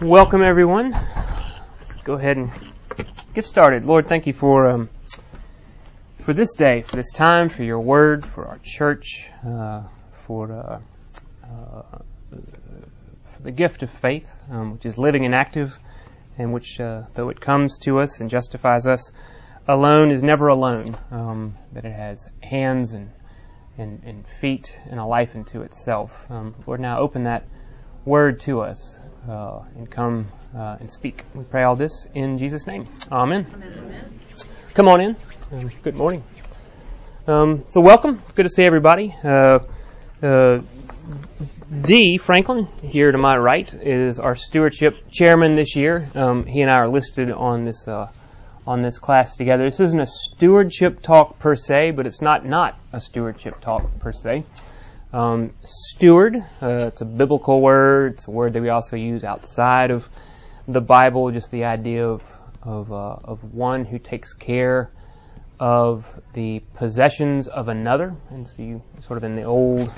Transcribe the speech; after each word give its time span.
Welcome, 0.00 0.44
everyone. 0.44 0.92
Let's 0.92 1.92
go 2.04 2.12
ahead 2.12 2.36
and 2.36 2.52
get 3.34 3.44
started. 3.44 3.84
Lord, 3.84 4.06
thank 4.06 4.28
you 4.28 4.32
for 4.32 4.68
um, 4.68 4.90
for 6.20 6.32
this 6.32 6.54
day, 6.54 6.82
for 6.82 6.94
this 6.94 7.10
time, 7.12 7.48
for 7.48 7.64
your 7.64 7.80
word, 7.80 8.24
for 8.24 8.46
our 8.46 8.60
church, 8.62 9.28
uh, 9.44 9.82
for 10.12 10.52
uh, 10.52 10.80
uh, 11.42 11.98
for 13.24 13.42
the 13.42 13.50
gift 13.50 13.82
of 13.82 13.90
faith, 13.90 14.40
um, 14.52 14.74
which 14.74 14.86
is 14.86 14.98
living 14.98 15.24
and 15.24 15.34
active, 15.34 15.76
and 16.38 16.52
which, 16.52 16.78
uh, 16.78 17.02
though 17.14 17.30
it 17.30 17.40
comes 17.40 17.80
to 17.80 17.98
us 17.98 18.20
and 18.20 18.30
justifies 18.30 18.86
us, 18.86 19.10
alone 19.66 20.12
is 20.12 20.22
never 20.22 20.46
alone. 20.46 20.96
Um, 21.10 21.56
that 21.72 21.84
it 21.84 21.92
has 21.92 22.30
hands 22.40 22.92
and, 22.92 23.10
and 23.76 24.04
and 24.04 24.28
feet 24.28 24.80
and 24.88 25.00
a 25.00 25.04
life 25.04 25.34
into 25.34 25.62
itself. 25.62 26.30
Um, 26.30 26.54
Lord, 26.68 26.78
now 26.78 27.00
open 27.00 27.24
that 27.24 27.42
word 28.04 28.40
to 28.40 28.60
us 28.60 29.00
uh, 29.28 29.60
and 29.76 29.90
come 29.90 30.28
uh, 30.56 30.76
and 30.80 30.90
speak. 30.90 31.24
We 31.34 31.44
pray 31.44 31.62
all 31.62 31.76
this 31.76 32.06
in 32.14 32.38
Jesus' 32.38 32.66
name. 32.66 32.86
Amen. 33.10 33.46
Amen. 33.54 34.20
Come 34.74 34.88
on 34.88 35.00
in. 35.00 35.16
Um, 35.52 35.70
good 35.82 35.96
morning. 35.96 36.22
Um, 37.26 37.64
so 37.68 37.80
welcome. 37.80 38.22
Good 38.34 38.44
to 38.44 38.48
see 38.48 38.64
everybody. 38.64 39.14
Uh, 39.22 39.60
uh 40.22 40.60
D. 41.82 42.16
Franklin, 42.16 42.66
here 42.82 43.12
to 43.12 43.18
my 43.18 43.36
right, 43.36 43.72
is 43.74 44.18
our 44.18 44.34
stewardship 44.34 44.96
chairman 45.10 45.54
this 45.54 45.76
year. 45.76 46.08
Um, 46.14 46.46
he 46.46 46.62
and 46.62 46.70
I 46.70 46.76
are 46.76 46.88
listed 46.88 47.30
on 47.30 47.64
this 47.64 47.86
uh, 47.86 48.08
on 48.66 48.80
this 48.80 48.98
class 48.98 49.36
together. 49.36 49.64
This 49.64 49.80
isn't 49.80 50.00
a 50.00 50.06
stewardship 50.06 51.02
talk 51.02 51.38
per 51.38 51.54
se, 51.56 51.92
but 51.92 52.06
it's 52.06 52.22
not 52.22 52.46
not 52.46 52.78
a 52.92 53.00
stewardship 53.00 53.60
talk 53.60 53.98
per 53.98 54.12
se. 54.12 54.44
Um, 55.12 55.54
steward, 55.62 56.36
uh, 56.60 56.88
it's 56.88 57.00
a 57.00 57.06
biblical 57.06 57.62
word. 57.62 58.14
It's 58.14 58.28
a 58.28 58.30
word 58.30 58.52
that 58.52 58.62
we 58.62 58.68
also 58.68 58.96
use 58.96 59.24
outside 59.24 59.90
of 59.90 60.08
the 60.66 60.82
Bible, 60.82 61.30
just 61.30 61.50
the 61.50 61.64
idea 61.64 62.06
of, 62.06 62.22
of, 62.62 62.92
uh, 62.92 63.16
of 63.24 63.54
one 63.54 63.86
who 63.86 63.98
takes 63.98 64.34
care 64.34 64.90
of 65.58 66.06
the 66.34 66.60
possessions 66.74 67.48
of 67.48 67.68
another. 67.68 68.14
And 68.30 68.46
so 68.46 68.54
you 68.58 68.82
sort 69.00 69.16
of 69.16 69.24
in 69.24 69.34
the 69.34 69.44
old 69.44 69.90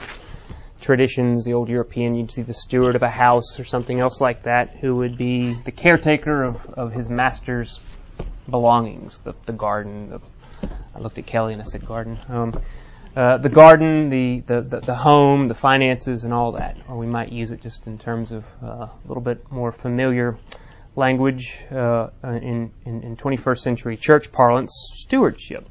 traditions, 0.80 1.44
the 1.44 1.54
old 1.54 1.68
European, 1.68 2.14
you'd 2.14 2.30
see 2.30 2.42
the 2.42 2.54
steward 2.54 2.94
of 2.94 3.02
a 3.02 3.10
house 3.10 3.58
or 3.58 3.64
something 3.64 3.98
else 3.98 4.20
like 4.20 4.44
that 4.44 4.76
who 4.76 4.96
would 4.96 5.18
be 5.18 5.54
the 5.54 5.72
caretaker 5.72 6.44
of, 6.44 6.64
of 6.66 6.92
his 6.92 7.10
master's 7.10 7.80
belongings, 8.48 9.18
the, 9.20 9.34
the 9.46 9.52
garden. 9.52 10.10
The, 10.10 10.20
I 10.94 11.00
looked 11.00 11.18
at 11.18 11.26
Kelly 11.26 11.52
and 11.52 11.60
I 11.62 11.64
said 11.64 11.84
garden. 11.84 12.16
Um, 12.28 12.60
uh, 13.16 13.38
the 13.38 13.48
garden, 13.48 14.08
the, 14.08 14.40
the, 14.40 14.60
the, 14.60 14.80
the, 14.80 14.94
home, 14.94 15.48
the 15.48 15.54
finances, 15.54 16.24
and 16.24 16.32
all 16.32 16.52
that. 16.52 16.76
Or 16.88 16.96
we 16.96 17.06
might 17.06 17.32
use 17.32 17.50
it 17.50 17.60
just 17.60 17.86
in 17.86 17.98
terms 17.98 18.32
of 18.32 18.46
uh, 18.62 18.66
a 18.66 18.90
little 19.06 19.22
bit 19.22 19.50
more 19.50 19.72
familiar 19.72 20.36
language 20.96 21.58
uh, 21.70 22.08
in, 22.24 22.70
in, 22.84 23.02
in, 23.02 23.16
21st 23.16 23.58
century 23.58 23.96
church 23.96 24.30
parlance, 24.30 24.72
stewardship. 24.96 25.68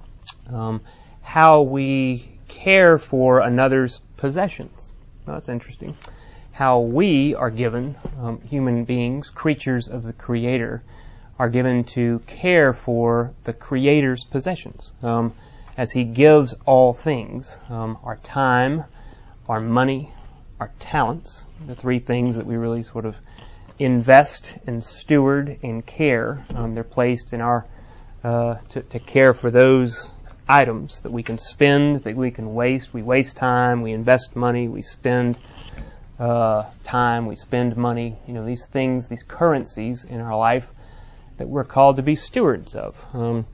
Um, 0.51 0.81
how 1.21 1.61
we 1.61 2.27
care 2.47 2.97
for 2.97 3.39
another's 3.39 3.99
possessions. 4.17 4.93
Well, 5.25 5.35
that's 5.35 5.49
interesting. 5.49 5.95
How 6.51 6.79
we 6.79 7.35
are 7.35 7.51
given, 7.51 7.95
um, 8.19 8.41
human 8.41 8.83
beings, 8.83 9.29
creatures 9.29 9.87
of 9.87 10.03
the 10.03 10.13
Creator, 10.13 10.83
are 11.37 11.49
given 11.49 11.85
to 11.85 12.19
care 12.27 12.73
for 12.73 13.33
the 13.45 13.53
Creator's 13.53 14.25
possessions. 14.25 14.91
Um, 15.01 15.33
as 15.79 15.93
He 15.93 16.03
gives 16.03 16.53
all 16.65 16.91
things 16.91 17.57
um, 17.69 17.97
our 18.03 18.17
time, 18.17 18.83
our 19.47 19.61
money, 19.61 20.11
our 20.59 20.69
talents, 20.77 21.45
the 21.65 21.73
three 21.73 21.99
things 21.99 22.35
that 22.35 22.45
we 22.45 22.57
really 22.57 22.83
sort 22.83 23.05
of 23.05 23.15
invest 23.79 24.57
and 24.67 24.83
steward 24.83 25.57
and 25.63 25.85
care. 25.85 26.43
Um, 26.53 26.71
they're 26.71 26.83
placed 26.83 27.31
in 27.31 27.39
our 27.39 27.65
uh, 28.25 28.55
to, 28.71 28.81
to, 28.81 28.99
care 28.99 29.33
for 29.33 29.49
those 29.49 30.11
items 30.49 30.99
that 31.03 31.13
we 31.13 31.23
can 31.23 31.37
spend, 31.37 32.01
that 32.03 32.17
we 32.17 32.29
can 32.29 32.53
waste. 32.53 32.93
We 32.93 33.01
waste 33.01 33.37
time, 33.37 33.81
we 33.81 33.93
invest 33.93 34.35
money, 34.35 34.67
we 34.67 34.81
spend 34.81 35.39
uh, 36.19 36.65
time, 36.83 37.25
we 37.25 37.37
spend 37.37 37.77
money. 37.77 38.17
You 38.27 38.33
know 38.33 38.45
these 38.45 38.65
things, 38.65 39.07
these 39.07 39.23
currencies 39.23 40.03
in 40.03 40.19
our 40.19 40.37
life 40.37 40.73
that 41.37 41.47
we're 41.47 41.63
called 41.63 41.95
to 41.95 42.01
be 42.01 42.17
stewards 42.17 42.75
of. 42.75 43.01
Um, 43.13 43.45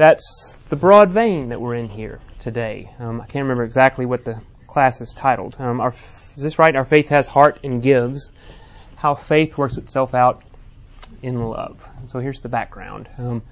that's 0.00 0.54
the 0.70 0.76
broad 0.76 1.10
vein 1.10 1.50
that 1.50 1.60
we're 1.60 1.74
in 1.74 1.86
here 1.86 2.20
today. 2.38 2.90
Um, 2.98 3.20
I 3.20 3.26
can't 3.26 3.42
remember 3.42 3.64
exactly 3.64 4.06
what 4.06 4.24
the 4.24 4.40
class 4.66 5.02
is 5.02 5.12
titled. 5.12 5.56
Um, 5.58 5.78
our, 5.78 5.90
is 5.90 6.34
this 6.38 6.58
right? 6.58 6.74
Our 6.74 6.86
faith 6.86 7.10
has 7.10 7.26
heart 7.26 7.60
and 7.64 7.82
gives. 7.82 8.32
How 8.96 9.14
faith 9.14 9.58
works 9.58 9.76
itself 9.76 10.14
out 10.14 10.42
in 11.20 11.38
love. 11.38 11.86
So 12.06 12.18
here's 12.18 12.40
the 12.40 12.48
background. 12.48 13.10
Um, 13.18 13.42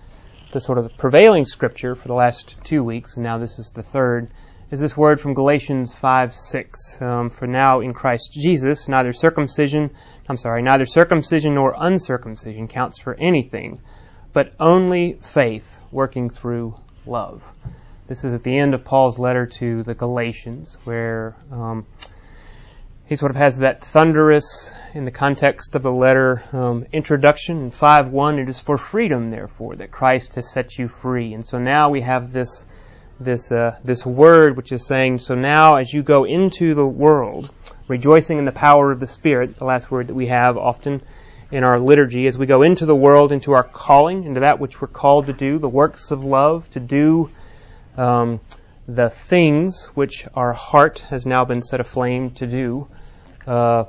the 0.51 0.63
sort 0.63 0.79
of 0.79 0.85
the 0.85 0.91
prevailing 0.97 1.45
scripture 1.45 1.95
for 1.95 2.09
the 2.09 2.15
last 2.15 2.57
two 2.65 2.83
weeks, 2.83 3.17
and 3.17 3.25
now 3.25 3.37
this 3.37 3.59
is 3.59 3.73
the 3.73 3.83
third, 3.83 4.31
is 4.71 4.81
this 4.81 4.97
word 4.97 5.21
from 5.21 5.35
Galatians 5.35 5.95
5 5.95 6.33
6. 6.33 7.03
Um, 7.03 7.29
for 7.29 7.47
now 7.47 7.81
in 7.81 7.93
Christ 7.93 8.33
Jesus, 8.33 8.89
neither 8.89 9.13
circumcision, 9.13 9.91
I'm 10.31 10.39
sorry, 10.39 10.63
neither 10.63 10.87
circumcision 10.87 11.53
nor 11.53 11.75
uncircumcision 11.77 12.69
counts 12.69 12.99
for 12.99 13.15
anything, 13.21 13.83
but 14.39 14.53
only 14.61 15.15
faith 15.15 15.77
working 15.91 16.31
through 16.31 16.73
love. 17.07 17.45
This 18.07 18.23
is 18.23 18.33
at 18.35 18.45
the 18.45 18.57
end 18.57 18.73
of 18.73 18.85
Paul's 18.85 19.19
letter 19.19 19.47
to 19.47 19.83
the 19.83 19.95
Galatians, 19.95 20.79
where 20.85 21.35
um, 21.51 21.87
he 23.07 23.17
sort 23.17 23.31
of 23.31 23.37
has 23.37 23.59
that 23.59 23.83
thunderous, 23.83 24.73
in 24.95 25.05
the 25.05 25.11
context 25.11 25.75
of 25.75 25.83
the 25.83 25.91
letter, 25.91 26.45
um, 26.53 26.87
introduction 26.93 27.63
in 27.63 27.71
5.1, 27.73 28.39
it 28.39 28.49
is 28.49 28.61
for 28.61 28.77
freedom, 28.77 29.33
therefore, 29.33 29.75
that 29.75 29.91
Christ 29.91 30.37
has 30.37 30.49
set 30.49 30.79
you 30.79 30.87
free. 30.87 31.35
And 31.35 31.45
so 31.45 31.59
now 31.59 31.91
we 31.91 32.03
have 32.03 32.33
this, 32.33 32.65
this, 33.19 33.51
uh, 33.51 33.77
this 33.83 34.07
word 34.07 34.57
which 34.57 34.71
is 34.71 34.87
saying, 34.87 35.19
so 35.19 35.35
now 35.35 35.79
as 35.79 35.93
you 35.93 36.05
go 36.05 36.23
into 36.23 36.77
the 36.77 36.87
world, 36.87 37.51
rejoicing 37.89 38.39
in 38.39 38.45
the 38.45 38.53
power 38.53 38.93
of 38.93 39.01
the 39.01 39.09
Spirit, 39.09 39.57
the 39.57 39.65
last 39.65 39.91
word 39.91 40.07
that 40.07 40.15
we 40.15 40.29
have 40.29 40.57
often 40.57 41.03
in 41.51 41.65
our 41.65 41.79
liturgy 41.79 42.27
as 42.27 42.37
we 42.39 42.47
go 42.47 42.63
into 42.63 42.87
the 42.87 42.95
world, 42.95 43.33
into 43.33 43.53
our 43.53 43.65
calling, 43.65 44.25
into 44.25 44.41
that 44.41 44.59
which 44.59 44.81
we're 44.81 44.89
called 44.89 45.27
to 45.27 45.33
do, 45.33 45.59
the 45.59 45.69
works 45.69 46.11
of 46.11 46.25
love, 46.25 46.69
to 46.71 46.81
do 46.81 47.31
um, 47.97 48.41
the 48.87 49.09
things 49.11 49.87
which 49.95 50.27
our 50.35 50.53
heart 50.53 51.01
has 51.11 51.27
now 51.27 51.45
been 51.45 51.63
set 51.63 51.81
aflame 51.81 52.31
to 52.31 52.47
do. 52.47 52.89
Uh, 53.47 53.85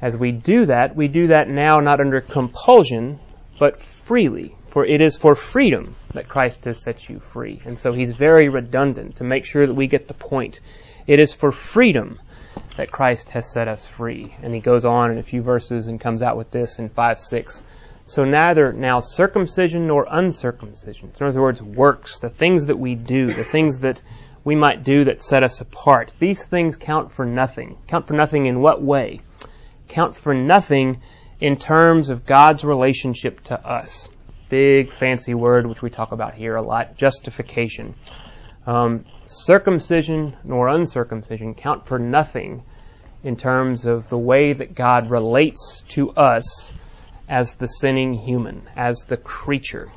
as 0.00 0.16
we 0.16 0.32
do 0.32 0.66
that, 0.66 0.96
we 0.96 1.08
do 1.08 1.28
that 1.28 1.48
now 1.48 1.80
not 1.80 2.00
under 2.00 2.20
compulsion, 2.20 3.18
but 3.58 3.78
freely. 3.78 4.54
For 4.66 4.84
it 4.84 5.00
is 5.00 5.16
for 5.16 5.34
freedom 5.34 5.94
that 6.14 6.28
Christ 6.28 6.64
has 6.64 6.82
set 6.82 7.08
you 7.08 7.20
free. 7.20 7.60
And 7.64 7.78
so 7.78 7.92
he's 7.92 8.12
very 8.12 8.48
redundant 8.48 9.16
to 9.16 9.24
make 9.24 9.44
sure 9.44 9.66
that 9.66 9.74
we 9.74 9.86
get 9.86 10.08
the 10.08 10.14
point. 10.14 10.60
It 11.06 11.20
is 11.20 11.32
for 11.32 11.52
freedom 11.52 12.18
that 12.76 12.90
Christ 12.90 13.30
has 13.30 13.50
set 13.50 13.68
us 13.68 13.86
free. 13.86 14.34
And 14.42 14.54
he 14.54 14.60
goes 14.60 14.84
on 14.84 15.10
in 15.10 15.18
a 15.18 15.22
few 15.22 15.42
verses 15.42 15.86
and 15.86 16.00
comes 16.00 16.22
out 16.22 16.36
with 16.36 16.50
this 16.50 16.78
in 16.78 16.88
5 16.88 17.18
6. 17.18 17.62
So 18.06 18.24
neither 18.24 18.72
now 18.72 19.00
circumcision 19.00 19.86
nor 19.86 20.06
uncircumcision, 20.10 21.14
so 21.14 21.24
in 21.24 21.30
other 21.30 21.40
words, 21.40 21.62
works, 21.62 22.18
the 22.18 22.28
things 22.28 22.66
that 22.66 22.78
we 22.78 22.94
do, 22.94 23.32
the 23.32 23.44
things 23.44 23.78
that 23.78 24.02
we 24.44 24.54
might 24.54 24.84
do 24.84 25.04
that 25.04 25.22
set 25.22 25.42
us 25.42 25.62
apart, 25.62 26.12
these 26.18 26.44
things 26.44 26.76
count 26.76 27.10
for 27.10 27.24
nothing. 27.24 27.78
Count 27.86 28.06
for 28.06 28.12
nothing 28.12 28.44
in 28.44 28.60
what 28.60 28.82
way? 28.82 29.22
Count 29.88 30.14
for 30.14 30.34
nothing 30.34 31.00
in 31.40 31.56
terms 31.56 32.10
of 32.10 32.26
God's 32.26 32.62
relationship 32.62 33.40
to 33.44 33.66
us. 33.66 34.10
Big 34.50 34.90
fancy 34.90 35.32
word 35.32 35.66
which 35.66 35.80
we 35.80 35.88
talk 35.88 36.12
about 36.12 36.34
here 36.34 36.56
a 36.56 36.62
lot, 36.62 36.96
justification. 36.96 37.94
Um, 38.66 39.04
circumcision 39.26 40.36
nor 40.42 40.68
uncircumcision 40.68 41.54
count 41.54 41.86
for 41.86 41.98
nothing 41.98 42.62
in 43.22 43.36
terms 43.36 43.84
of 43.84 44.08
the 44.08 44.18
way 44.18 44.52
that 44.52 44.74
God 44.74 45.10
relates 45.10 45.82
to 45.88 46.10
us 46.12 46.72
as 47.28 47.54
the 47.54 47.66
sinning 47.66 48.14
human, 48.14 48.62
as 48.76 49.04
the 49.08 49.16
creature. 49.16 49.90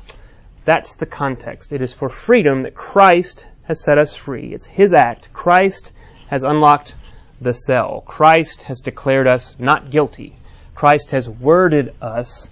That's 0.64 0.96
the 0.96 1.06
context. 1.06 1.72
It 1.72 1.82
is 1.82 1.94
for 1.94 2.08
freedom 2.08 2.62
that 2.62 2.74
Christ 2.74 3.46
has 3.64 3.82
set 3.82 3.98
us 3.98 4.14
free. 4.14 4.52
It's 4.52 4.66
His 4.66 4.94
act. 4.94 5.32
Christ 5.32 5.92
has 6.28 6.42
unlocked 6.42 6.94
the 7.40 7.54
cell. 7.54 8.02
Christ 8.06 8.62
has 8.62 8.80
declared 8.80 9.26
us 9.26 9.54
not 9.58 9.90
guilty. 9.90 10.34
Christ 10.74 11.10
has 11.12 11.28
worded 11.28 11.94
us, 12.00 12.48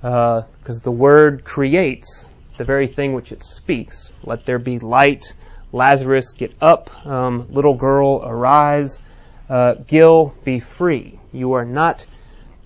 because 0.00 0.80
uh, 0.80 0.84
the 0.84 0.90
word 0.90 1.44
creates 1.44 2.26
the 2.56 2.64
very 2.64 2.88
thing 2.88 3.12
which 3.12 3.32
it 3.32 3.42
speaks. 3.44 4.12
Let 4.24 4.44
there 4.46 4.58
be 4.58 4.78
light. 4.78 5.34
Lazarus, 5.72 6.32
get 6.32 6.54
up. 6.60 7.06
Um, 7.06 7.46
little 7.50 7.74
girl, 7.74 8.22
arise. 8.24 9.00
Uh, 9.48 9.74
Gil, 9.74 10.34
be 10.44 10.60
free. 10.60 11.18
You 11.32 11.54
are 11.54 11.64
not 11.64 12.06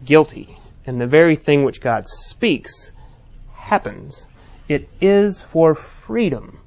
guilty. 0.04 0.56
And 0.86 1.00
the 1.00 1.06
very 1.06 1.36
thing 1.36 1.64
which 1.64 1.80
God 1.80 2.06
speaks 2.08 2.92
happens. 3.54 4.26
It 4.68 4.88
is 5.00 5.40
for 5.40 5.74
freedom 5.74 6.58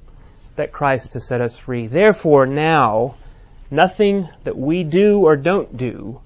that 0.56 0.72
Christ 0.72 1.12
has 1.12 1.26
set 1.26 1.40
us 1.40 1.56
free. 1.56 1.86
Therefore, 1.86 2.46
now, 2.46 3.16
nothing 3.70 4.28
that 4.44 4.56
we 4.56 4.84
do 4.84 5.20
or 5.20 5.36
don't 5.36 5.76
do 5.76 6.20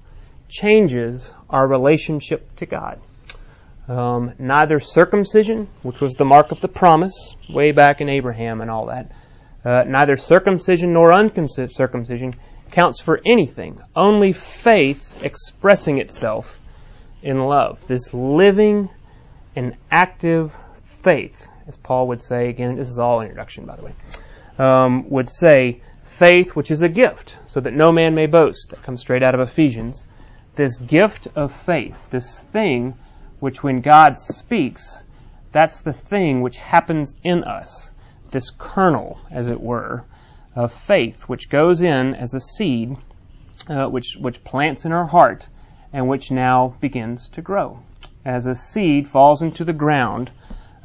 changes 0.47 1.31
our 1.49 1.67
relationship 1.67 2.55
to 2.57 2.65
God. 2.65 2.99
Um, 3.87 4.33
neither 4.39 4.79
circumcision, 4.79 5.67
which 5.83 5.99
was 5.99 6.13
the 6.13 6.25
mark 6.25 6.51
of 6.51 6.61
the 6.61 6.67
promise 6.67 7.35
way 7.49 7.71
back 7.71 7.99
in 7.99 8.09
Abraham 8.09 8.61
and 8.61 8.71
all 8.71 8.85
that, 8.85 9.11
uh, 9.63 9.83
neither 9.87 10.17
circumcision 10.17 10.93
nor 10.93 11.11
uncircumcision 11.11 12.35
counts 12.71 13.01
for 13.01 13.19
anything. 13.25 13.79
Only 13.95 14.33
faith 14.33 15.23
expressing 15.23 15.99
itself 15.99 16.59
in 17.21 17.39
love. 17.39 17.85
This 17.87 18.13
living 18.13 18.89
and 19.55 19.75
active 19.91 20.55
faith, 20.83 21.47
as 21.67 21.77
Paul 21.77 22.07
would 22.07 22.21
say, 22.21 22.49
again, 22.49 22.75
this 22.75 22.89
is 22.89 22.99
all 22.99 23.21
introduction, 23.21 23.65
by 23.65 23.75
the 23.75 23.83
way, 23.83 23.93
um, 24.57 25.09
would 25.09 25.29
say, 25.29 25.81
faith 26.05 26.55
which 26.55 26.71
is 26.71 26.81
a 26.81 26.89
gift, 26.89 27.37
so 27.47 27.59
that 27.59 27.73
no 27.73 27.91
man 27.91 28.15
may 28.15 28.27
boast. 28.27 28.69
That 28.69 28.83
comes 28.83 29.01
straight 29.01 29.23
out 29.23 29.35
of 29.35 29.41
Ephesians. 29.41 30.05
This 30.55 30.77
gift 30.77 31.27
of 31.35 31.51
faith, 31.51 31.99
this 32.09 32.39
thing 32.39 32.95
which 33.39 33.63
when 33.63 33.81
God 33.81 34.17
speaks, 34.17 35.03
that's 35.51 35.81
the 35.81 35.93
thing 35.93 36.41
which 36.41 36.57
happens 36.57 37.15
in 37.23 37.43
us. 37.43 37.90
This 38.31 38.49
kernel, 38.49 39.19
as 39.29 39.47
it 39.47 39.61
were, 39.61 40.03
of 40.55 40.73
faith 40.73 41.23
which 41.23 41.49
goes 41.49 41.81
in 41.81 42.15
as 42.15 42.33
a 42.33 42.39
seed, 42.39 42.97
uh, 43.67 43.87
which, 43.87 44.17
which 44.19 44.43
plants 44.43 44.85
in 44.85 44.91
our 44.91 45.05
heart, 45.05 45.47
and 45.93 46.07
which 46.07 46.31
now 46.31 46.75
begins 46.79 47.27
to 47.29 47.41
grow. 47.41 47.79
As 48.25 48.45
a 48.45 48.55
seed 48.55 49.07
falls 49.07 49.41
into 49.41 49.63
the 49.63 49.73
ground, 49.73 50.31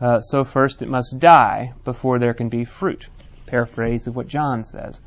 uh, 0.01 0.21
so 0.21 0.45
first 0.45 0.83
it 0.83 0.89
must 0.89 1.19
die 1.19 1.73
before 1.85 2.19
there 2.19 2.35
can 2.35 2.49
be 2.49 2.65
fruit. 2.65 3.09
Paraphrase 3.47 4.07
of 4.07 4.17
what 4.17 4.29
John 4.29 4.65
says. 4.65 5.01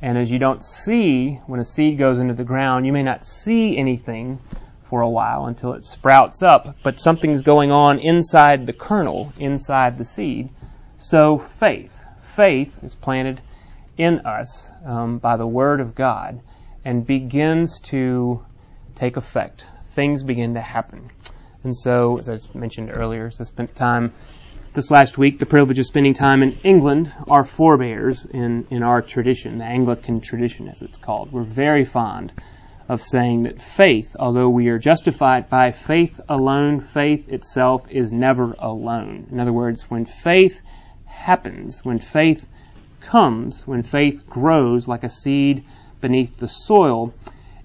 And 0.00 0.16
as 0.18 0.30
you 0.30 0.38
don't 0.38 0.64
see, 0.64 1.40
when 1.46 1.60
a 1.60 1.64
seed 1.64 1.98
goes 1.98 2.18
into 2.18 2.34
the 2.34 2.44
ground, 2.44 2.86
you 2.86 2.92
may 2.92 3.02
not 3.02 3.24
see 3.24 3.76
anything 3.76 4.38
for 4.84 5.00
a 5.00 5.08
while 5.08 5.46
until 5.46 5.74
it 5.74 5.84
sprouts 5.84 6.42
up, 6.42 6.76
but 6.82 7.00
something's 7.00 7.42
going 7.42 7.70
on 7.70 7.98
inside 7.98 8.66
the 8.66 8.72
kernel, 8.72 9.32
inside 9.38 9.98
the 9.98 10.04
seed. 10.04 10.48
So 11.00 11.38
faith. 11.38 12.04
Faith 12.20 12.82
is 12.82 12.96
planted 12.96 13.40
in 13.96 14.26
us 14.26 14.70
um, 14.84 15.18
by 15.18 15.36
the 15.36 15.46
Word 15.46 15.80
of 15.80 15.94
God 15.94 16.40
and 16.84 17.06
begins 17.06 17.80
to 17.80 18.44
take 18.96 19.16
effect. 19.16 19.66
Things 19.88 20.24
begin 20.24 20.54
to 20.54 20.60
happen. 20.60 21.10
And 21.62 21.76
so, 21.76 22.18
as 22.18 22.28
I 22.28 22.58
mentioned 22.58 22.90
earlier, 22.92 23.26
as 23.26 23.40
I 23.40 23.44
spent 23.44 23.74
time 23.76 24.12
this 24.72 24.90
last 24.90 25.18
week, 25.18 25.38
the 25.38 25.46
privilege 25.46 25.78
of 25.78 25.86
spending 25.86 26.14
time 26.14 26.42
in 26.42 26.52
England, 26.64 27.12
our 27.28 27.44
forebears 27.44 28.24
in, 28.24 28.66
in 28.70 28.82
our 28.82 29.00
tradition, 29.00 29.58
the 29.58 29.64
Anglican 29.64 30.20
tradition 30.20 30.68
as 30.68 30.82
it's 30.82 30.98
called, 30.98 31.32
we're 31.32 31.42
very 31.42 31.84
fond 31.84 32.32
of 32.88 33.02
saying 33.02 33.44
that 33.44 33.60
faith, 33.60 34.16
although 34.18 34.48
we 34.48 34.68
are 34.68 34.78
justified 34.78 35.48
by 35.48 35.70
faith 35.70 36.20
alone, 36.28 36.80
faith 36.80 37.28
itself 37.28 37.88
is 37.88 38.12
never 38.12 38.54
alone. 38.58 39.28
In 39.30 39.38
other 39.38 39.52
words, 39.52 39.88
when 39.90 40.04
faith 40.04 40.60
happens, 41.18 41.84
when 41.84 41.98
faith 41.98 42.48
comes, 43.00 43.66
when 43.66 43.82
faith 43.82 44.26
grows 44.28 44.88
like 44.88 45.04
a 45.04 45.10
seed 45.10 45.64
beneath 46.00 46.38
the 46.38 46.48
soil, 46.48 47.12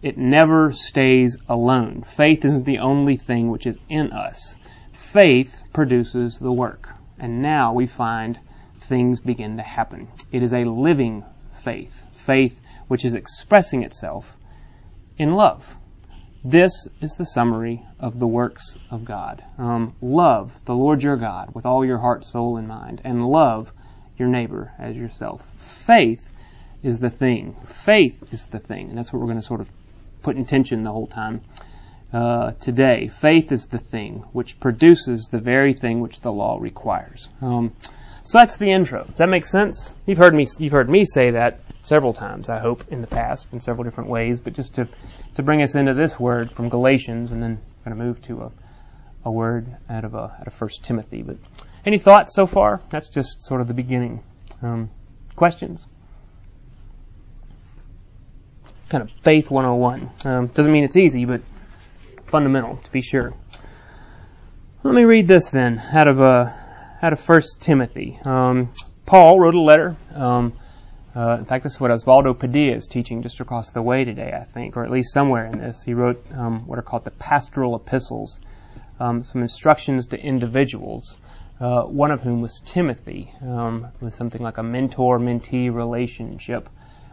it 0.01 0.17
never 0.17 0.71
stays 0.73 1.37
alone. 1.47 2.01
Faith 2.01 2.43
isn't 2.43 2.65
the 2.65 2.79
only 2.79 3.15
thing 3.15 3.49
which 3.49 3.65
is 3.65 3.79
in 3.87 4.11
us. 4.11 4.57
Faith 4.91 5.63
produces 5.71 6.39
the 6.39 6.51
work. 6.51 6.89
And 7.19 7.41
now 7.41 7.73
we 7.73 7.87
find 7.87 8.39
things 8.81 9.19
begin 9.19 9.57
to 9.57 9.63
happen. 9.63 10.07
It 10.31 10.43
is 10.43 10.53
a 10.53 10.65
living 10.65 11.23
faith. 11.51 12.03
Faith 12.11 12.59
which 12.87 13.05
is 13.05 13.15
expressing 13.15 13.83
itself 13.83 14.37
in 15.17 15.33
love. 15.33 15.77
This 16.45 16.89
is 16.99 17.15
the 17.15 17.25
summary 17.25 17.85
of 18.01 18.19
the 18.19 18.27
works 18.27 18.75
of 18.91 19.05
God. 19.05 19.41
Um, 19.57 19.95
love 20.01 20.53
the 20.65 20.75
Lord 20.75 21.01
your 21.01 21.15
God 21.15 21.55
with 21.55 21.65
all 21.65 21.85
your 21.85 21.99
heart, 21.99 22.25
soul, 22.25 22.57
and 22.57 22.67
mind, 22.67 22.99
and 23.05 23.25
love 23.25 23.71
your 24.17 24.27
neighbor 24.27 24.73
as 24.77 24.97
yourself. 24.97 25.49
Faith 25.55 26.31
is 26.83 26.99
the 26.99 27.09
thing. 27.09 27.55
Faith 27.65 28.33
is 28.33 28.47
the 28.47 28.59
thing, 28.59 28.89
and 28.89 28.97
that's 28.97 29.13
what 29.13 29.21
we're 29.21 29.27
going 29.27 29.39
to 29.39 29.45
sort 29.45 29.61
of 29.61 29.71
put 30.21 30.35
in 30.35 30.43
tension 30.43 30.83
the 30.83 30.91
whole 30.91 31.07
time 31.07 31.39
uh, 32.11 32.51
today. 32.59 33.07
Faith 33.07 33.53
is 33.53 33.67
the 33.67 33.77
thing 33.77 34.25
which 34.33 34.59
produces 34.59 35.29
the 35.31 35.39
very 35.39 35.73
thing 35.73 36.01
which 36.01 36.19
the 36.19 36.31
law 36.31 36.57
requires. 36.59 37.29
Um, 37.41 37.73
so 38.25 38.39
that's 38.39 38.57
the 38.57 38.69
intro. 38.69 39.05
Does 39.05 39.15
that 39.15 39.29
make 39.29 39.45
sense? 39.45 39.93
You've 40.05 40.17
heard 40.17 40.33
me. 40.33 40.45
You've 40.59 40.73
heard 40.73 40.89
me 40.89 41.05
say 41.05 41.31
that 41.31 41.61
several 41.83 42.13
times, 42.13 42.49
I 42.49 42.59
hope, 42.59 42.85
in 42.89 43.01
the 43.01 43.07
past 43.07 43.47
in 43.53 43.59
several 43.61 43.83
different 43.83 44.09
ways. 44.09 44.39
But 44.39 44.53
just 44.53 44.75
to 44.75 44.87
to 45.35 45.43
bring 45.43 45.61
us 45.61 45.75
into 45.75 45.93
this 45.93 46.19
word 46.19 46.51
from 46.51 46.69
Galatians, 46.69 47.31
and 47.31 47.43
then 47.43 47.61
going 47.85 47.95
to 47.95 48.03
move 48.03 48.21
to 48.23 48.43
a 48.43 48.51
a 49.25 49.31
word 49.31 49.67
out 49.89 50.03
of 50.03 50.15
a 50.15 50.35
out 50.39 50.47
of 50.47 50.53
First 50.53 50.83
Timothy. 50.83 51.21
But 51.21 51.37
any 51.85 51.97
thoughts 51.97 52.33
so 52.33 52.45
far? 52.45 52.81
That's 52.89 53.09
just 53.09 53.43
sort 53.43 53.61
of 53.61 53.67
the 53.67 53.73
beginning. 53.73 54.23
Um, 54.61 54.89
questions? 55.35 55.87
Kind 58.89 59.03
of 59.03 59.11
faith 59.21 59.49
101. 59.49 60.09
Um, 60.25 60.47
doesn't 60.47 60.71
mean 60.71 60.83
it's 60.83 60.97
easy, 60.97 61.25
but 61.25 61.41
fundamental 62.25 62.77
to 62.77 62.91
be 62.91 63.01
sure. 63.01 63.33
Let 64.83 64.93
me 64.93 65.03
read 65.03 65.27
this 65.27 65.49
then 65.49 65.79
out 65.79 66.07
of 66.07 66.21
uh, 66.21 66.51
out 67.01 67.13
of 67.13 67.19
First 67.19 67.61
Timothy. 67.61 68.19
Um, 68.25 68.71
Paul 69.05 69.39
wrote 69.39 69.55
a 69.55 69.61
letter. 69.61 69.95
Um, 70.13 70.53
uh, 71.15 71.37
in 71.39 71.45
fact, 71.45 71.63
this 71.63 71.73
is 71.73 71.79
what 71.79 71.91
Osvaldo 71.91 72.37
Padilla 72.37 72.75
is 72.75 72.87
teaching 72.87 73.21
just 73.21 73.39
across 73.39 73.71
the 73.71 73.81
way 73.81 74.03
today, 74.05 74.33
I 74.39 74.43
think, 74.45 74.77
or 74.77 74.83
at 74.83 74.91
least 74.91 75.13
somewhere 75.13 75.45
in 75.45 75.59
this. 75.59 75.83
He 75.83 75.93
wrote 75.93 76.23
um, 76.33 76.65
what 76.65 76.79
are 76.79 76.83
called 76.83 77.03
the 77.03 77.11
pastoral 77.11 77.75
epistles, 77.75 78.39
um, 78.99 79.23
some 79.23 79.41
instructions 79.41 80.07
to 80.07 80.19
individuals. 80.19 81.17
Uh, 81.59 81.83
one 81.83 82.11
of 82.11 82.21
whom 82.21 82.41
was 82.41 82.61
Timothy, 82.65 83.31
um, 83.41 83.87
with 84.01 84.15
something 84.15 84.41
like 84.41 84.57
a 84.57 84.63
mentor-mentee 84.63 85.73
relationship, 85.73 86.67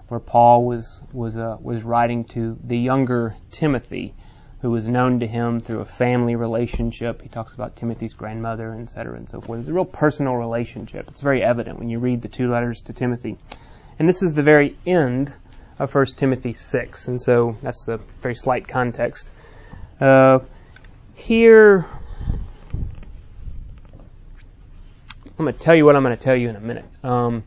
where 0.08 0.18
Paul 0.18 0.64
was 0.64 1.00
was 1.12 1.36
uh, 1.36 1.56
was 1.60 1.84
writing 1.84 2.24
to 2.24 2.58
the 2.64 2.76
younger 2.76 3.36
Timothy, 3.52 4.14
who 4.62 4.70
was 4.70 4.88
known 4.88 5.20
to 5.20 5.26
him 5.26 5.60
through 5.60 5.80
a 5.80 5.84
family 5.84 6.36
relationship. 6.36 7.22
He 7.22 7.28
talks 7.28 7.54
about 7.54 7.76
Timothy's 7.76 8.14
grandmother, 8.14 8.74
et 8.74 8.90
cetera, 8.90 9.16
and 9.16 9.28
so 9.28 9.40
forth. 9.40 9.60
It's 9.60 9.68
a 9.68 9.72
real 9.72 9.84
personal 9.84 10.34
relationship. 10.34 11.08
It's 11.08 11.20
very 11.20 11.42
evident 11.44 11.78
when 11.78 11.90
you 11.90 12.00
read 12.00 12.22
the 12.22 12.28
two 12.28 12.50
letters 12.50 12.80
to 12.82 12.92
Timothy. 12.92 13.36
And 14.00 14.08
this 14.08 14.22
is 14.22 14.32
the 14.32 14.42
very 14.42 14.78
end 14.86 15.30
of 15.78 15.94
1 15.94 16.06
Timothy 16.16 16.54
6, 16.54 17.08
and 17.08 17.20
so 17.20 17.58
that's 17.60 17.84
the 17.84 17.98
very 18.22 18.34
slight 18.34 18.66
context. 18.66 19.30
Uh, 20.00 20.38
here, 21.14 21.84
I'm 25.26 25.44
going 25.44 25.52
to 25.52 25.60
tell 25.60 25.74
you 25.74 25.84
what 25.84 25.96
I'm 25.96 26.02
going 26.02 26.16
to 26.16 26.22
tell 26.22 26.34
you 26.34 26.48
in 26.48 26.56
a 26.56 26.60
minute. 26.60 26.86
Um, 27.04 27.44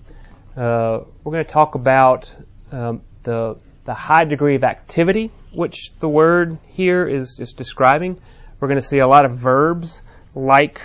uh, 0.55 0.99
we're 1.23 1.31
going 1.31 1.43
to 1.43 1.51
talk 1.51 1.73
about 1.73 2.31
um, 2.71 3.01
the 3.23 3.57
the 3.85 3.95
high 3.95 4.25
degree 4.25 4.53
of 4.53 4.63
activity 4.63 5.31
which 5.53 5.91
the 5.97 6.07
word 6.07 6.59
here 6.67 7.07
is, 7.07 7.39
is 7.39 7.53
describing. 7.53 8.21
We're 8.59 8.67
going 8.67 8.79
to 8.79 8.87
see 8.87 8.99
a 8.99 9.07
lot 9.07 9.25
of 9.25 9.37
verbs 9.37 10.03
like 10.35 10.79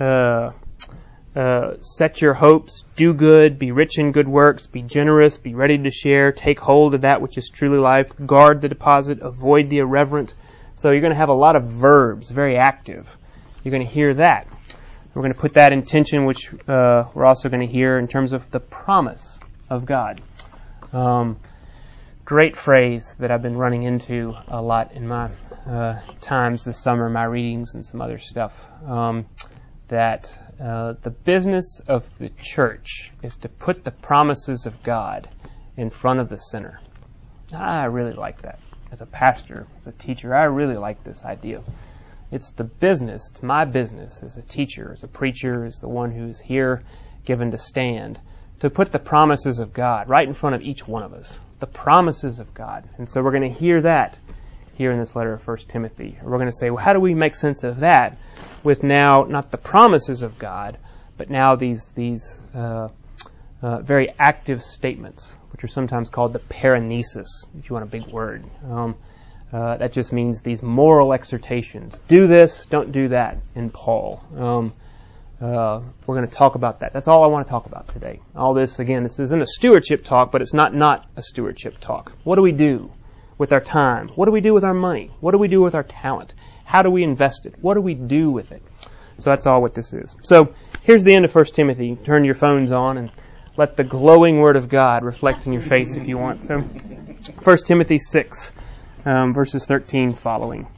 uh, 0.00 0.50
uh, 1.36 1.80
set 1.80 2.20
your 2.20 2.34
hopes, 2.34 2.84
do 2.96 3.12
good, 3.12 3.58
be 3.58 3.70
rich 3.70 3.98
in 3.98 4.12
good 4.12 4.28
works, 4.28 4.66
be 4.66 4.82
generous, 4.82 5.38
be 5.38 5.54
ready 5.54 5.78
to 5.78 5.90
share, 5.90 6.32
take 6.32 6.58
hold 6.58 6.94
of 6.94 7.02
that 7.02 7.20
which 7.20 7.38
is 7.38 7.48
truly 7.48 7.78
life, 7.78 8.12
guard 8.26 8.60
the 8.60 8.68
deposit, 8.68 9.20
avoid 9.20 9.68
the 9.68 9.78
irreverent. 9.78 10.34
So 10.74 10.90
you're 10.90 11.00
going 11.00 11.12
to 11.12 11.18
have 11.18 11.28
a 11.28 11.34
lot 11.34 11.56
of 11.56 11.64
verbs, 11.64 12.30
very 12.30 12.56
active. 12.56 13.16
You're 13.62 13.72
going 13.72 13.86
to 13.86 13.92
hear 13.92 14.14
that. 14.14 14.46
We're 15.14 15.22
going 15.22 15.34
to 15.34 15.40
put 15.40 15.54
that 15.54 15.72
in 15.72 15.82
tension, 15.82 16.24
which 16.26 16.52
uh, 16.68 17.04
we're 17.14 17.24
also 17.24 17.48
going 17.48 17.66
to 17.66 17.72
hear 17.72 17.98
in 17.98 18.08
terms 18.08 18.32
of 18.32 18.48
the 18.50 18.60
promise 18.60 19.38
of 19.68 19.84
God. 19.84 20.20
Um, 20.92 21.38
great 22.24 22.56
phrase 22.56 23.16
that 23.18 23.30
I've 23.30 23.42
been 23.42 23.56
running 23.56 23.82
into 23.82 24.34
a 24.48 24.62
lot 24.62 24.92
in 24.92 25.08
my 25.08 25.30
uh, 25.66 26.00
times 26.20 26.64
this 26.64 26.78
summer, 26.78 27.08
my 27.08 27.24
readings 27.24 27.74
and 27.74 27.84
some 27.84 28.00
other 28.00 28.18
stuff. 28.18 28.68
Um, 28.86 29.26
that 29.88 30.36
uh, 30.60 30.94
the 31.02 31.10
business 31.10 31.80
of 31.86 32.18
the 32.18 32.30
church 32.30 33.12
is 33.22 33.36
to 33.36 33.48
put 33.48 33.84
the 33.84 33.90
promises 33.90 34.66
of 34.66 34.82
God 34.82 35.28
in 35.76 35.90
front 35.90 36.20
of 36.20 36.28
the 36.28 36.38
sinner. 36.38 36.80
I 37.52 37.84
really 37.84 38.12
like 38.12 38.42
that. 38.42 38.58
As 38.90 39.00
a 39.00 39.06
pastor, 39.06 39.66
as 39.78 39.86
a 39.86 39.92
teacher, 39.92 40.34
I 40.34 40.44
really 40.44 40.76
like 40.76 41.04
this 41.04 41.24
idea. 41.24 41.62
It's 42.30 42.50
the 42.50 42.64
business, 42.64 43.30
it's 43.30 43.42
my 43.42 43.64
business 43.64 44.22
as 44.22 44.36
a 44.36 44.42
teacher, 44.42 44.92
as 44.92 45.02
a 45.02 45.08
preacher, 45.08 45.64
as 45.64 45.76
the 45.76 45.88
one 45.88 46.10
who's 46.10 46.40
here 46.40 46.82
given 47.24 47.52
to 47.52 47.58
stand, 47.58 48.18
to 48.60 48.68
put 48.68 48.90
the 48.90 48.98
promises 48.98 49.60
of 49.60 49.72
God 49.72 50.08
right 50.08 50.26
in 50.26 50.34
front 50.34 50.56
of 50.56 50.62
each 50.62 50.86
one 50.86 51.02
of 51.02 51.12
us. 51.12 51.38
The 51.60 51.66
promises 51.66 52.38
of 52.38 52.52
God. 52.54 52.88
And 52.98 53.08
so 53.08 53.22
we're 53.22 53.30
going 53.30 53.50
to 53.50 53.58
hear 53.58 53.82
that 53.82 54.18
here 54.78 54.92
in 54.92 54.98
this 54.98 55.14
letter 55.14 55.34
of 55.34 55.46
1 55.46 55.56
Timothy. 55.68 56.16
We're 56.22 56.38
going 56.38 56.46
to 56.46 56.56
say, 56.56 56.70
well, 56.70 56.82
how 56.82 56.94
do 56.94 57.00
we 57.00 57.14
make 57.14 57.34
sense 57.34 57.64
of 57.64 57.80
that 57.80 58.16
with 58.64 58.82
now 58.82 59.24
not 59.28 59.50
the 59.50 59.58
promises 59.58 60.22
of 60.22 60.38
God, 60.38 60.78
but 61.16 61.28
now 61.28 61.56
these 61.56 61.88
these 61.88 62.40
uh, 62.54 62.88
uh, 63.60 63.80
very 63.82 64.14
active 64.18 64.62
statements, 64.62 65.34
which 65.52 65.64
are 65.64 65.68
sometimes 65.68 66.08
called 66.08 66.32
the 66.32 66.38
paraenesis, 66.38 67.26
if 67.58 67.68
you 67.68 67.74
want 67.74 67.82
a 67.82 67.90
big 67.90 68.06
word. 68.06 68.44
Um, 68.64 68.94
Uh, 69.50 69.78
that 69.78 69.92
just 69.92 70.12
means 70.12 70.42
these 70.42 70.62
moral 70.62 71.14
exhortations. 71.14 71.98
Do 72.06 72.26
this, 72.26 72.66
don't 72.66 72.92
do 72.92 73.08
that 73.08 73.38
in 73.54 73.70
Paul. 73.70 74.22
Um, 74.36 74.72
uh, 75.40 75.80
we're 76.06 76.16
going 76.16 76.28
to 76.28 76.34
talk 76.34 76.54
about 76.54 76.80
that. 76.80 76.92
That's 76.92 77.08
all 77.08 77.24
I 77.24 77.28
want 77.28 77.46
to 77.46 77.50
talk 77.50 77.64
about 77.66 77.88
today. 77.88 78.20
All 78.36 78.52
this, 78.52 78.78
again, 78.78 79.04
this 79.04 79.18
isn't 79.18 79.40
a 79.40 79.46
stewardship 79.46 80.04
talk, 80.04 80.32
but 80.32 80.42
it's 80.42 80.52
not 80.52 80.74
not 80.74 81.06
a 81.16 81.22
stewardship 81.22 81.78
talk. 81.80 82.12
What 82.24 82.36
do 82.36 82.42
we 82.42 82.52
do 82.52 82.90
with 83.38 83.52
our 83.52 83.60
time? 83.60 84.08
What 84.08 84.26
do 84.26 84.32
we 84.32 84.40
do 84.40 84.52
with 84.52 84.64
our 84.64 84.74
money? 84.74 85.10
What 85.20 85.30
do 85.30 85.38
we 85.38 85.48
do 85.48 85.62
with 85.62 85.74
our 85.74 85.84
talent? 85.84 86.34
How 86.64 86.82
do 86.82 86.90
we 86.90 87.02
invest 87.02 87.46
it? 87.46 87.54
What 87.60 87.74
do 87.74 87.80
we 87.80 87.94
do 87.94 88.30
with 88.30 88.52
it? 88.52 88.62
So 89.18 89.30
that's 89.30 89.46
all 89.46 89.62
what 89.62 89.74
this 89.74 89.92
is. 89.92 90.16
So 90.22 90.54
here's 90.82 91.04
the 91.04 91.14
end 91.14 91.24
of 91.24 91.34
1 91.34 91.44
Timothy. 91.46 91.96
Turn 91.96 92.24
your 92.24 92.34
phones 92.34 92.72
on 92.72 92.98
and 92.98 93.10
let 93.56 93.76
the 93.76 93.84
glowing 93.84 94.38
word 94.38 94.56
of 94.56 94.68
God 94.68 95.02
reflect 95.02 95.46
in 95.46 95.52
your 95.52 95.62
face 95.62 95.96
if 95.96 96.06
you 96.06 96.18
want. 96.18 96.44
So 96.44 96.58
1 96.60 97.56
Timothy 97.64 97.98
6 97.98 98.52
um, 99.04 99.32
verses 99.32 99.66
13 99.66 100.12
following. 100.12 100.68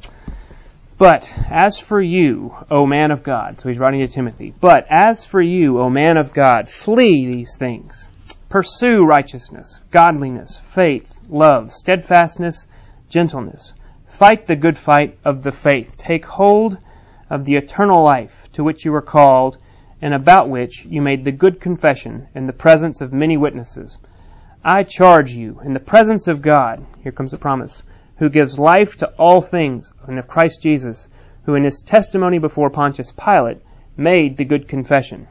But 0.97 1.33
as 1.51 1.79
for 1.79 2.01
you, 2.01 2.55
O 2.71 2.87
man 2.87 3.11
of 3.11 3.23
God, 3.23 3.61
so 3.61 3.69
he's 3.69 3.79
writing 3.79 4.01
to 4.01 4.09
Timothy, 4.09 4.53
but 4.59 4.87
as 4.91 5.25
for 5.25 5.41
you, 5.41 5.81
O 5.81 5.89
man 5.89 6.19
of 6.19 6.35
God, 6.35 6.69
flee 6.69 7.27
these 7.27 7.57
things. 7.57 8.07
Pursue 8.51 9.07
righteousness, 9.07 9.81
godliness, 9.93 10.59
faith, 10.59 11.21
love, 11.29 11.73
steadfastness, 11.73 12.67
gentleness. 13.09 13.73
Fight 14.09 14.49
the 14.49 14.57
good 14.57 14.77
fight 14.77 15.17
of 15.25 15.45
the 15.45 15.53
faith. 15.53 15.97
Take 15.97 16.27
hold 16.27 16.77
of 17.31 17.45
the 17.45 17.55
eternal 17.55 18.03
life 18.03 18.51
to 18.55 18.65
which 18.65 18.85
you 18.85 18.91
were 18.91 19.03
called 19.03 19.57
and 20.03 20.13
about 20.13 20.49
which 20.49 20.85
you 20.85 21.01
made 21.01 21.25
the 21.25 21.31
good 21.31 21.61
confession 21.61 22.27
in 22.35 22.47
the 22.47 22.53
presence 22.53 23.01
of 23.01 23.13
many 23.13 23.37
witnesses. 23.37 23.99
I 24.65 24.83
charge 24.83 25.33
you 25.33 25.61
in 25.65 25.73
the 25.73 25.79
presence 25.79 26.27
of 26.27 26.43
God, 26.43 26.85
here 27.05 27.13
comes 27.13 27.31
the 27.31 27.39
promise, 27.39 27.85
who 28.17 28.29
gives 28.29 28.59
life 28.59 28.97
to 28.97 29.11
all 29.11 29.41
things, 29.41 29.93
and 30.09 30.19
of 30.19 30.27
Christ 30.27 30.61
Jesus, 30.61 31.09
who 31.45 31.55
in 31.55 31.63
his 31.63 31.81
testimony 31.83 32.41
before 32.41 32.69
Pontius 32.69 33.13
Pilate 33.13 33.59
made 33.97 34.37
the 34.37 34.45
good 34.45 34.67
confession. 34.67 35.29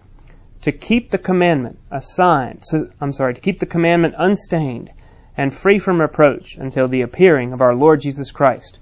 To 0.64 0.74
keep 0.74 1.10
the 1.10 1.18
commandment 1.18 1.80
a 1.90 1.98
assigned, 1.98 2.64
I'm 3.00 3.14
sorry, 3.14 3.34
to 3.34 3.40
keep 3.40 3.60
the 3.60 3.66
commandment 3.66 4.16
unstained 4.18 4.90
and 5.38 5.54
free 5.54 5.80
from 5.80 6.02
reproach 6.02 6.58
until 6.58 6.90
the 6.90 7.02
appearing 7.02 7.54
of 7.54 7.62
our 7.62 7.74
Lord 7.74 8.02
Jesus 8.02 8.32
Christ, 8.32 8.78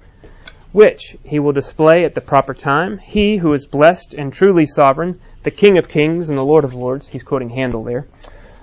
which 0.72 1.18
he 1.24 1.38
will 1.38 1.52
display 1.52 2.04
at 2.04 2.16
the 2.16 2.22
proper 2.22 2.56
time. 2.56 2.98
He 2.98 3.38
who 3.38 3.54
is 3.54 3.68
blessed 3.68 4.16
and 4.16 4.34
truly 4.34 4.66
sovereign, 4.66 5.20
the 5.44 5.52
King 5.52 5.78
of 5.78 5.88
kings 5.88 6.30
and 6.30 6.38
the 6.38 6.44
Lord 6.44 6.64
of 6.64 6.74
lords, 6.74 7.08
he's 7.08 7.22
quoting 7.22 7.50
Handel 7.50 7.84
there, 7.84 8.08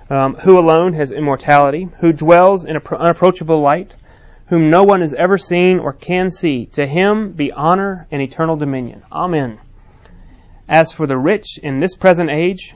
um, 0.09 0.35
who 0.35 0.59
alone 0.59 0.91
has 0.93 1.11
immortality, 1.11 1.87
who 2.01 2.11
dwells 2.11 2.65
in 2.65 2.75
an 2.75 2.81
unapproachable 2.97 3.61
light, 3.61 3.95
whom 4.47 4.69
no 4.69 4.83
one 4.83 4.99
has 4.99 5.13
ever 5.13 5.37
seen 5.37 5.79
or 5.79 5.93
can 5.93 6.29
see. 6.29 6.65
To 6.73 6.85
him 6.85 7.31
be 7.31 7.53
honor 7.53 8.07
and 8.11 8.21
eternal 8.21 8.57
dominion. 8.57 9.03
Amen. 9.09 9.57
As 10.67 10.91
for 10.91 11.07
the 11.07 11.17
rich 11.17 11.59
in 11.63 11.79
this 11.79 11.95
present 11.95 12.29
age, 12.29 12.75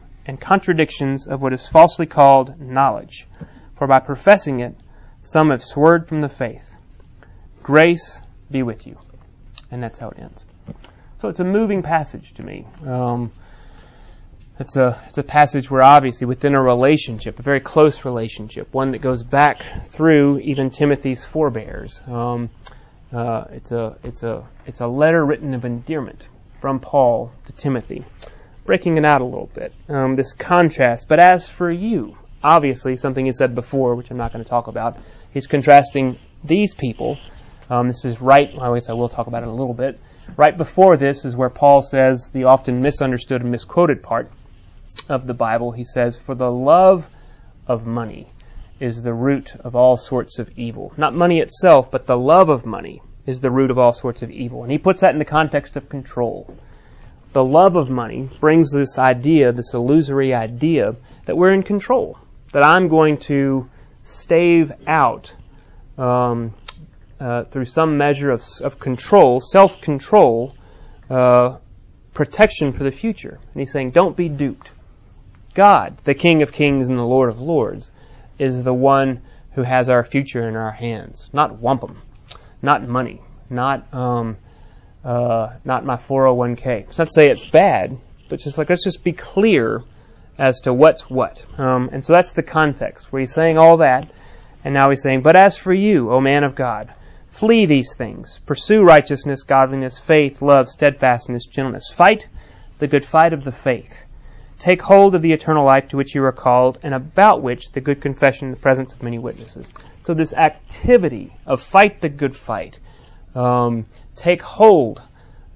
and 0.25 0.39
contradictions 0.39 1.27
of 1.27 1.41
what 1.41 1.53
is 1.53 1.67
falsely 1.67 2.05
called 2.05 2.59
knowledge, 2.59 3.27
for 3.75 3.87
by 3.87 3.99
professing 3.99 4.59
it, 4.59 4.75
some 5.23 5.49
have 5.49 5.63
swerved 5.63 6.07
from 6.07 6.21
the 6.21 6.29
faith. 6.29 6.75
Grace 7.63 8.21
be 8.49 8.63
with 8.63 8.87
you. 8.87 8.97
And 9.69 9.81
that's 9.81 9.97
how 9.99 10.09
it 10.09 10.19
ends. 10.19 10.45
So 11.19 11.29
it's 11.29 11.39
a 11.39 11.45
moving 11.45 11.83
passage 11.83 12.33
to 12.33 12.43
me. 12.43 12.65
Um, 12.85 13.31
it's 14.59 14.75
a 14.75 15.01
it's 15.07 15.17
a 15.17 15.23
passage 15.23 15.71
where 15.71 15.81
obviously 15.81 16.27
within 16.27 16.55
a 16.55 16.61
relationship, 16.61 17.39
a 17.39 17.41
very 17.41 17.59
close 17.59 18.05
relationship, 18.05 18.73
one 18.73 18.91
that 18.91 18.99
goes 18.99 19.23
back 19.23 19.61
through 19.85 20.39
even 20.39 20.69
Timothy's 20.69 21.25
forebears. 21.25 22.01
Um, 22.07 22.49
uh, 23.11 23.45
it's 23.51 23.71
a 23.71 23.97
it's 24.03 24.23
a 24.23 24.43
it's 24.65 24.79
a 24.81 24.87
letter 24.87 25.23
written 25.25 25.53
of 25.53 25.65
endearment 25.65 26.25
from 26.59 26.79
Paul 26.79 27.31
to 27.45 27.53
Timothy, 27.53 28.05
breaking 28.71 28.95
it 28.95 29.03
out 29.03 29.19
a 29.19 29.25
little 29.25 29.49
bit. 29.53 29.73
Um, 29.89 30.15
this 30.15 30.31
contrast. 30.31 31.09
But 31.09 31.19
as 31.19 31.49
for 31.49 31.69
you, 31.69 32.17
obviously 32.41 32.95
something 32.95 33.25
he 33.25 33.33
said 33.33 33.53
before, 33.53 33.95
which 33.95 34.09
I'm 34.09 34.15
not 34.15 34.31
going 34.31 34.45
to 34.45 34.49
talk 34.49 34.67
about. 34.67 34.97
He's 35.33 35.45
contrasting 35.45 36.17
these 36.41 36.73
people. 36.73 37.17
Um, 37.69 37.87
this 37.89 38.05
is 38.05 38.21
right. 38.21 38.49
I 38.57 38.73
guess 38.73 38.87
I 38.87 38.93
will 38.93 39.09
talk 39.09 39.27
about 39.27 39.43
it 39.43 39.49
a 39.49 39.51
little 39.51 39.73
bit. 39.73 39.99
Right 40.37 40.55
before 40.55 40.95
this 40.95 41.25
is 41.25 41.35
where 41.35 41.49
Paul 41.49 41.81
says 41.81 42.29
the 42.29 42.45
often 42.45 42.81
misunderstood 42.81 43.41
and 43.41 43.51
misquoted 43.51 44.03
part 44.03 44.31
of 45.09 45.27
the 45.27 45.33
Bible. 45.33 45.73
He 45.73 45.83
says, 45.83 46.17
"For 46.17 46.33
the 46.33 46.49
love 46.49 47.09
of 47.67 47.85
money." 47.85 48.29
is 48.79 49.03
the 49.03 49.13
root 49.13 49.53
of 49.59 49.75
all 49.75 49.95
sorts 49.95 50.39
of 50.39 50.49
evil. 50.57 50.91
Not 50.97 51.13
money 51.13 51.39
itself, 51.39 51.91
but 51.91 52.07
the 52.07 52.17
love 52.17 52.49
of 52.49 52.65
money 52.65 53.01
is 53.27 53.41
the 53.41 53.51
root 53.51 53.69
of 53.69 53.77
all 53.77 53.93
sorts 53.93 54.23
of 54.23 54.31
evil. 54.31 54.63
And 54.63 54.71
he 54.71 54.79
puts 54.79 55.01
that 55.01 55.13
in 55.13 55.19
the 55.19 55.25
context 55.25 55.75
of 55.75 55.87
control. 55.87 56.57
The 57.33 57.43
love 57.43 57.77
of 57.77 57.89
money 57.89 58.29
brings 58.39 58.71
this 58.71 58.97
idea, 58.97 59.53
this 59.53 59.73
illusory 59.73 60.33
idea, 60.33 60.95
that 61.25 61.37
we're 61.37 61.53
in 61.53 61.63
control, 61.63 62.17
that 62.51 62.63
I'm 62.63 62.89
going 62.89 63.17
to 63.19 63.69
stave 64.03 64.71
out 64.85 65.33
um, 65.97 66.53
uh, 67.19 67.45
through 67.45 67.65
some 67.65 67.97
measure 67.97 68.31
of, 68.31 68.43
of 68.61 68.79
control, 68.79 69.39
self 69.39 69.81
control, 69.81 70.53
uh, 71.09 71.57
protection 72.13 72.73
for 72.73 72.83
the 72.83 72.91
future. 72.91 73.39
And 73.53 73.59
he's 73.61 73.71
saying, 73.71 73.91
don't 73.91 74.17
be 74.17 74.27
duped. 74.27 74.69
God, 75.53 75.97
the 76.03 76.13
King 76.13 76.41
of 76.41 76.51
kings 76.51 76.89
and 76.89 76.97
the 76.97 77.05
Lord 77.05 77.29
of 77.29 77.41
lords, 77.41 77.91
is 78.39 78.63
the 78.63 78.73
one 78.73 79.21
who 79.53 79.63
has 79.63 79.89
our 79.89 80.03
future 80.03 80.47
in 80.47 80.55
our 80.55 80.71
hands, 80.71 81.29
not 81.31 81.59
wampum, 81.59 82.01
not 82.61 82.87
money, 82.87 83.21
not 83.49 83.93
um, 83.93 84.37
uh, 85.03 85.53
not 85.65 85.85
my 85.85 85.95
401k. 85.95 86.81
It's 86.81 86.97
not 86.97 87.09
say 87.09 87.29
it's 87.29 87.49
bad, 87.49 87.97
but 88.29 88.39
just 88.39 88.57
like 88.57 88.69
let's 88.69 88.83
just 88.83 89.03
be 89.03 89.13
clear 89.13 89.83
as 90.37 90.61
to 90.61 90.73
what's 90.73 91.09
what. 91.09 91.45
Um, 91.57 91.89
and 91.91 92.05
so 92.05 92.13
that's 92.13 92.33
the 92.33 92.43
context 92.43 93.11
where 93.11 93.19
he's 93.19 93.33
saying 93.33 93.57
all 93.57 93.77
that, 93.77 94.09
and 94.63 94.73
now 94.73 94.89
he's 94.89 95.01
saying, 95.01 95.21
"But 95.21 95.35
as 95.35 95.57
for 95.57 95.73
you, 95.73 96.11
O 96.11 96.21
man 96.21 96.43
of 96.43 96.55
God, 96.55 96.89
flee 97.27 97.65
these 97.65 97.95
things: 97.95 98.39
pursue 98.45 98.83
righteousness, 98.83 99.43
godliness, 99.43 99.97
faith, 99.97 100.41
love, 100.41 100.67
steadfastness, 100.67 101.45
gentleness. 101.45 101.91
Fight 101.91 102.27
the 102.77 102.87
good 102.87 103.05
fight 103.05 103.33
of 103.33 103.43
the 103.43 103.51
faith." 103.51 104.05
Take 104.61 104.83
hold 104.83 105.15
of 105.15 105.23
the 105.23 105.33
eternal 105.33 105.65
life 105.65 105.87
to 105.87 105.97
which 105.97 106.13
you 106.13 106.23
are 106.23 106.31
called, 106.31 106.77
and 106.83 106.93
about 106.93 107.41
which 107.41 107.71
the 107.71 107.81
good 107.81 107.99
confession 107.99 108.49
in 108.49 108.53
the 108.53 108.59
presence 108.59 108.93
of 108.93 109.01
many 109.01 109.17
witnesses. 109.17 109.67
So 110.03 110.13
this 110.13 110.33
activity 110.33 111.33
of 111.47 111.61
fight 111.61 111.99
the 111.99 112.09
good 112.09 112.35
fight, 112.35 112.79
um, 113.35 113.85
take 114.15 114.41
hold 114.41 115.01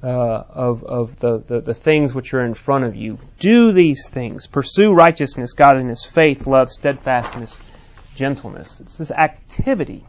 uh, 0.04 0.08
of, 0.08 0.84
of 0.84 1.18
the, 1.18 1.40
the, 1.40 1.62
the 1.62 1.74
things 1.74 2.14
which 2.14 2.34
are 2.34 2.44
in 2.44 2.54
front 2.54 2.86
of 2.86 2.96
you. 2.96 3.18
Do 3.40 3.72
these 3.72 4.10
things. 4.10 4.48
Pursue 4.48 4.94
righteousness, 4.94 5.54
godliness, 5.54 6.06
faith, 6.06 6.48
love, 6.48 6.70
steadfastness, 6.70 7.58
gentleness. 8.16 8.80
It's 8.80 8.98
this 8.98 9.12
activity 9.12 10.06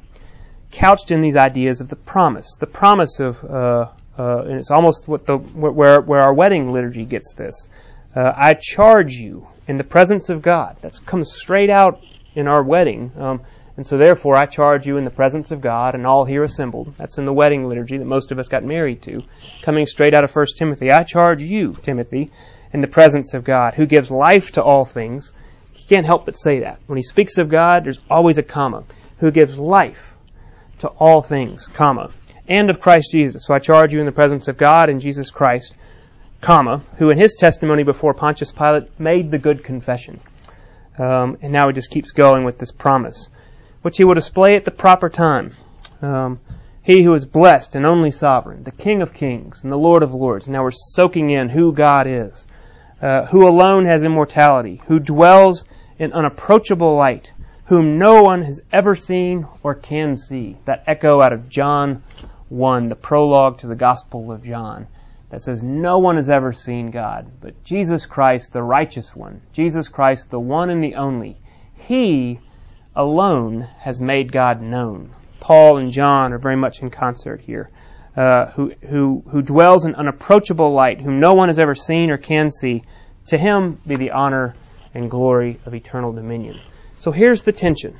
couched 0.70 1.11
in 1.11 1.20
these 1.20 1.37
ideas 1.37 1.80
of 1.80 1.88
the 1.88 1.96
promise. 1.96 2.56
The 2.58 2.66
promise 2.66 3.20
of, 3.20 3.42
uh, 3.44 3.88
uh, 4.18 4.42
and 4.42 4.58
it's 4.58 4.70
almost 4.70 5.08
what 5.08 5.26
the 5.26 5.37
where 5.37 6.00
where 6.00 6.20
our 6.20 6.35
wedding 6.35 6.73
liturgy 6.73 7.04
gets 7.04 7.35
this 7.35 7.68
uh, 8.16 8.32
I 8.35 8.54
charge 8.54 9.12
you 9.12 9.46
in 9.68 9.76
the 9.76 9.85
presence 9.85 10.30
of 10.30 10.40
God. 10.40 10.78
That 10.80 10.99
comes 11.04 11.32
straight 11.32 11.68
out 11.68 12.02
in 12.35 12.49
our 12.49 12.62
wedding. 12.62 13.12
Um, 13.16 13.42
and 13.76 13.87
so 13.87 13.99
therefore 13.99 14.37
I 14.37 14.47
charge 14.47 14.87
you 14.87 14.97
in 14.97 15.04
the 15.04 15.11
presence 15.11 15.50
of 15.50 15.61
God 15.61 15.95
and 15.95 16.06
all 16.06 16.25
here 16.25 16.42
assembled. 16.42 16.95
That's 16.97 17.18
in 17.18 17.26
the 17.26 17.33
wedding 17.33 17.68
liturgy 17.68 17.99
that 17.99 18.04
most 18.06 18.33
of 18.33 18.38
us 18.38 18.49
got 18.49 18.64
married 18.64 19.02
to. 19.02 19.23
Coming 19.62 19.87
straight 19.87 20.14
out 20.14 20.25
of 20.25 20.35
1 20.35 20.47
Timothy. 20.56 20.90
I 20.90 21.02
charge 21.02 21.42
you, 21.42 21.75
Timothy, 21.75 22.30
in 22.73 22.80
the 22.80 22.87
presence 22.87 23.35
of 23.35 23.45
God, 23.45 23.75
who 23.75 23.87
gives 23.87 24.11
life 24.11 24.52
to 24.52 24.62
all 24.62 24.85
things. 24.85 25.33
He 25.73 25.85
can't 25.85 26.06
help 26.06 26.25
but 26.25 26.37
say 26.37 26.61
that. 26.61 26.80
When 26.87 26.97
he 26.97 27.02
speaks 27.02 27.38
of 27.38 27.49
God, 27.49 27.85
there's 27.85 28.00
always 28.09 28.38
a 28.38 28.42
comma. 28.42 28.85
Who 29.18 29.30
gives 29.30 29.59
life 29.59 30.16
to 30.78 30.88
all 30.88 31.21
things, 31.21 31.68
comma. 31.68 32.11
And 32.49 32.71
of 32.71 32.80
Christ 32.80 33.11
Jesus. 33.12 33.45
So 33.45 33.54
I 33.54 33.59
charge 33.59 33.92
you 33.92 34.00
in 34.00 34.06
the 34.06 34.12
presence 34.12 34.49
of 34.49 34.56
God 34.56 34.88
and 34.88 35.00
Jesus 35.00 35.30
Christ, 35.30 35.75
comma, 36.40 36.83
who 36.99 37.11
in 37.11 37.18
his 37.18 37.35
testimony 37.35 37.83
before 37.83 38.14
Pontius 38.14 38.52
Pilate 38.52 39.00
made 39.00 39.30
the 39.30 39.38
good 39.38 39.64
confession. 39.64 40.21
Um, 40.99 41.38
and 41.42 41.52
now 41.52 41.68
he 41.68 41.75
just 41.75 41.90
keeps 41.90 42.12
going 42.12 42.45
with 42.45 42.59
this 42.59 42.73
promise, 42.73 43.28
which 43.87 43.99
he 43.99 44.05
will 44.05 44.14
display 44.14 44.57
at 44.57 44.64
the 44.64 44.71
proper 44.73 45.09
time. 45.09 45.55
Um, 46.02 46.40
He 46.83 47.05
who 47.05 47.14
is 47.14 47.25
blessed 47.25 47.76
and 47.76 47.87
only 47.87 48.11
sovereign, 48.11 48.64
the 48.64 48.73
King 48.73 49.00
of 49.00 49.14
kings 49.14 49.62
and 49.62 49.71
the 49.71 49.78
Lord 49.78 50.02
of 50.02 50.12
lords. 50.12 50.49
Now 50.49 50.64
we're 50.64 50.73
soaking 50.73 51.31
in 51.31 51.49
who 51.49 51.73
God 51.73 52.09
is, 52.09 52.49
uh, 53.00 53.26
who 53.26 53.47
alone 53.47 53.85
has 53.85 54.02
immortality, 54.02 54.83
who 54.88 54.99
dwells 54.99 55.64
in 56.00 56.12
unapproachable 56.12 56.97
light, 56.97 57.33
whom 57.66 57.97
no 57.97 58.25
one 58.25 58.43
has 58.43 58.61
ever 58.73 58.97
seen 58.97 59.47
or 59.62 59.76
can 59.76 60.16
see. 60.16 60.57
That 60.64 60.83
echo 60.88 61.23
out 61.23 61.33
of 61.33 61.49
John 61.49 62.02
1, 62.49 62.88
the 62.88 62.97
prologue 62.97 63.59
to 63.59 63.69
the 63.69 63.76
Gospel 63.76 64.33
of 64.33 64.43
John, 64.43 64.88
that 65.31 65.43
says, 65.43 65.62
No 65.62 65.99
one 65.99 66.16
has 66.16 66.28
ever 66.28 66.52
seen 66.52 66.90
God, 66.90 67.31
but 67.40 67.62
Jesus 67.62 68.05
Christ, 68.05 68.52
the 68.52 68.64
righteous 68.64 69.14
one, 69.14 69.43
Jesus 69.52 69.87
Christ, 69.88 70.33
the 70.33 70.40
one 70.40 70.71
and 70.71 70.83
the 70.83 70.97
only, 70.97 71.38
He 71.76 72.40
alone 72.96 73.68
has 73.78 74.00
made 74.00 74.32
God 74.32 74.60
known. 74.60 75.14
Paul 75.38 75.76
and 75.76 75.92
John 75.92 76.32
are 76.32 76.38
very 76.38 76.56
much 76.56 76.82
in 76.82 76.90
concert 76.90 77.40
here. 77.40 77.70
Uh, 78.16 78.46
who, 78.52 78.72
who, 78.88 79.22
who 79.28 79.42
dwells 79.42 79.84
in 79.84 79.94
unapproachable 79.94 80.72
light, 80.72 81.02
whom 81.02 81.20
no 81.20 81.34
one 81.34 81.50
has 81.50 81.58
ever 81.58 81.74
seen 81.74 82.10
or 82.10 82.16
can 82.16 82.50
see, 82.50 82.82
to 83.26 83.36
him 83.36 83.78
be 83.86 83.96
the 83.96 84.12
honor 84.12 84.56
and 84.94 85.10
glory 85.10 85.60
of 85.66 85.74
eternal 85.74 86.12
dominion. 86.12 86.58
So 86.96 87.12
here's 87.12 87.42
the 87.42 87.52
tension. 87.52 87.98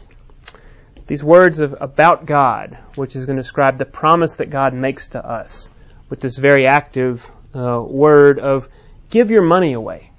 These 1.07 1.23
words 1.23 1.61
of 1.61 1.77
about 1.81 2.25
God, 2.25 2.79
which 2.95 3.15
is 3.15 3.27
going 3.27 3.37
to 3.37 3.43
describe 3.43 3.77
the 3.77 3.85
promise 3.85 4.37
that 4.37 4.49
God 4.49 4.73
makes 4.73 5.09
to 5.09 5.25
us, 5.25 5.69
with 6.09 6.21
this 6.21 6.39
very 6.39 6.67
active 6.67 7.31
uh, 7.55 7.83
word 7.87 8.39
of 8.39 8.69
give 9.11 9.31
your 9.31 9.43
money 9.43 9.75
away. 9.75 10.11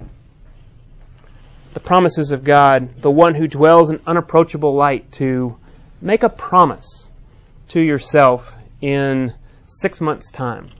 The 1.78 1.84
promises 1.84 2.32
of 2.32 2.42
God, 2.42 3.02
the 3.02 3.10
one 3.10 3.36
who 3.36 3.46
dwells 3.46 3.88
in 3.88 4.00
unapproachable 4.04 4.74
light, 4.74 5.12
to 5.12 5.56
make 6.00 6.24
a 6.24 6.28
promise 6.28 7.08
to 7.68 7.80
yourself 7.80 8.52
in 8.80 9.32
six 9.68 10.00
months' 10.00 10.32
time, 10.32 10.70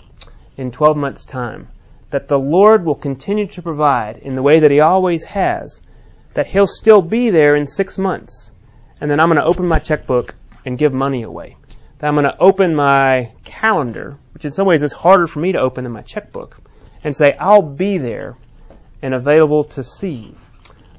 in 0.57 0.73
12 0.73 0.97
months' 0.97 1.25
time, 1.25 1.69
that 2.11 2.27
the 2.27 2.41
Lord 2.41 2.85
will 2.85 2.97
continue 2.97 3.47
to 3.47 3.63
provide 3.63 4.17
in 4.17 4.35
the 4.35 4.43
way 4.43 4.59
that 4.59 4.73
He 4.73 4.81
always 4.81 5.23
has, 5.23 5.81
that 6.35 6.49
He'll 6.49 6.67
still 6.67 7.01
be 7.01 7.31
there 7.31 7.55
in 7.55 7.69
six 7.69 7.97
months, 7.97 8.51
and 9.01 9.09
then 9.09 9.21
I'm 9.21 9.29
going 9.29 9.41
to 9.41 9.49
open 9.49 9.69
my 9.69 9.79
checkbook 9.79 10.35
and 10.67 10.77
give 10.77 10.93
money 10.93 11.23
away. 11.23 11.55
That 11.99 12.09
I'm 12.09 12.15
going 12.15 12.25
to 12.25 12.41
open 12.41 12.75
my 12.75 13.31
calendar, 13.45 14.19
which 14.35 14.45
in 14.45 14.51
some 14.51 14.67
ways 14.67 14.83
is 14.83 14.93
harder 14.93 15.29
for 15.29 15.39
me 15.39 15.53
to 15.53 15.61
open 15.61 15.85
than 15.85 15.93
my 15.93 16.03
checkbook, 16.03 16.59
and 17.05 17.15
say, 17.15 17.37
I'll 17.39 17.63
be 17.63 17.99
there 17.99 18.37
and 19.01 19.15
available 19.15 19.63
to 19.63 19.85
see 19.85 20.35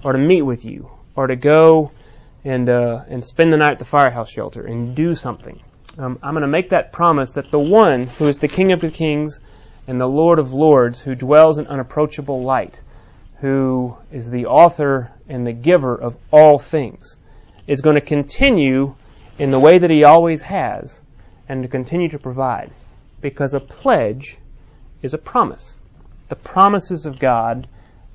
or 0.03 0.13
to 0.13 0.19
meet 0.19 0.41
with 0.41 0.65
you, 0.65 0.89
or 1.15 1.27
to 1.27 1.35
go 1.35 1.91
and, 2.43 2.69
uh, 2.69 3.03
and 3.07 3.25
spend 3.25 3.51
the 3.51 3.57
night 3.57 3.73
at 3.73 3.79
the 3.79 3.85
firehouse 3.85 4.29
shelter 4.29 4.65
and 4.65 4.95
do 4.95 5.15
something 5.15 5.61
um, 5.99 6.17
I'm 6.23 6.33
going 6.33 6.43
to 6.43 6.47
make 6.47 6.69
that 6.69 6.93
promise 6.93 7.33
that 7.33 7.51
the 7.51 7.59
one 7.59 8.07
who 8.07 8.27
is 8.27 8.37
the 8.37 8.47
King 8.47 8.71
of 8.71 8.79
the 8.79 8.89
kings 8.89 9.41
and 9.85 9.99
the 9.99 10.07
Lord 10.07 10.39
of 10.39 10.53
lords, 10.53 11.01
who 11.01 11.13
dwells 11.13 11.57
in 11.57 11.67
unapproachable 11.67 12.41
light, 12.41 12.81
who 13.41 13.97
is 14.09 14.29
the 14.29 14.45
author 14.45 15.11
and 15.27 15.45
the 15.45 15.51
giver 15.51 15.95
of 15.95 16.15
all 16.31 16.57
things, 16.57 17.17
is 17.67 17.81
going 17.81 17.95
to 17.95 18.01
continue 18.01 18.95
in 19.39 19.51
the 19.51 19.59
way 19.59 19.77
that 19.77 19.89
he 19.89 20.05
always 20.05 20.41
has 20.41 21.01
and 21.49 21.63
to 21.63 21.69
continue 21.69 22.07
to 22.09 22.19
provide. 22.19 22.71
Because 23.19 23.53
a 23.53 23.59
pledge 23.59 24.37
is 25.01 25.13
a 25.13 25.17
promise. 25.17 25.75
The 26.29 26.35
promises 26.37 27.05
of 27.05 27.19
God 27.19 27.67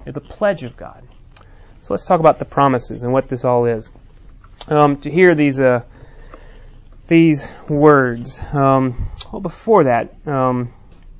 are 0.06 0.12
the 0.12 0.20
pledge 0.20 0.62
of 0.62 0.76
God. 0.76 1.02
So 1.84 1.92
let's 1.92 2.06
talk 2.06 2.18
about 2.18 2.38
the 2.38 2.46
promises 2.46 3.02
and 3.02 3.12
what 3.12 3.28
this 3.28 3.44
all 3.44 3.66
is. 3.66 3.90
Um, 4.68 4.96
to 5.02 5.10
hear 5.10 5.34
these 5.34 5.60
uh, 5.60 5.84
these 7.08 7.46
words. 7.68 8.40
Um, 8.54 9.10
well, 9.30 9.42
before 9.42 9.84
that, 9.84 10.26
um, 10.26 10.72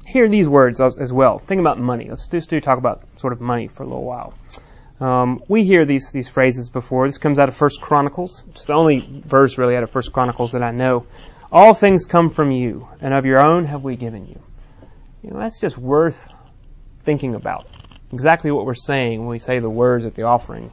hear 0.06 0.26
these 0.26 0.48
words 0.48 0.80
as, 0.80 0.96
as, 0.96 1.12
well. 1.12 1.38
Think 1.38 1.60
about 1.60 1.78
money. 1.78 2.08
Let's 2.08 2.28
just 2.28 2.48
do 2.48 2.62
talk 2.62 2.78
about 2.78 3.02
sort 3.18 3.34
of 3.34 3.42
money 3.42 3.68
for 3.68 3.82
a 3.82 3.86
little 3.86 4.04
while. 4.04 4.32
Um, 5.00 5.42
we 5.48 5.64
hear 5.64 5.84
these 5.84 6.12
these 6.12 6.30
phrases 6.30 6.70
before. 6.70 7.06
This 7.06 7.18
comes 7.18 7.38
out 7.38 7.50
of 7.50 7.54
First 7.54 7.82
Chronicles. 7.82 8.42
It's 8.48 8.64
the 8.64 8.72
only 8.72 9.06
verse 9.26 9.58
really 9.58 9.76
out 9.76 9.82
of 9.82 9.90
First 9.90 10.14
Chronicles 10.14 10.52
that 10.52 10.62
I 10.62 10.70
know. 10.70 11.04
All 11.52 11.74
things 11.74 12.06
come 12.06 12.30
from 12.30 12.50
you, 12.50 12.88
and 13.02 13.12
of 13.12 13.26
your 13.26 13.44
own 13.44 13.66
have 13.66 13.84
we 13.84 13.96
given 13.96 14.26
you. 14.26 14.40
You 15.22 15.32
know, 15.32 15.40
that's 15.40 15.60
just 15.60 15.76
worth 15.76 16.26
thinking 17.02 17.34
about. 17.34 17.66
Exactly 18.14 18.52
what 18.52 18.64
we're 18.64 18.74
saying 18.74 19.18
when 19.18 19.28
we 19.28 19.40
say 19.40 19.58
the 19.58 19.68
words 19.68 20.06
at 20.06 20.14
the 20.14 20.22
offering 20.22 20.70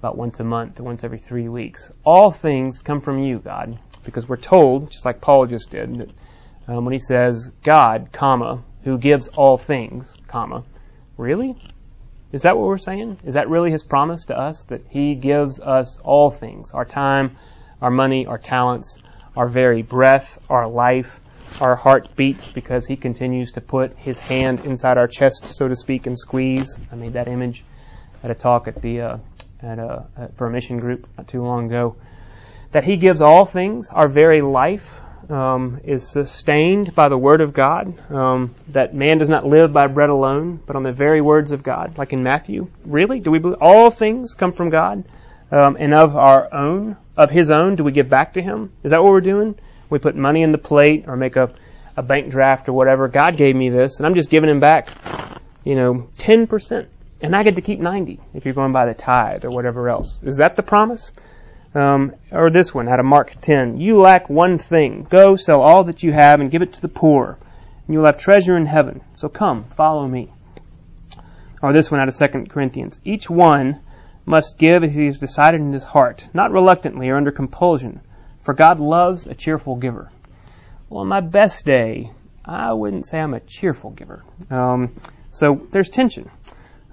about 0.00 0.18
once 0.18 0.38
a 0.40 0.44
month 0.44 0.78
once 0.80 1.02
every 1.02 1.18
three 1.18 1.48
weeks. 1.48 1.90
All 2.04 2.30
things 2.30 2.82
come 2.82 3.00
from 3.00 3.22
you, 3.22 3.38
God, 3.38 3.78
because 4.04 4.28
we're 4.28 4.36
told, 4.36 4.90
just 4.90 5.06
like 5.06 5.22
Paul 5.22 5.46
just 5.46 5.70
did, 5.70 5.94
that 5.94 6.10
um, 6.68 6.84
when 6.84 6.92
he 6.92 6.98
says 6.98 7.50
God, 7.62 8.10
comma, 8.12 8.62
who 8.82 8.98
gives 8.98 9.28
all 9.28 9.56
things, 9.56 10.14
comma, 10.28 10.62
really? 11.16 11.56
Is 12.32 12.42
that 12.42 12.54
what 12.58 12.66
we're 12.66 12.76
saying? 12.76 13.16
Is 13.24 13.32
that 13.32 13.48
really 13.48 13.70
his 13.70 13.82
promise 13.82 14.26
to 14.26 14.38
us 14.38 14.64
that 14.64 14.82
he 14.90 15.14
gives 15.14 15.60
us 15.60 15.96
all 16.04 16.28
things, 16.28 16.72
our 16.72 16.84
time, 16.84 17.38
our 17.80 17.90
money, 17.90 18.26
our 18.26 18.36
talents, 18.36 19.02
our 19.34 19.48
very 19.48 19.80
breath, 19.80 20.38
our 20.50 20.68
life, 20.68 21.18
our 21.60 21.76
heart 21.76 22.16
beats 22.16 22.48
because 22.48 22.86
he 22.86 22.96
continues 22.96 23.52
to 23.52 23.60
put 23.60 23.96
his 23.96 24.18
hand 24.18 24.60
inside 24.64 24.98
our 24.98 25.08
chest, 25.08 25.46
so 25.46 25.68
to 25.68 25.76
speak, 25.76 26.06
and 26.06 26.18
squeeze. 26.18 26.78
I 26.90 26.96
made 26.96 27.14
that 27.14 27.28
image 27.28 27.64
at 28.22 28.30
a 28.30 28.34
talk 28.34 28.68
at 28.68 28.80
the 28.80 29.00
uh, 29.00 29.18
at 29.62 29.78
a, 29.78 30.06
for 30.36 30.46
a 30.46 30.50
mission 30.50 30.78
group 30.78 31.06
not 31.16 31.28
too 31.28 31.42
long 31.42 31.66
ago. 31.66 31.96
That 32.72 32.84
He 32.84 32.96
gives 32.96 33.22
all 33.22 33.44
things, 33.44 33.88
our 33.90 34.08
very 34.08 34.42
life 34.42 35.00
um, 35.30 35.80
is 35.84 36.06
sustained 36.06 36.94
by 36.94 37.08
the 37.08 37.16
Word 37.16 37.40
of 37.40 37.52
God. 37.52 37.94
Um, 38.10 38.54
that 38.68 38.94
man 38.94 39.18
does 39.18 39.28
not 39.28 39.46
live 39.46 39.72
by 39.72 39.86
bread 39.86 40.10
alone, 40.10 40.60
but 40.66 40.76
on 40.76 40.82
the 40.82 40.92
very 40.92 41.20
words 41.20 41.52
of 41.52 41.62
God, 41.62 41.96
like 41.98 42.12
in 42.12 42.22
Matthew. 42.22 42.68
Really, 42.84 43.20
do 43.20 43.30
we 43.30 43.38
believe 43.38 43.58
all 43.60 43.90
things 43.90 44.34
come 44.34 44.52
from 44.52 44.70
God, 44.70 45.04
um, 45.50 45.76
and 45.78 45.94
of 45.94 46.16
our 46.16 46.52
own, 46.52 46.96
of 47.16 47.30
His 47.30 47.50
own, 47.50 47.76
do 47.76 47.84
we 47.84 47.92
give 47.92 48.08
back 48.08 48.34
to 48.34 48.42
Him? 48.42 48.72
Is 48.82 48.90
that 48.90 49.02
what 49.02 49.12
we're 49.12 49.20
doing? 49.20 49.54
We 49.94 50.00
put 50.00 50.16
money 50.16 50.42
in 50.42 50.52
the 50.52 50.58
plate 50.58 51.04
or 51.06 51.16
make 51.16 51.36
a 51.36 51.50
a 51.96 52.02
bank 52.02 52.28
draft 52.28 52.68
or 52.68 52.72
whatever. 52.72 53.06
God 53.06 53.36
gave 53.36 53.54
me 53.54 53.68
this, 53.68 53.98
and 53.98 54.06
I'm 54.06 54.16
just 54.16 54.28
giving 54.28 54.50
Him 54.50 54.58
back, 54.58 54.88
you 55.62 55.76
know, 55.76 56.08
ten 56.18 56.48
percent 56.48 56.88
and 57.24 57.34
I 57.34 57.42
get 57.42 57.56
to 57.56 57.62
keep 57.62 57.80
90 57.80 58.20
if 58.34 58.44
you're 58.44 58.54
going 58.54 58.72
by 58.72 58.86
the 58.86 58.94
tithe 58.94 59.44
or 59.44 59.50
whatever 59.50 59.88
else. 59.88 60.20
Is 60.22 60.36
that 60.36 60.56
the 60.56 60.62
promise? 60.62 61.10
Um, 61.74 62.14
or 62.30 62.50
this 62.50 62.74
one 62.74 62.88
out 62.88 63.00
of 63.00 63.06
Mark 63.06 63.34
10. 63.40 63.80
You 63.80 64.00
lack 64.00 64.28
one 64.28 64.58
thing. 64.58 65.06
Go 65.08 65.34
sell 65.34 65.60
all 65.60 65.84
that 65.84 66.02
you 66.02 66.12
have 66.12 66.40
and 66.40 66.50
give 66.50 66.62
it 66.62 66.74
to 66.74 66.82
the 66.82 66.88
poor, 66.88 67.38
and 67.86 67.94
you 67.94 67.98
will 67.98 68.06
have 68.06 68.18
treasure 68.18 68.56
in 68.56 68.66
heaven. 68.66 69.00
So 69.14 69.28
come, 69.28 69.64
follow 69.64 70.06
me. 70.06 70.32
Or 71.62 71.72
this 71.72 71.90
one 71.90 72.00
out 72.00 72.08
of 72.08 72.16
2 72.16 72.46
Corinthians. 72.50 73.00
Each 73.04 73.30
one 73.30 73.80
must 74.26 74.58
give 74.58 74.84
as 74.84 74.94
he 74.94 75.06
has 75.06 75.18
decided 75.18 75.60
in 75.62 75.72
his 75.72 75.84
heart, 75.84 76.28
not 76.34 76.52
reluctantly 76.52 77.08
or 77.08 77.16
under 77.16 77.32
compulsion, 77.32 78.00
for 78.44 78.52
God 78.52 78.78
loves 78.78 79.26
a 79.26 79.34
cheerful 79.34 79.76
giver. 79.76 80.10
Well, 80.90 81.00
on 81.00 81.08
my 81.08 81.22
best 81.22 81.64
day, 81.64 82.10
I 82.44 82.74
wouldn't 82.74 83.06
say 83.06 83.18
I'm 83.18 83.32
a 83.32 83.40
cheerful 83.40 83.90
giver. 83.90 84.22
Um, 84.50 84.94
so 85.32 85.66
there's 85.70 85.88
tension. 85.88 86.30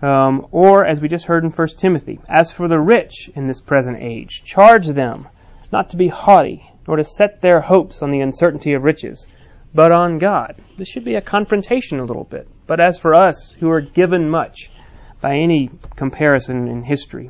Um, 0.01 0.47
or, 0.51 0.85
as 0.85 1.01
we 1.01 1.09
just 1.09 1.25
heard 1.25 1.43
in 1.43 1.51
1 1.51 1.67
Timothy, 1.77 2.19
as 2.27 2.51
for 2.51 2.67
the 2.67 2.79
rich 2.79 3.29
in 3.35 3.47
this 3.47 3.59
present 3.59 3.97
age, 3.99 4.43
charge 4.43 4.87
them 4.87 5.27
not 5.71 5.89
to 5.89 5.97
be 5.97 6.07
haughty, 6.07 6.65
nor 6.87 6.95
to 6.97 7.03
set 7.03 7.41
their 7.41 7.59
hopes 7.59 8.01
on 8.01 8.11
the 8.11 8.21
uncertainty 8.21 8.73
of 8.73 8.83
riches, 8.83 9.27
but 9.73 9.91
on 9.91 10.17
God. 10.17 10.55
This 10.77 10.87
should 10.87 11.05
be 11.05 11.15
a 11.15 11.21
confrontation 11.21 11.99
a 11.99 12.05
little 12.05 12.23
bit. 12.23 12.47
But 12.65 12.79
as 12.79 12.97
for 12.97 13.13
us, 13.13 13.51
who 13.59 13.69
are 13.69 13.81
given 13.81 14.29
much 14.29 14.71
by 15.19 15.35
any 15.35 15.69
comparison 15.97 16.67
in 16.67 16.81
history, 16.81 17.29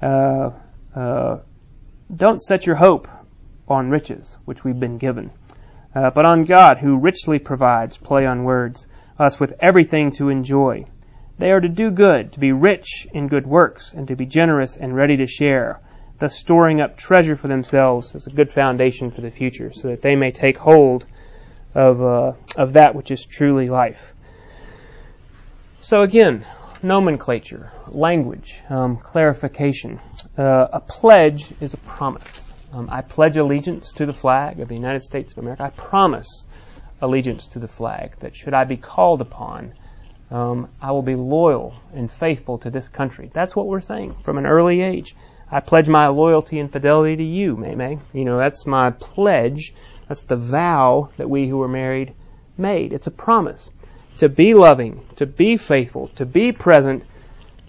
uh, 0.00 0.50
uh, 0.96 1.38
don't 2.14 2.42
set 2.42 2.66
your 2.66 2.76
hope 2.76 3.08
on 3.68 3.90
riches, 3.90 4.38
which 4.44 4.64
we've 4.64 4.80
been 4.80 4.98
given, 4.98 5.30
uh, 5.94 6.10
but 6.10 6.24
on 6.24 6.44
God, 6.44 6.78
who 6.78 6.98
richly 6.98 7.38
provides, 7.38 7.96
play 7.96 8.26
on 8.26 8.44
words, 8.44 8.86
us 9.18 9.38
with 9.38 9.54
everything 9.60 10.10
to 10.12 10.28
enjoy. 10.28 10.86
They 11.38 11.50
are 11.50 11.60
to 11.60 11.68
do 11.68 11.90
good, 11.90 12.32
to 12.32 12.40
be 12.40 12.52
rich 12.52 13.06
in 13.12 13.28
good 13.28 13.46
works, 13.46 13.92
and 13.92 14.08
to 14.08 14.16
be 14.16 14.26
generous 14.26 14.76
and 14.76 14.94
ready 14.94 15.16
to 15.18 15.26
share, 15.26 15.80
thus 16.18 16.38
storing 16.38 16.80
up 16.80 16.96
treasure 16.96 17.36
for 17.36 17.48
themselves 17.48 18.14
as 18.14 18.26
a 18.26 18.30
good 18.30 18.50
foundation 18.50 19.10
for 19.10 19.22
the 19.22 19.30
future, 19.30 19.72
so 19.72 19.88
that 19.88 20.02
they 20.02 20.16
may 20.16 20.30
take 20.30 20.58
hold 20.58 21.06
of, 21.74 22.02
uh, 22.02 22.32
of 22.56 22.74
that 22.74 22.94
which 22.94 23.10
is 23.10 23.24
truly 23.24 23.68
life. 23.68 24.14
So 25.80 26.02
again, 26.02 26.44
nomenclature, 26.82 27.72
language, 27.88 28.62
um, 28.68 28.98
clarification. 28.98 30.00
Uh, 30.36 30.68
a 30.72 30.80
pledge 30.80 31.52
is 31.60 31.74
a 31.74 31.78
promise. 31.78 32.51
Um, 32.72 32.88
I 32.90 33.02
pledge 33.02 33.36
allegiance 33.36 33.92
to 33.92 34.06
the 34.06 34.12
flag 34.12 34.60
of 34.60 34.68
the 34.68 34.74
United 34.74 35.02
States 35.02 35.32
of 35.32 35.38
America. 35.38 35.64
I 35.64 35.70
promise 35.70 36.46
allegiance 37.00 37.48
to 37.48 37.58
the 37.58 37.68
flag 37.68 38.16
that 38.20 38.34
should 38.34 38.54
I 38.54 38.64
be 38.64 38.76
called 38.76 39.20
upon 39.20 39.74
um, 40.32 40.68
I 40.80 40.92
will 40.92 41.02
be 41.02 41.14
loyal 41.14 41.74
and 41.92 42.10
faithful 42.10 42.56
to 42.58 42.70
this 42.70 42.88
country. 42.88 43.30
That's 43.34 43.54
what 43.54 43.66
we're 43.66 43.82
saying 43.82 44.16
from 44.24 44.38
an 44.38 44.46
early 44.46 44.80
age. 44.80 45.14
I 45.50 45.60
pledge 45.60 45.88
my 45.88 46.06
loyalty 46.06 46.58
and 46.58 46.72
fidelity 46.72 47.16
to 47.16 47.22
you, 47.22 47.54
May 47.54 47.74
May. 47.74 47.98
You 48.14 48.24
know, 48.24 48.38
that's 48.38 48.66
my 48.66 48.92
pledge. 48.92 49.74
That's 50.08 50.22
the 50.22 50.36
vow 50.36 51.10
that 51.18 51.28
we 51.28 51.46
who 51.48 51.60
are 51.60 51.68
married 51.68 52.14
made. 52.56 52.94
It's 52.94 53.06
a 53.06 53.10
promise 53.10 53.68
to 54.18 54.30
be 54.30 54.54
loving, 54.54 55.04
to 55.16 55.26
be 55.26 55.58
faithful, 55.58 56.08
to 56.16 56.24
be 56.24 56.52
present 56.52 57.04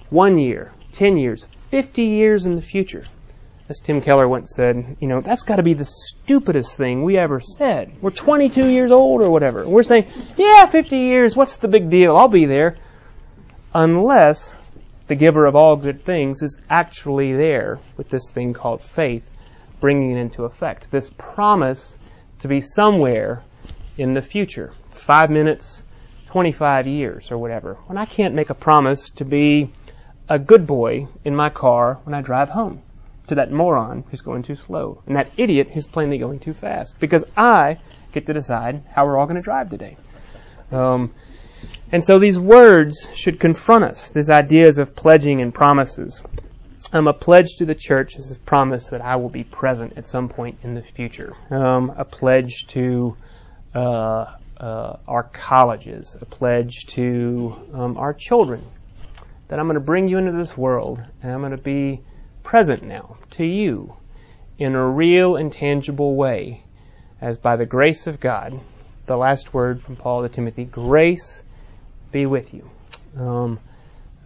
one 0.10 0.38
year, 0.38 0.72
10 0.94 1.18
years, 1.18 1.46
50 1.72 2.04
years 2.04 2.46
in 2.46 2.56
the 2.56 2.62
future. 2.62 3.04
As 3.70 3.80
Tim 3.80 4.02
Keller 4.02 4.28
once 4.28 4.54
said, 4.54 4.98
you 5.00 5.08
know, 5.08 5.22
that's 5.22 5.44
got 5.44 5.56
to 5.56 5.64
be 5.64 5.74
the 5.74 5.86
stupidest 5.86 6.76
thing 6.76 7.02
we 7.02 7.18
ever 7.18 7.40
said. 7.40 7.94
We're 8.02 8.12
22 8.12 8.68
years 8.68 8.92
old 8.92 9.22
or 9.22 9.32
whatever. 9.32 9.66
We're 9.66 9.84
saying, 9.84 10.08
yeah, 10.36 10.66
50 10.66 10.98
years, 10.98 11.38
what's 11.38 11.56
the 11.56 11.70
big 11.70 11.90
deal? 11.90 12.18
I'll 12.18 12.28
be 12.28 12.46
there. 12.46 12.76
Unless 13.74 14.58
the 15.08 15.16
giver 15.16 15.46
of 15.46 15.56
all 15.56 15.78
good 15.78 16.04
things 16.04 16.42
is 16.42 16.62
actually 16.70 17.34
there 17.38 17.80
with 17.96 18.10
this 18.10 18.32
thing 18.32 18.52
called 18.52 18.82
faith, 18.82 19.32
bringing 19.80 20.12
it 20.12 20.20
into 20.20 20.44
effect. 20.44 20.92
This 20.92 21.10
promise 21.10 21.98
to 22.40 22.50
be 22.50 22.60
somewhere 22.60 23.44
in 23.98 24.14
the 24.14 24.22
future. 24.22 24.74
Five 24.90 25.30
minutes, 25.30 25.84
25 26.28 26.88
years, 26.88 27.32
or 27.32 27.38
whatever. 27.38 27.76
When 27.88 27.98
I 27.98 28.06
can't 28.06 28.36
make 28.36 28.50
a 28.50 28.56
promise 28.56 29.10
to 29.12 29.26
be 29.26 29.70
a 30.28 30.38
good 30.38 30.68
boy 30.68 31.08
in 31.24 31.34
my 31.34 31.50
car 31.50 32.00
when 32.04 32.14
I 32.14 32.20
drive 32.20 32.50
home 32.50 32.82
to 33.28 33.36
that 33.36 33.52
moron 33.52 34.04
who's 34.10 34.22
going 34.22 34.44
too 34.44 34.56
slow 34.56 35.02
and 35.08 35.16
that 35.16 35.32
idiot 35.38 35.70
who's 35.74 35.88
plainly 35.88 36.18
going 36.18 36.40
too 36.40 36.54
fast 36.54 37.00
because 37.00 37.24
I 37.38 37.80
get 38.12 38.26
to 38.28 38.34
decide 38.34 38.84
how 38.92 39.06
we're 39.06 39.18
all 39.18 39.26
going 39.26 39.38
to 39.38 39.42
drive 39.42 39.70
today. 39.70 39.98
Um, 40.72 41.14
and 41.92 42.04
so 42.04 42.20
these 42.20 42.40
words 42.40 43.08
should 43.14 43.40
confront 43.40 43.84
us, 43.84 44.10
these 44.12 44.30
ideas 44.30 44.78
of 44.78 44.96
pledging 44.96 45.42
and 45.42 45.54
promises. 45.54 46.22
Um, 46.92 47.08
a 47.08 47.14
pledge 47.14 47.56
to 47.58 47.66
the 47.66 47.76
church 47.76 48.18
is 48.18 48.36
a 48.36 48.40
promise 48.40 48.90
that 48.90 49.02
I 49.02 49.16
will 49.16 49.30
be 49.30 49.44
present 49.44 49.94
at 49.98 50.08
some 50.08 50.30
point 50.30 50.60
in 50.64 50.76
the 50.76 50.82
future. 50.82 51.34
Um, 51.50 51.94
a 51.96 52.06
pledge 52.06 52.68
to 52.70 53.16
uh, 53.74 54.26
uh, 54.58 54.98
our 55.08 55.24
colleges, 55.24 56.16
a 56.20 56.26
pledge 56.26 56.86
to 56.88 57.56
um, 57.74 57.98
our 57.98 58.14
children, 58.14 58.62
that 59.48 59.60
I'm 59.60 59.66
going 59.66 59.76
to 59.76 59.82
bring 59.82 60.08
you 60.08 60.18
into 60.18 60.32
this 60.32 60.58
world 60.58 61.02
and 61.22 61.32
I'm 61.32 61.42
going 61.42 61.52
to 61.52 61.58
be 61.58 62.02
present 62.54 62.84
now 62.84 63.18
to 63.32 63.44
you 63.44 63.96
in 64.60 64.76
a 64.76 64.88
real 64.88 65.38
and 65.38 65.52
tangible 65.52 66.16
way, 66.16 66.64
as 67.20 67.40
by 67.40 67.56
the 67.56 67.66
grace 67.66 68.06
of 68.06 68.20
God, 68.20 68.60
the 69.08 69.18
last 69.18 69.56
word 69.56 69.82
from 69.82 69.96
Paul 69.96 70.22
to 70.22 70.30
Timothy, 70.30 70.64
grace 70.64 71.44
be 72.12 72.28
with 72.28 72.54
you. 72.54 72.70
Um, 73.18 73.60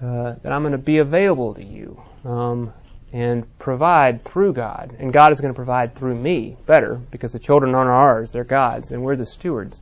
uh, 0.02 0.36
that 0.44 0.52
I'm 0.52 0.62
going 0.62 0.74
to 0.74 0.78
be 0.78 0.98
available 0.98 1.54
to 1.54 1.64
you 1.64 2.02
um, 2.26 2.74
and 3.14 3.46
provide 3.60 4.26
through 4.26 4.52
God. 4.52 4.98
And 5.00 5.14
God 5.14 5.32
is 5.32 5.40
going 5.40 5.54
to 5.54 5.58
provide 5.58 5.96
through 5.96 6.16
me 6.16 6.58
better 6.66 6.96
because 6.96 7.32
the 7.32 7.40
children 7.40 7.76
aren't 7.76 7.90
ours, 7.90 8.34
they're 8.34 8.44
God's, 8.44 8.92
and 8.92 9.04
we're 9.04 9.16
the 9.16 9.26
stewards. 9.26 9.80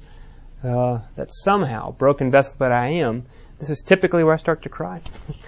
Uh, 0.64 1.00
that 1.16 1.34
somehow, 1.34 1.94
broken 1.94 2.30
vessel 2.30 2.58
that 2.60 2.72
I 2.72 2.90
am, 2.90 3.26
this 3.58 3.72
is 3.72 3.82
typically 3.82 4.24
where 4.24 4.36
I 4.36 4.38
start 4.38 4.62
to 4.62 4.70
cry. 4.70 5.02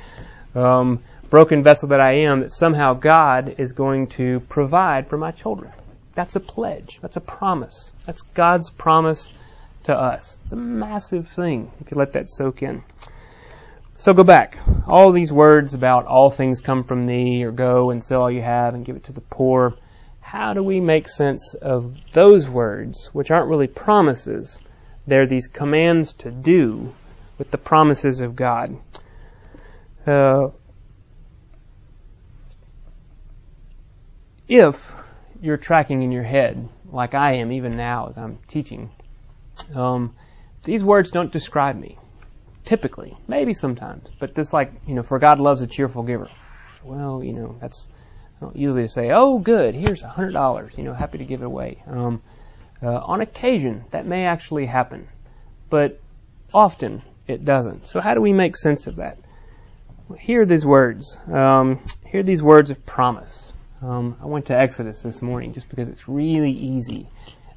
um, 0.56 1.04
broken 1.30 1.64
vessel 1.64 1.90
that 1.90 2.00
I 2.00 2.20
am, 2.20 2.40
that 2.42 2.52
somehow 2.52 2.94
God 2.94 3.56
is 3.58 3.74
going 3.74 4.08
to 4.08 4.40
provide 4.42 5.08
for 5.08 5.18
my 5.18 5.32
children. 5.32 5.72
That's 6.16 6.36
a 6.36 6.40
pledge. 6.40 7.00
That's 7.02 7.18
a 7.18 7.22
promise. 7.22 7.92
That's 8.06 8.22
God's 8.22 8.70
promise 8.70 9.32
to 9.84 9.96
us. 9.96 10.40
It's 10.44 10.54
a 10.54 10.58
massive 10.58 11.28
thing 11.28 11.72
if 11.80 11.92
you 11.92 11.98
let 11.98 12.14
that 12.14 12.30
soak 12.30 12.64
in. 12.64 12.84
So 13.96 14.14
go 14.14 14.24
back. 14.24 14.58
All 14.88 15.12
these 15.12 15.32
words 15.32 15.74
about 15.74 16.06
all 16.06 16.30
things 16.30 16.62
come 16.62 16.84
from 16.84 17.08
thee, 17.08 17.44
or 17.44 17.52
go 17.52 17.90
and 17.90 18.04
sell 18.04 18.22
all 18.22 18.32
you 18.32 18.42
have 18.42 18.76
and 18.76 18.86
give 18.86 18.96
it 18.96 19.06
to 19.06 19.12
the 19.12 19.22
poor. 19.22 19.76
How 20.22 20.54
do 20.54 20.62
we 20.62 20.80
make 20.80 21.08
sense 21.08 21.54
of 21.56 21.96
those 22.12 22.48
words, 22.48 23.10
which 23.14 23.32
aren't 23.32 23.50
really 23.50 23.68
promises? 23.68 24.60
They're 25.08 25.26
these 25.26 25.48
commands 25.48 26.14
to 26.14 26.32
do 26.32 26.94
with 27.38 27.50
the 27.50 27.58
promises 27.58 28.20
of 28.20 28.36
God. 28.36 28.78
Uh, 30.06 30.50
if 34.48 34.94
you're 35.42 35.58
tracking 35.58 36.04
in 36.04 36.12
your 36.12 36.24
head, 36.24 36.68
like 36.92 37.14
I 37.14 37.34
am 37.34 37.52
even 37.52 37.76
now 37.76 38.08
as 38.08 38.18
I'm 38.18 38.40
teaching, 38.48 38.90
um, 39.76 40.16
these 40.64 40.84
words 40.84 41.12
don't 41.12 41.32
describe 41.32 41.76
me. 41.76 41.98
Typically, 42.64 43.16
maybe 43.28 43.54
sometimes, 43.54 44.12
but 44.20 44.36
this 44.36 44.52
like 44.52 44.74
you 44.86 44.94
know, 44.94 45.04
for 45.04 45.20
God 45.20 45.40
loves 45.40 45.62
a 45.62 45.68
cheerful 45.68 46.04
giver. 46.04 46.30
Well, 46.84 47.24
you 47.24 47.34
know, 47.34 47.58
that's 47.62 47.88
usually 48.54 48.88
say, 48.88 49.12
oh, 49.12 49.40
good, 49.40 49.74
here's 49.74 50.04
a 50.04 50.08
hundred 50.08 50.34
dollars. 50.34 50.78
You 50.78 50.84
know, 50.84 50.94
happy 50.94 51.18
to 51.20 51.26
give 51.26 51.42
it 51.42 51.46
away. 51.46 51.82
Um, 51.88 52.22
uh, 52.84 52.98
on 52.98 53.22
occasion, 53.22 53.86
that 53.92 54.06
may 54.06 54.26
actually 54.26 54.66
happen, 54.66 55.08
but 55.70 56.00
often 56.54 57.02
it 57.26 57.44
doesn't. 57.44 57.88
So 57.88 58.00
how 58.00 58.14
do 58.14 58.22
we 58.22 58.34
make 58.34 58.56
sense 58.56 58.88
of 58.88 58.98
that? 58.98 59.18
Well, 60.08 60.20
hear 60.20 60.46
these 60.46 60.66
words. 60.66 61.18
Um, 61.32 61.80
hear 62.06 62.24
these 62.24 62.44
words 62.44 62.70
of 62.70 62.86
promise. 62.86 63.47
Um, 63.82 64.18
I 64.22 64.26
went 64.26 64.48
to 64.48 64.58
Exodus 64.58 65.04
this 65.04 65.22
morning 65.22 65.54
just 65.54 65.70
because 65.70 65.88
it's 65.88 66.08
really 66.08 66.52
easy 66.52 67.08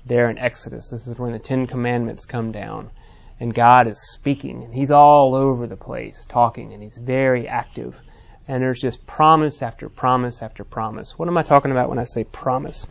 there 0.05 0.29
in 0.29 0.37
Exodus. 0.37 0.91
This 0.91 1.07
is 1.07 1.19
when 1.19 1.33
the 1.33 1.39
Ten 1.39 1.67
Commandments 1.67 2.27
come 2.27 2.53
down 2.53 2.91
and 3.39 3.55
God 3.55 3.87
is 3.87 3.99
speaking, 4.13 4.65
and 4.65 4.75
He's 4.75 4.91
all 4.91 5.35
over 5.35 5.67
the 5.67 5.79
place 5.79 6.27
talking, 6.29 6.75
and 6.75 6.83
He's 6.83 6.99
very 6.99 7.49
active. 7.49 7.99
And 8.47 8.63
there's 8.63 8.81
just 8.81 9.07
promise 9.07 9.63
after 9.63 9.89
promise 9.89 10.43
after 10.43 10.63
promise. 10.63 11.19
What 11.19 11.29
am 11.29 11.39
I 11.39 11.43
talking 11.43 11.71
about 11.71 11.89
when 11.89 11.99
I 11.99 12.05
say 12.05 12.25
promise? 12.25 12.87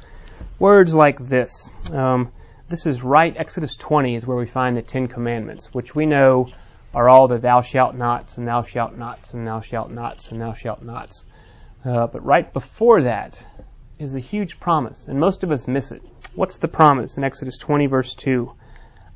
Words 0.57 0.95
like 0.95 1.23
this. 1.23 1.69
Um, 1.91 2.31
this 2.67 2.87
is 2.87 3.03
right, 3.03 3.35
Exodus 3.37 3.75
20 3.75 4.15
is 4.15 4.25
where 4.25 4.37
we 4.37 4.47
find 4.47 4.75
the 4.75 4.81
Ten 4.81 5.07
Commandments, 5.07 5.71
which 5.71 5.93
we 5.93 6.07
know 6.07 6.47
are 6.95 7.07
all 7.07 7.27
the 7.27 7.37
thou 7.37 7.61
shalt 7.61 7.93
nots, 7.93 8.39
and 8.39 8.47
thou 8.47 8.63
shalt 8.63 8.95
nots, 8.95 9.35
and 9.35 9.45
thou 9.45 9.61
shalt 9.61 9.91
nots, 9.91 10.31
and 10.31 10.41
thou 10.41 10.53
shalt 10.53 10.81
nots. 10.81 11.25
Uh, 11.83 12.07
but 12.07 12.25
right 12.25 12.51
before 12.51 13.03
that 13.03 13.45
is 13.99 14.13
a 14.13 14.19
huge 14.19 14.59
promise, 14.59 15.07
and 15.07 15.19
most 15.19 15.43
of 15.43 15.51
us 15.51 15.67
miss 15.67 15.91
it. 15.91 16.01
What's 16.35 16.57
the 16.57 16.67
promise 16.67 17.17
in 17.17 17.23
Exodus 17.23 17.57
20, 17.57 17.85
verse 17.85 18.15
2? 18.15 18.51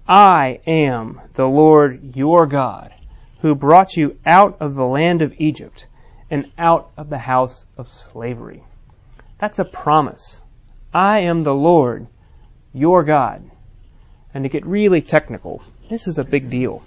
I 0.07 0.59
am 0.65 1.21
the 1.33 1.45
Lord 1.45 2.15
your 2.15 2.45
God, 2.47 2.93
who 3.41 3.55
brought 3.55 3.97
you 3.97 4.17
out 4.25 4.57
of 4.61 4.75
the 4.75 4.85
land 4.85 5.21
of 5.21 5.33
Egypt 5.39 5.87
and 6.29 6.51
out 6.57 6.91
of 6.97 7.09
the 7.09 7.17
house 7.17 7.65
of 7.77 7.89
slavery. 7.89 8.63
That's 9.39 9.59
a 9.59 9.65
promise. 9.65 10.41
I 10.93 11.21
am 11.21 11.41
the 11.41 11.53
Lord 11.53 12.07
your 12.73 13.03
God. 13.03 13.49
And 14.33 14.43
to 14.43 14.49
get 14.49 14.65
really 14.65 15.01
technical, 15.01 15.61
this 15.89 16.07
is 16.07 16.17
a 16.17 16.23
big 16.23 16.49
deal. 16.49 16.81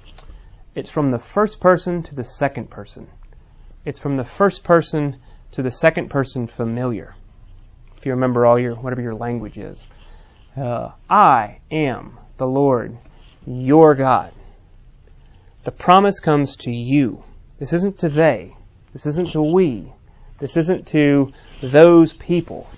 It's 0.75 0.91
from 0.91 1.11
the 1.11 1.19
first 1.19 1.61
person 1.61 2.03
to 2.05 2.15
the 2.15 2.25
second 2.25 2.71
person. 2.71 3.09
It's 3.85 4.01
from 4.01 4.17
the 4.17 4.25
first 4.25 4.65
person 4.65 5.17
to 5.57 5.63
the 5.63 5.71
second 5.71 6.11
person 6.11 6.47
familiar. 6.47 7.15
If 7.97 8.05
you 8.05 8.13
remember 8.13 8.45
all 8.45 8.59
your, 8.59 8.75
whatever 8.75 9.01
your 9.01 9.15
language 9.15 9.57
is. 9.57 9.83
Uh, 10.55 10.91
I 11.09 11.61
am 11.71 12.19
the 12.37 12.47
Lord 12.47 12.99
your 13.47 13.95
God. 13.95 14.33
The 15.65 15.73
promise 15.73 16.21
comes 16.21 16.57
to 16.57 16.71
you. 16.71 17.25
This 17.59 17.73
isn't 17.73 18.01
to 18.01 18.11
they. 18.11 18.55
This 18.93 19.07
isn't 19.07 19.33
to 19.33 19.41
we. 19.41 19.91
This 20.41 20.59
isn't 20.59 20.89
to 20.89 21.33
those 21.63 22.13
people. 22.13 22.69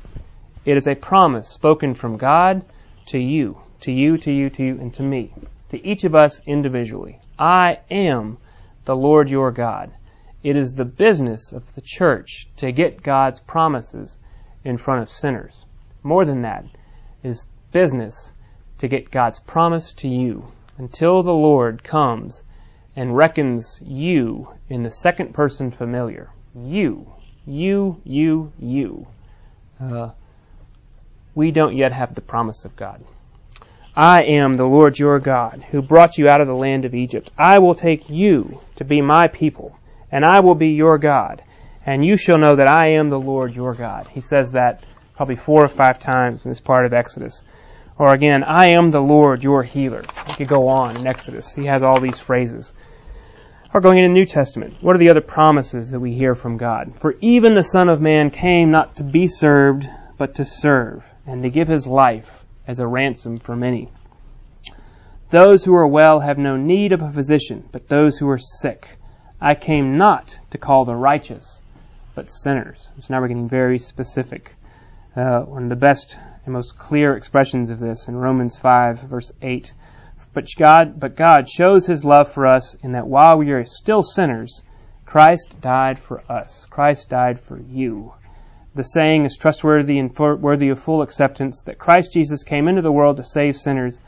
It 0.64 0.76
is 0.76 0.86
a 0.86 0.94
promise 0.94 1.48
spoken 1.48 1.94
from 1.94 2.16
God 2.16 2.64
to 3.06 3.18
you, 3.18 3.60
to 3.80 3.90
you, 3.90 4.18
to 4.18 4.32
you, 4.32 4.50
to 4.50 4.62
you, 4.64 4.78
and 4.80 4.94
to 4.94 5.02
me, 5.02 5.32
to 5.70 5.84
each 5.84 6.04
of 6.04 6.14
us 6.14 6.40
individually. 6.46 7.18
I 7.36 7.80
am 7.90 8.38
the 8.84 8.94
Lord 8.94 9.30
your 9.30 9.50
God. 9.50 9.90
It 10.42 10.56
is 10.56 10.74
the 10.74 10.84
business 10.84 11.52
of 11.52 11.74
the 11.74 11.80
church 11.80 12.48
to 12.56 12.70
get 12.72 13.02
God's 13.02 13.40
promises 13.40 14.18
in 14.64 14.76
front 14.76 15.02
of 15.02 15.10
sinners. 15.10 15.64
More 16.02 16.24
than 16.24 16.42
that, 16.42 16.64
it 17.22 17.28
is 17.28 17.48
business 17.72 18.32
to 18.78 18.88
get 18.88 19.10
God's 19.10 19.40
promise 19.40 19.92
to 19.94 20.08
you 20.08 20.52
until 20.76 21.22
the 21.22 21.32
Lord 21.32 21.82
comes 21.82 22.42
and 22.94 23.16
reckons 23.16 23.80
you 23.84 24.48
in 24.68 24.82
the 24.82 24.90
second 24.90 25.34
person 25.34 25.70
familiar. 25.70 26.30
You, 26.54 27.12
you, 27.46 28.00
you, 28.04 28.52
you. 28.58 29.06
Uh, 29.80 30.10
we 31.34 31.50
don't 31.50 31.76
yet 31.76 31.92
have 31.92 32.14
the 32.14 32.20
promise 32.20 32.64
of 32.64 32.76
God. 32.76 33.02
I 33.94 34.22
am 34.22 34.56
the 34.56 34.66
Lord 34.66 34.98
your 34.98 35.18
God, 35.18 35.64
who 35.70 35.82
brought 35.82 36.18
you 36.18 36.28
out 36.28 36.40
of 36.40 36.46
the 36.46 36.54
land 36.54 36.84
of 36.84 36.94
Egypt. 36.94 37.30
I 37.36 37.58
will 37.58 37.74
take 37.74 38.08
you 38.08 38.60
to 38.76 38.84
be 38.84 39.00
my 39.00 39.28
people, 39.28 39.76
and 40.10 40.24
I 40.24 40.40
will 40.40 40.54
be 40.54 40.70
your 40.70 40.98
God, 40.98 41.42
and 41.84 42.04
you 42.04 42.16
shall 42.16 42.38
know 42.38 42.56
that 42.56 42.68
I 42.68 42.92
am 42.92 43.08
the 43.08 43.20
Lord 43.20 43.54
your 43.54 43.74
God. 43.74 44.06
He 44.08 44.20
says 44.20 44.52
that 44.52 44.84
probably 45.16 45.36
four 45.36 45.64
or 45.64 45.68
five 45.68 45.98
times 45.98 46.44
in 46.44 46.50
this 46.50 46.60
part 46.60 46.86
of 46.86 46.92
Exodus. 46.92 47.42
Or 47.98 48.14
again, 48.14 48.44
I 48.44 48.68
am 48.68 48.90
the 48.90 49.02
Lord 49.02 49.42
your 49.42 49.64
healer. 49.64 50.04
We 50.28 50.34
could 50.34 50.48
go 50.48 50.68
on 50.68 50.96
in 50.96 51.06
Exodus. 51.06 51.52
He 51.52 51.66
has 51.66 51.82
all 51.82 51.98
these 51.98 52.20
phrases. 52.20 52.72
Or 53.74 53.80
going 53.80 53.98
into 53.98 54.08
the 54.08 54.14
New 54.14 54.24
Testament, 54.24 54.76
what 54.80 54.94
are 54.94 55.00
the 55.00 55.10
other 55.10 55.20
promises 55.20 55.90
that 55.90 56.00
we 56.00 56.14
hear 56.14 56.34
from 56.34 56.56
God? 56.56 56.94
For 56.96 57.16
even 57.20 57.54
the 57.54 57.64
Son 57.64 57.88
of 57.88 58.00
Man 58.00 58.30
came 58.30 58.70
not 58.70 58.96
to 58.96 59.04
be 59.04 59.26
served, 59.26 59.86
but 60.16 60.36
to 60.36 60.44
serve, 60.44 61.04
and 61.26 61.42
to 61.42 61.50
give 61.50 61.68
his 61.68 61.86
life 61.86 62.44
as 62.66 62.80
a 62.80 62.86
ransom 62.86 63.38
for 63.38 63.56
many. 63.56 63.90
Those 65.30 65.64
who 65.64 65.74
are 65.74 65.86
well 65.86 66.20
have 66.20 66.38
no 66.38 66.56
need 66.56 66.92
of 66.92 67.02
a 67.02 67.10
physician, 67.10 67.68
but 67.72 67.88
those 67.88 68.16
who 68.18 68.28
are 68.30 68.38
sick. 68.38 68.88
I 69.40 69.54
came 69.54 69.98
not 69.98 70.38
to 70.50 70.58
call 70.58 70.84
the 70.84 70.96
righteous, 70.96 71.62
but 72.16 72.28
sinners. 72.28 72.88
So 72.98 73.14
now 73.14 73.20
we're 73.20 73.28
getting 73.28 73.48
very 73.48 73.78
specific. 73.78 74.56
Uh, 75.14 75.42
one 75.42 75.62
of 75.62 75.68
the 75.68 75.76
best 75.76 76.18
and 76.44 76.52
most 76.52 76.76
clear 76.76 77.16
expressions 77.16 77.70
of 77.70 77.78
this 77.78 78.08
in 78.08 78.16
Romans 78.16 78.56
5, 78.56 79.00
verse 79.02 79.30
8. 79.40 79.72
But 80.34 80.48
God, 80.58 80.98
but 80.98 81.14
God 81.14 81.48
shows 81.48 81.86
His 81.86 82.04
love 82.04 82.28
for 82.28 82.46
us 82.46 82.74
in 82.82 82.92
that 82.92 83.06
while 83.06 83.38
we 83.38 83.52
are 83.52 83.64
still 83.64 84.02
sinners, 84.02 84.62
Christ 85.04 85.60
died 85.60 85.98
for 85.98 86.22
us. 86.28 86.66
Christ 86.66 87.08
died 87.08 87.38
for 87.38 87.60
you. 87.60 88.14
The 88.74 88.82
saying 88.82 89.24
is 89.24 89.36
trustworthy 89.36 89.98
and 89.98 90.16
worthy 90.18 90.68
of 90.68 90.78
full 90.78 91.02
acceptance 91.02 91.62
that 91.62 91.78
Christ 91.78 92.12
Jesus 92.12 92.42
came 92.42 92.66
into 92.66 92.82
the 92.82 92.92
world 92.92 93.16
to 93.18 93.24
save 93.24 93.56
sinners, 93.56 94.00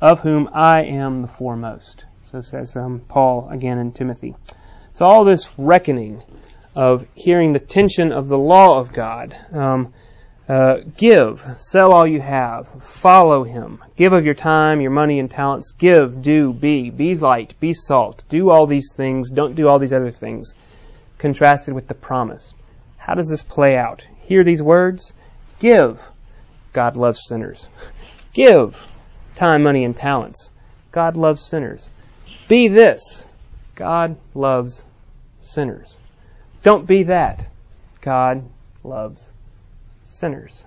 of 0.00 0.20
whom 0.20 0.48
I 0.52 0.82
am 0.82 1.22
the 1.22 1.28
foremost. 1.28 2.04
So 2.30 2.40
says 2.42 2.76
um, 2.76 3.00
Paul 3.08 3.48
again 3.50 3.78
in 3.78 3.92
Timothy. 3.92 4.34
So 4.94 5.04
all 5.06 5.24
this 5.24 5.50
reckoning 5.58 6.22
of 6.76 7.04
hearing 7.16 7.52
the 7.52 7.58
tension 7.58 8.12
of 8.12 8.28
the 8.28 8.38
law 8.38 8.78
of 8.78 8.92
God. 8.92 9.36
Um, 9.52 9.92
uh, 10.48 10.82
give, 10.96 11.44
sell 11.56 11.92
all 11.92 12.06
you 12.06 12.20
have, 12.20 12.68
follow 12.80 13.42
him, 13.42 13.82
give 13.96 14.12
of 14.12 14.24
your 14.24 14.34
time, 14.34 14.80
your 14.80 14.92
money, 14.92 15.18
and 15.18 15.28
talents. 15.28 15.72
Give, 15.72 16.22
do, 16.22 16.52
be, 16.52 16.90
be 16.90 17.16
light, 17.16 17.58
be 17.58 17.72
salt. 17.74 18.24
Do 18.28 18.50
all 18.50 18.66
these 18.66 18.92
things, 18.94 19.30
don't 19.30 19.56
do 19.56 19.66
all 19.66 19.80
these 19.80 19.92
other 19.92 20.12
things. 20.12 20.54
Contrasted 21.18 21.74
with 21.74 21.88
the 21.88 21.94
promise. 21.94 22.54
How 22.96 23.14
does 23.14 23.28
this 23.28 23.42
play 23.42 23.76
out? 23.76 24.06
Hear 24.22 24.44
these 24.44 24.62
words? 24.62 25.12
Give. 25.58 26.00
God 26.72 26.96
loves 26.96 27.26
sinners. 27.26 27.68
Give 28.32 28.86
time, 29.34 29.64
money, 29.64 29.84
and 29.84 29.96
talents. 29.96 30.50
God 30.92 31.16
loves 31.16 31.42
sinners. 31.42 31.88
Be 32.46 32.68
this. 32.68 33.26
God 33.74 34.16
loves 34.34 34.84
sinners. 35.40 35.98
Don't 36.62 36.86
be 36.86 37.04
that. 37.04 37.46
God 38.00 38.48
loves 38.82 39.30
sinners. 40.04 40.64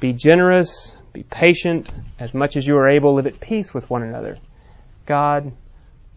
Be 0.00 0.12
generous, 0.12 0.96
be 1.12 1.22
patient, 1.22 1.92
as 2.18 2.34
much 2.34 2.56
as 2.56 2.66
you 2.66 2.76
are 2.76 2.88
able, 2.88 3.14
live 3.14 3.26
at 3.26 3.40
peace 3.40 3.72
with 3.72 3.88
one 3.90 4.02
another. 4.02 4.36
God 5.06 5.52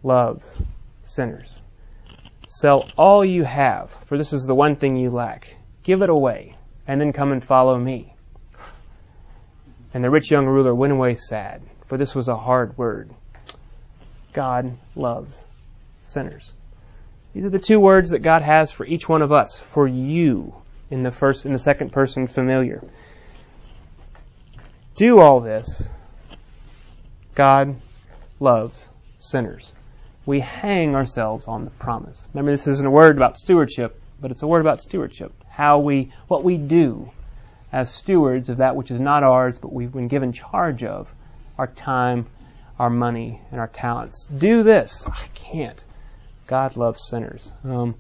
loves 0.04 0.62
sinners. 1.04 1.62
Sell 2.48 2.90
all 2.98 3.26
you 3.26 3.44
have, 3.44 3.90
for 3.90 4.18
this 4.18 4.34
is 4.34 4.46
the 4.46 4.56
one 4.56 4.78
thing 4.78 4.96
you 4.96 5.10
lack. 5.10 5.56
Give 5.84 6.02
it 6.02 6.10
away, 6.10 6.56
and 6.88 7.00
then 7.00 7.14
come 7.14 7.32
and 7.32 7.44
follow 7.44 7.78
me. 7.78 8.14
And 9.94 10.04
the 10.04 10.10
rich 10.10 10.32
young 10.32 10.46
ruler 10.46 10.74
went 10.74 10.94
away 10.94 11.16
sad, 11.16 11.62
for 11.88 11.98
this 11.98 12.16
was 12.16 12.28
a 12.28 12.38
hard 12.38 12.78
word. 12.78 13.12
God 14.34 14.78
loves 14.96 15.46
sinners. 16.08 16.54
These 17.34 17.46
are 17.46 17.50
the 17.50 17.60
two 17.60 17.80
words 17.80 18.12
that 18.12 18.20
God 18.20 18.42
has 18.42 18.72
for 18.72 18.86
each 18.86 19.08
one 19.08 19.22
of 19.22 19.32
us, 19.32 19.60
for 19.60 19.88
you 19.88 20.56
in 20.90 21.04
the 21.04 21.12
first 21.12 21.46
in 21.46 21.54
the 21.54 21.60
second 21.60 21.92
person 21.92 22.28
familiar. 22.28 22.84
Do 24.96 25.20
all 25.20 25.42
this. 25.42 25.90
God 27.36 27.76
loves 28.40 28.90
sinners. 29.20 29.76
We 30.26 30.40
hang 30.40 30.96
ourselves 30.96 31.48
on 31.48 31.66
the 31.66 31.72
promise. 31.72 32.28
Remember 32.34 32.52
this 32.52 32.68
isn't 32.68 32.88
a 32.88 32.92
word 32.92 33.16
about 33.16 33.38
stewardship, 33.38 34.02
but 34.20 34.32
it's 34.32 34.42
a 34.42 34.48
word 34.48 34.62
about 34.62 34.82
stewardship. 34.82 35.32
How 35.50 35.80
we 35.80 36.12
what 36.28 36.44
we 36.44 36.58
do 36.58 37.12
as 37.72 37.94
stewards 37.94 38.50
of 38.50 38.58
that 38.58 38.76
which 38.76 38.92
is 38.92 39.00
not 39.00 39.24
ours, 39.24 39.60
but 39.60 39.72
we've 39.74 39.92
been 39.92 40.08
given 40.08 40.34
charge 40.34 40.84
of, 40.84 41.14
our 41.58 41.68
time, 41.68 42.26
our 42.80 42.90
money, 42.90 43.42
and 43.52 43.60
our 43.60 43.68
talents. 43.68 44.26
Do 44.26 44.64
this. 44.64 45.06
I 45.06 45.28
can't. 45.36 45.84
God 46.48 46.78
loves 46.78 47.04
sinners. 47.04 47.52
Um, 47.64 47.96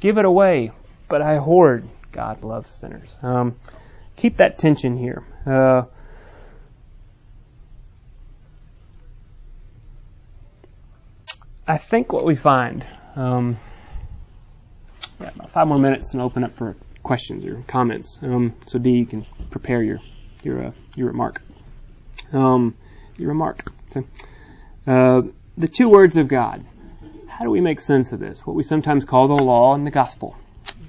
give 0.00 0.18
it 0.18 0.24
away, 0.24 0.72
but 1.08 1.22
I 1.22 1.36
hoard. 1.38 1.88
God 2.10 2.42
loves 2.42 2.70
sinners. 2.70 3.18
Um, 3.22 3.56
keep 4.16 4.36
that 4.36 4.58
tension 4.58 4.96
here. 4.96 5.22
Uh, 5.46 5.84
I 11.66 11.78
think 11.78 12.12
what 12.12 12.24
we 12.24 12.34
find. 12.34 12.84
Um, 13.16 13.56
yeah, 15.20 15.30
about 15.34 15.50
five 15.50 15.68
more 15.68 15.78
minutes 15.78 16.12
and 16.12 16.22
open 16.22 16.44
up 16.44 16.54
for 16.54 16.76
questions 17.02 17.44
or 17.46 17.62
comments. 17.66 18.18
Um, 18.20 18.54
so 18.66 18.78
D, 18.78 18.90
you 18.90 19.06
can 19.06 19.24
prepare 19.50 19.82
your 19.82 20.00
your 20.42 20.66
uh, 20.66 20.72
your 20.96 21.06
remark. 21.06 21.40
Um, 22.32 22.74
your 23.16 23.28
remark. 23.28 23.72
So, 23.90 24.04
uh, 24.86 25.22
the 25.56 25.68
two 25.68 25.88
words 25.88 26.16
of 26.16 26.28
God. 26.28 26.64
How 27.38 27.46
do 27.46 27.50
we 27.50 27.62
make 27.62 27.80
sense 27.80 28.12
of 28.12 28.20
this? 28.20 28.46
What 28.46 28.54
we 28.54 28.62
sometimes 28.62 29.06
call 29.06 29.26
the 29.26 29.42
law 29.42 29.74
and 29.74 29.86
the 29.86 29.90
gospel. 29.90 30.36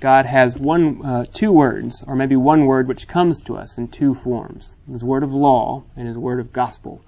God 0.02 0.26
has 0.26 0.58
one, 0.58 1.04
uh, 1.04 1.26
two 1.34 1.54
words, 1.54 2.04
or 2.06 2.18
maybe 2.18 2.36
one 2.36 2.66
word, 2.66 2.90
which 2.90 3.08
comes 3.08 3.40
to 3.44 3.56
us 3.56 3.78
in 3.78 3.88
two 3.88 4.14
forms: 4.14 4.76
His 4.92 5.06
word 5.06 5.24
of 5.24 5.34
law 5.34 5.86
and 5.96 6.06
His 6.06 6.18
word 6.18 6.42
of 6.42 6.52
gospel. 6.52 7.02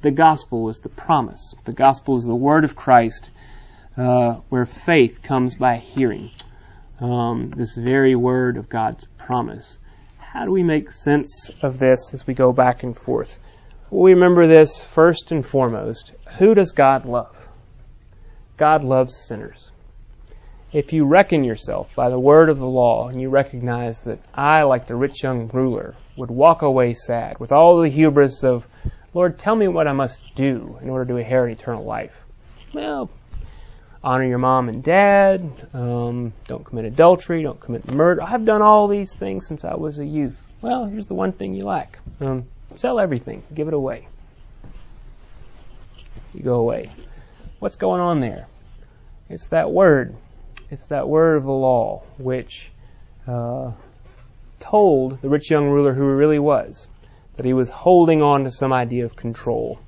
The 0.00 0.10
gospel 0.10 0.70
is 0.70 0.80
the 0.80 0.88
promise. 0.88 1.54
The 1.66 1.74
gospel 1.74 2.16
is 2.16 2.24
the 2.24 2.34
word 2.34 2.64
of 2.64 2.76
Christ, 2.76 3.30
uh, 3.98 4.36
where 4.48 4.64
faith 4.64 5.22
comes 5.22 5.54
by 5.54 5.76
hearing. 5.76 6.30
Um, 6.98 7.50
this 7.54 7.76
very 7.76 8.14
word 8.16 8.56
of 8.56 8.70
God's 8.70 9.04
promise. 9.18 9.78
How 10.16 10.46
do 10.46 10.50
we 10.50 10.62
make 10.62 10.92
sense 10.92 11.50
of 11.62 11.78
this 11.78 12.14
as 12.14 12.26
we 12.26 12.32
go 12.32 12.54
back 12.54 12.84
and 12.84 12.96
forth? 12.96 13.38
Well, 13.90 14.04
we 14.04 14.14
remember 14.14 14.46
this 14.46 14.82
first 14.82 15.30
and 15.30 15.44
foremost. 15.44 16.14
Who 16.38 16.54
does 16.54 16.72
God 16.72 17.04
love? 17.04 17.37
God 18.58 18.84
loves 18.84 19.16
sinners 19.26 19.70
if 20.72 20.92
you 20.92 21.06
reckon 21.06 21.44
yourself 21.44 21.94
by 21.94 22.10
the 22.10 22.20
word 22.20 22.50
of 22.50 22.58
the 22.58 22.66
law 22.66 23.08
and 23.08 23.20
you 23.20 23.30
recognize 23.30 24.02
that 24.02 24.18
I, 24.34 24.62
like 24.62 24.86
the 24.86 24.96
rich 24.96 25.22
young 25.22 25.48
ruler, 25.48 25.94
would 26.16 26.30
walk 26.30 26.62
away 26.62 26.92
sad 26.92 27.38
with 27.38 27.52
all 27.52 27.80
the 27.80 27.88
hubris 27.88 28.44
of, 28.44 28.68
Lord, 29.14 29.38
tell 29.38 29.56
me 29.56 29.68
what 29.68 29.88
I 29.88 29.92
must 29.92 30.34
do 30.34 30.78
in 30.82 30.90
order 30.90 31.06
to 31.06 31.16
inherit 31.16 31.58
eternal 31.58 31.84
life. 31.84 32.20
Well, 32.74 33.08
honor 34.04 34.26
your 34.26 34.38
mom 34.38 34.68
and 34.68 34.82
dad, 34.82 35.50
um, 35.72 36.34
don't 36.46 36.64
commit 36.64 36.84
adultery, 36.84 37.42
don't 37.42 37.60
commit 37.60 37.90
murder. 37.90 38.22
I've 38.22 38.44
done 38.44 38.60
all 38.60 38.88
these 38.88 39.14
things 39.14 39.46
since 39.46 39.64
I 39.64 39.74
was 39.74 39.98
a 39.98 40.04
youth. 40.04 40.44
Well, 40.60 40.86
here's 40.86 41.06
the 41.06 41.14
one 41.14 41.32
thing 41.32 41.54
you 41.54 41.64
lack. 41.64 41.98
Um, 42.20 42.44
sell 42.76 43.00
everything, 43.00 43.42
give 43.54 43.68
it 43.68 43.74
away. 43.74 44.06
You 46.34 46.42
go 46.42 46.56
away. 46.56 46.90
What's 47.58 47.76
going 47.76 48.00
on 48.00 48.20
there? 48.20 48.46
It's 49.28 49.48
that 49.48 49.70
word 49.70 50.16
it's 50.70 50.86
that 50.88 51.08
word 51.08 51.36
of 51.36 51.44
the 51.44 51.50
law 51.50 52.02
which 52.18 52.70
uh, 53.26 53.72
told 54.60 55.22
the 55.22 55.28
rich 55.28 55.50
young 55.50 55.68
ruler 55.68 55.94
who 55.94 56.06
he 56.08 56.14
really 56.14 56.38
was 56.38 56.90
that 57.38 57.46
he 57.46 57.54
was 57.54 57.68
holding 57.68 58.20
on 58.20 58.44
to 58.44 58.50
some 58.50 58.72
idea 58.72 59.04
of 59.04 59.14
control, 59.14 59.78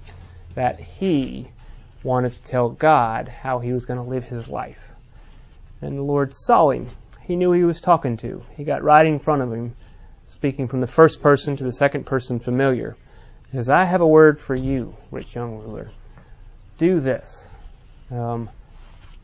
that 0.54 0.78
he 0.78 1.48
wanted 2.04 2.30
to 2.30 2.42
tell 2.44 2.68
God 2.68 3.26
how 3.26 3.58
he 3.58 3.72
was 3.72 3.86
going 3.86 4.00
to 4.00 4.08
live 4.08 4.22
his 4.22 4.48
life. 4.48 4.92
And 5.82 5.98
the 5.98 6.02
Lord 6.02 6.32
saw 6.32 6.70
him. 6.70 6.86
He 7.22 7.34
knew 7.34 7.50
he 7.50 7.64
was 7.64 7.80
talking 7.80 8.16
to. 8.18 8.44
He 8.56 8.62
got 8.62 8.84
right 8.84 9.04
in 9.04 9.18
front 9.18 9.42
of 9.42 9.52
him, 9.52 9.74
speaking 10.28 10.68
from 10.68 10.80
the 10.80 10.86
first 10.86 11.22
person 11.22 11.56
to 11.56 11.64
the 11.64 11.72
second 11.72 12.06
person 12.06 12.38
familiar. 12.38 12.96
He 13.46 13.52
says, 13.52 13.68
I 13.68 13.84
have 13.84 14.00
a 14.00 14.06
word 14.06 14.38
for 14.38 14.54
you, 14.54 14.94
rich 15.10 15.34
young 15.34 15.58
ruler. 15.58 15.90
Do 16.78 17.00
this. 17.00 17.48
Um, 18.10 18.48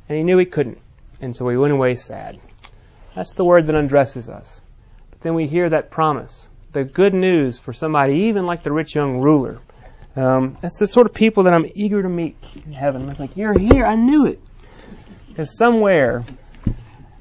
and 0.08 0.18
he 0.18 0.24
knew 0.24 0.38
he 0.38 0.46
couldn't. 0.46 0.78
And 1.20 1.34
so 1.34 1.48
he 1.48 1.56
went 1.56 1.72
away 1.72 1.94
sad. 1.94 2.38
That's 3.14 3.32
the 3.32 3.44
word 3.44 3.66
that 3.66 3.74
undresses 3.74 4.28
us. 4.28 4.60
But 5.10 5.20
then 5.20 5.34
we 5.34 5.46
hear 5.46 5.70
that 5.70 5.90
promise. 5.90 6.48
The 6.72 6.84
good 6.84 7.14
news 7.14 7.58
for 7.58 7.72
somebody, 7.72 8.14
even 8.28 8.44
like 8.44 8.62
the 8.62 8.72
rich 8.72 8.94
young 8.94 9.20
ruler. 9.20 9.60
Um, 10.14 10.56
that's 10.60 10.78
the 10.78 10.86
sort 10.86 11.06
of 11.06 11.14
people 11.14 11.44
that 11.44 11.54
I'm 11.54 11.66
eager 11.74 12.02
to 12.02 12.08
meet 12.08 12.36
in 12.64 12.72
heaven. 12.72 13.08
It's 13.08 13.20
like, 13.20 13.36
you're 13.36 13.58
here. 13.58 13.86
I 13.86 13.96
knew 13.96 14.26
it. 14.26 14.40
Because 15.28 15.56
somewhere 15.56 16.24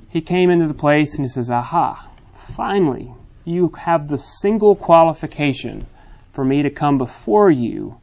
he 0.10 0.21
came 0.21 0.49
into 0.49 0.67
the 0.67 0.73
place 0.73 1.15
and 1.15 1.23
he 1.23 1.30
says, 1.30 1.49
aha, 1.49 2.10
finally, 2.56 3.13
you 3.43 3.69
have 3.78 4.08
the 4.08 4.17
single 4.17 4.75
qualification 4.75 5.86
for 6.32 6.43
me 6.43 6.63
to 6.63 6.69
come 6.69 6.97
before 6.97 7.49
you 7.49 7.99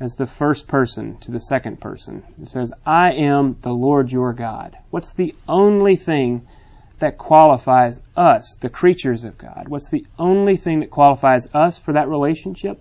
as 0.00 0.14
the 0.14 0.26
first 0.26 0.68
person 0.68 1.16
to 1.18 1.32
the 1.32 1.40
second 1.40 1.80
person. 1.80 2.22
It 2.40 2.48
says, 2.48 2.72
I 2.86 3.12
am 3.12 3.56
the 3.62 3.72
Lord 3.72 4.12
your 4.12 4.32
God. 4.32 4.76
What's 4.90 5.12
the 5.12 5.34
only 5.48 5.96
thing 5.96 6.46
that 6.98 7.18
qualifies 7.18 8.00
us, 8.16 8.56
the 8.60 8.70
creatures 8.70 9.24
of 9.24 9.38
God? 9.38 9.66
What's 9.68 9.90
the 9.90 10.06
only 10.18 10.56
thing 10.56 10.80
that 10.80 10.90
qualifies 10.90 11.48
us 11.52 11.78
for 11.78 11.94
that 11.94 12.08
relationship? 12.08 12.80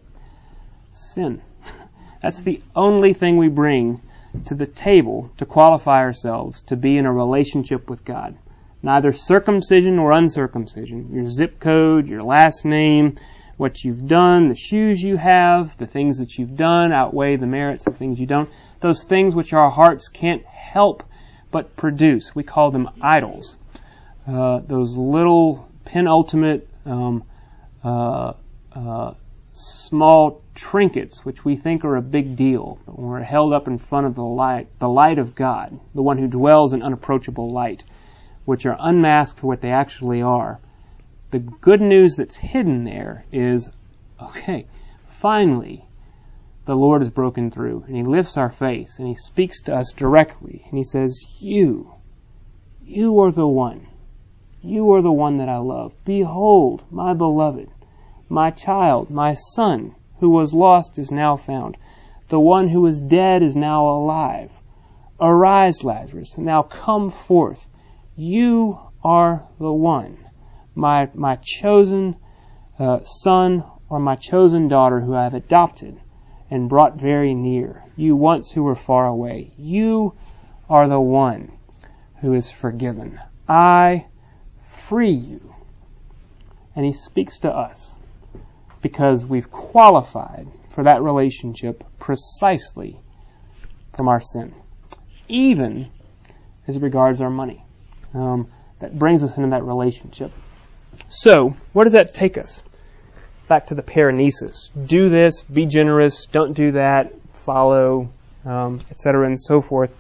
Sin. 0.92 1.42
That's 2.22 2.42
the 2.42 2.62
only 2.76 3.14
thing 3.14 3.38
we 3.38 3.48
bring 3.48 4.02
to 4.46 4.56
the 4.56 4.68
table 4.68 5.32
to 5.38 5.46
qualify 5.46 6.00
ourselves 6.00 6.64
to 6.64 6.76
be 6.76 6.98
in 6.98 7.06
a 7.06 7.14
relationship 7.14 7.90
with 7.90 8.06
God. 8.06 8.38
Neither 8.84 9.12
circumcision 9.12 9.96
nor 9.96 10.12
uncircumcision, 10.12 11.12
your 11.12 11.26
zip 11.26 11.60
code, 11.60 12.08
your 12.08 12.22
last 12.22 12.64
name, 12.64 13.16
what 13.58 13.84
you've 13.84 14.08
done, 14.08 14.50
the 14.50 14.56
shoes 14.56 15.02
you 15.02 15.18
have, 15.18 15.76
the 15.78 15.88
things 15.88 16.20
that 16.20 16.38
you've 16.38 16.56
done 16.56 16.94
outweigh 16.94 17.36
the 17.36 17.48
merits 17.48 17.88
of 17.88 17.98
things 17.98 18.20
you 18.20 18.28
don't. 18.28 18.50
Those 18.80 19.04
things 19.04 19.36
which 19.36 19.52
our 19.54 19.70
hearts 19.70 20.08
can't 20.08 20.46
help 20.46 21.04
but 21.50 21.76
produce. 21.76 22.36
We 22.36 22.44
call 22.44 22.72
them 22.72 22.90
idols. 23.02 23.58
Uh, 24.28 24.60
those 24.60 24.96
little 24.96 25.68
penultimate 25.86 26.70
um, 26.86 27.24
uh, 27.84 28.34
uh, 28.74 29.14
small 29.54 30.44
trinkets 30.54 31.26
which 31.26 31.44
we 31.44 31.56
think 31.56 31.84
are 31.84 31.96
a 31.96 32.02
big 32.02 32.36
deal, 32.36 32.80
but 32.86 32.98
when 32.98 33.08
we're 33.08 33.22
held 33.22 33.54
up 33.54 33.68
in 33.68 33.78
front 33.78 34.06
of 34.06 34.16
the 34.16 34.24
light, 34.24 34.68
the 34.80 34.90
light 34.90 35.18
of 35.18 35.34
God, 35.34 35.80
the 35.96 36.02
one 36.02 36.18
who 36.18 36.28
dwells 36.28 36.74
in 36.74 36.84
unapproachable 36.84 37.50
light, 37.50 37.84
which 38.46 38.66
are 38.66 38.78
unmasked 38.80 39.40
for 39.40 39.48
what 39.48 39.62
they 39.62 39.72
actually 39.72 40.22
are. 40.22 40.60
The 41.32 41.40
good 41.40 41.82
news 41.82 42.16
that's 42.16 42.38
hidden 42.38 42.86
there 42.86 43.26
is, 43.32 43.70
okay, 44.22 44.66
finally, 45.04 45.86
the 46.66 46.76
Lord 46.76 47.02
has 47.02 47.10
broken 47.10 47.52
through, 47.52 47.84
and 47.88 47.96
He 47.96 48.04
lifts 48.04 48.38
our 48.38 48.50
face, 48.50 48.98
and 49.00 49.08
He 49.08 49.16
speaks 49.16 49.62
to 49.64 49.76
us 49.76 49.92
directly, 49.92 50.66
and 50.70 50.78
He 50.78 50.84
says, 50.84 51.20
You, 51.42 51.94
you 52.82 53.20
are 53.20 53.32
the 53.32 53.48
one. 53.48 53.88
You 54.62 54.94
are 54.94 55.02
the 55.02 55.12
one 55.12 55.38
that 55.38 55.50
I 55.50 55.58
love. 55.58 55.94
Behold, 56.06 56.84
my 56.90 57.14
beloved, 57.14 57.70
my 58.30 58.52
child, 58.52 59.10
my 59.10 59.34
son, 59.34 59.96
who 60.20 60.30
was 60.30 60.54
lost 60.54 60.98
is 60.98 61.12
now 61.12 61.36
found. 61.36 61.78
The 62.30 62.40
one 62.40 62.70
who 62.70 62.82
was 62.82 63.00
dead 63.00 63.44
is 63.44 63.56
now 63.56 63.88
alive. 63.88 64.52
Arise, 65.20 65.84
Lazarus, 65.84 66.38
now 66.38 66.62
come 66.62 67.10
forth. 67.10 67.70
You 68.16 68.80
are 69.04 69.44
the 69.60 69.74
one, 69.74 70.18
my, 70.78 71.10
my 71.14 71.38
chosen 71.42 72.16
uh, 72.80 73.04
son 73.04 73.64
or 73.90 74.00
my 74.00 74.16
chosen 74.16 74.68
daughter 74.68 75.00
who 75.00 75.16
I 75.16 75.24
have 75.24 75.34
adopted 75.34 76.00
and 76.50 76.70
brought 76.70 77.00
very 77.00 77.34
near. 77.34 77.84
You 77.96 78.16
once 78.16 78.52
who 78.52 78.64
were 78.64 78.76
far 78.76 79.08
away. 79.08 79.52
You 79.58 80.14
are 80.70 80.88
the 80.88 81.00
one 81.00 81.52
who 82.22 82.34
is 82.34 82.52
forgiven. 82.52 83.20
I 83.48 84.06
free 84.60 85.12
you. 85.12 85.54
And 86.76 86.86
he 86.86 86.94
speaks 86.94 87.40
to 87.40 87.50
us 87.50 87.98
because 88.82 89.26
we've 89.26 89.52
qualified 89.52 90.48
for 90.70 90.84
that 90.84 91.02
relationship 91.02 91.84
precisely 91.98 93.00
from 93.96 94.08
our 94.08 94.22
sin, 94.22 94.54
even 95.28 95.90
as 96.68 96.78
regards 96.78 97.20
our 97.20 97.32
money. 97.32 97.66
Um, 98.14 98.52
that 98.80 98.98
brings 98.98 99.24
us 99.24 99.36
into 99.38 99.50
that 99.50 99.64
relationship. 99.64 100.32
So, 101.10 101.56
where 101.74 101.84
does 101.84 101.94
that 101.94 102.14
take 102.14 102.38
us? 102.38 102.62
Back 103.48 103.68
to 103.68 103.76
the 103.76 103.82
paraenesis. 103.82 104.72
Do 104.88 105.10
this, 105.10 105.44
be 105.44 105.66
generous, 105.66 106.26
don't 106.26 106.54
do 106.54 106.74
that, 106.74 107.14
follow, 107.34 108.10
um, 108.46 108.82
etc., 108.90 109.26
and 109.26 109.40
so 109.40 109.62
forth. 109.62 109.96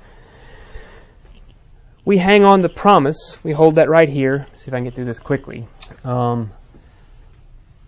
We 2.04 2.17
hang 2.17 2.45
on 2.45 2.62
the 2.62 2.69
promise. 2.69 3.38
We 3.43 3.52
hold 3.52 3.76
that 3.76 3.89
right 3.89 4.08
here. 4.08 4.47
See 4.56 4.69
if 4.69 4.73
I 4.73 4.78
can 4.78 4.86
get 4.86 4.95
through 4.95 5.06
this 5.06 5.19
quickly. 5.19 5.67
Um, 6.06 6.52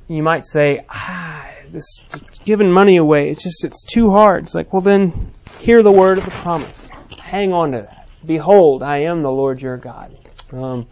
you 0.10 0.24
might 0.24 0.46
say, 0.46 0.84
ah, 0.90 1.48
this 1.70 2.04
giving 2.44 2.72
money 2.72 2.98
away, 2.98 3.30
it's 3.30 3.44
just, 3.44 3.64
it's 3.64 3.84
too 3.84 4.10
hard. 4.10 4.44
It's 4.44 4.56
like, 4.56 4.74
well 4.74 4.82
then, 4.82 5.32
hear 5.60 5.84
the 5.84 5.92
word 5.92 6.18
of 6.18 6.26
the 6.26 6.32
promise. 6.32 6.90
Hang 7.22 7.54
on 7.54 7.72
to 7.72 7.82
that. 7.84 8.10
Behold, 8.26 8.84
I 8.84 9.04
am 9.04 9.22
the 9.22 9.32
Lord 9.32 9.62
your 9.62 9.78
God. 9.78 10.18
Um, 10.52 10.88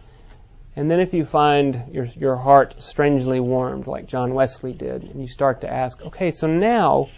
and 0.78 0.88
then 0.88 1.00
if 1.00 1.12
you 1.12 1.24
find 1.24 1.82
your, 1.90 2.04
your 2.16 2.36
heart 2.36 2.80
strangely 2.80 3.40
warmed, 3.40 3.88
like 3.88 4.06
John 4.06 4.32
Wesley 4.32 4.72
did, 4.72 5.02
and 5.02 5.20
you 5.20 5.26
start 5.26 5.62
to 5.62 5.68
ask, 5.68 6.00
okay, 6.02 6.30
so 6.30 6.46
now 6.46 7.08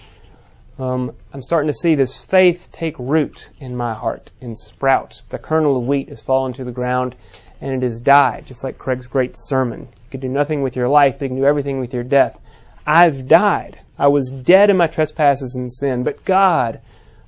um, 0.79 1.14
I'm 1.31 1.42
starting 1.42 1.68
to 1.68 1.75
see 1.75 1.94
this 1.94 2.25
faith 2.25 2.70
take 2.73 2.99
root 2.99 3.51
in 3.59 3.77
my 3.77 3.92
heart 3.92 4.31
and 4.40 4.57
sprout. 4.57 5.20
The 5.29 5.38
kernel 5.38 5.77
of 5.77 5.87
wheat 5.87 6.09
has 6.09 6.23
fallen 6.23 6.55
to 6.55 6.64
the 6.64 6.73
ground 6.73 7.14
and 7.61 7.75
it 7.75 7.83
has 7.83 8.01
died, 8.01 8.46
just 8.46 8.64
like 8.64 8.79
Craig's 8.79 9.09
great 9.09 9.37
sermon. 9.37 9.81
You 9.81 10.11
can 10.11 10.20
do 10.20 10.29
nothing 10.29 10.62
with 10.62 10.75
your 10.75 10.88
life, 10.88 11.18
but 11.18 11.27
you 11.27 11.29
can 11.29 11.37
do 11.37 11.44
everything 11.44 11.81
with 11.81 11.92
your 11.92 12.03
death. 12.03 12.40
I've 12.87 13.29
died. 13.29 13.79
I 13.99 14.09
was 14.09 14.31
dead 14.31 14.70
in 14.70 14.79
my 14.79 14.87
trespasses 14.87 15.57
and 15.57 15.70
sin, 15.70 16.03
but 16.03 16.25
God, 16.25 16.81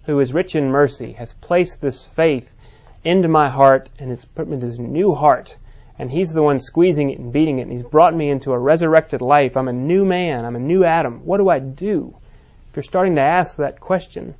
who 0.05 0.19
is 0.21 0.33
rich 0.33 0.57
in 0.57 0.71
mercy, 0.71 1.13
has 1.13 1.35
placed 1.35 1.83
this 1.83 2.07
faith 2.07 2.55
into 3.05 3.29
my 3.29 3.51
heart 3.51 3.91
and 3.99 4.09
has 4.09 4.25
put 4.25 4.49
me 4.49 4.57
this 4.57 4.79
new 4.79 5.13
heart. 5.13 5.59
And 5.99 6.11
He's 6.11 6.33
the 6.33 6.43
one 6.43 6.59
squeezing 6.59 7.11
it 7.11 7.19
and 7.19 7.33
beating 7.33 7.59
it, 7.59 7.63
and 7.63 7.73
He's 7.73 7.83
brought 7.83 8.15
me 8.15 8.31
into 8.31 8.53
a 8.53 8.59
resurrected 8.59 9.21
life. 9.21 9.57
I'm 9.57 9.69
a 9.69 9.73
new 9.73 10.05
man. 10.05 10.45
I'm 10.45 10.57
a 10.57 10.61
new 10.61 10.85
Adam. 10.85 11.25
What 11.25 11.39
do 11.39 11.49
I 11.49 11.59
do? 11.59 12.17
If 12.71 12.77
you're 12.77 12.83
starting 12.83 13.17
to 13.17 13.23
ask 13.23 13.57
that 13.57 13.81
question, 13.81 14.35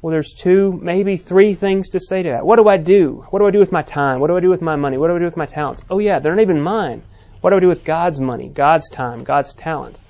well, 0.00 0.12
there's 0.12 0.34
two, 0.34 0.78
maybe 0.82 1.16
three 1.16 1.54
things 1.54 1.88
to 1.90 1.98
say 1.98 2.22
to 2.22 2.28
that. 2.28 2.46
What 2.46 2.56
do 2.56 2.68
I 2.68 2.76
do? 2.76 3.24
What 3.30 3.38
do 3.38 3.46
I 3.46 3.50
do 3.50 3.58
with 3.58 3.72
my 3.72 3.82
time? 3.82 4.20
What 4.20 4.28
do 4.28 4.36
I 4.36 4.40
do 4.40 4.50
with 4.50 4.62
my 4.62 4.76
money? 4.76 4.98
What 4.98 5.08
do 5.08 5.16
I 5.16 5.18
do 5.18 5.24
with 5.24 5.36
my 5.36 5.46
talents? 5.46 5.82
Oh, 5.88 5.98
yeah, 5.98 6.18
they're 6.18 6.34
not 6.34 6.42
even 6.42 6.60
mine. 6.60 7.02
What 7.40 7.50
do 7.50 7.56
I 7.56 7.60
do 7.60 7.68
with 7.68 7.84
God's 7.84 8.20
money, 8.20 8.48
God's 8.48 8.90
time, 8.90 9.24
God's 9.24 9.54
talents? 9.54 10.02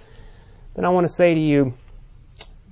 Then 0.75 0.85
I 0.85 0.89
want 0.89 1.07
to 1.07 1.13
say 1.13 1.35
to 1.35 1.41
you, 1.41 1.75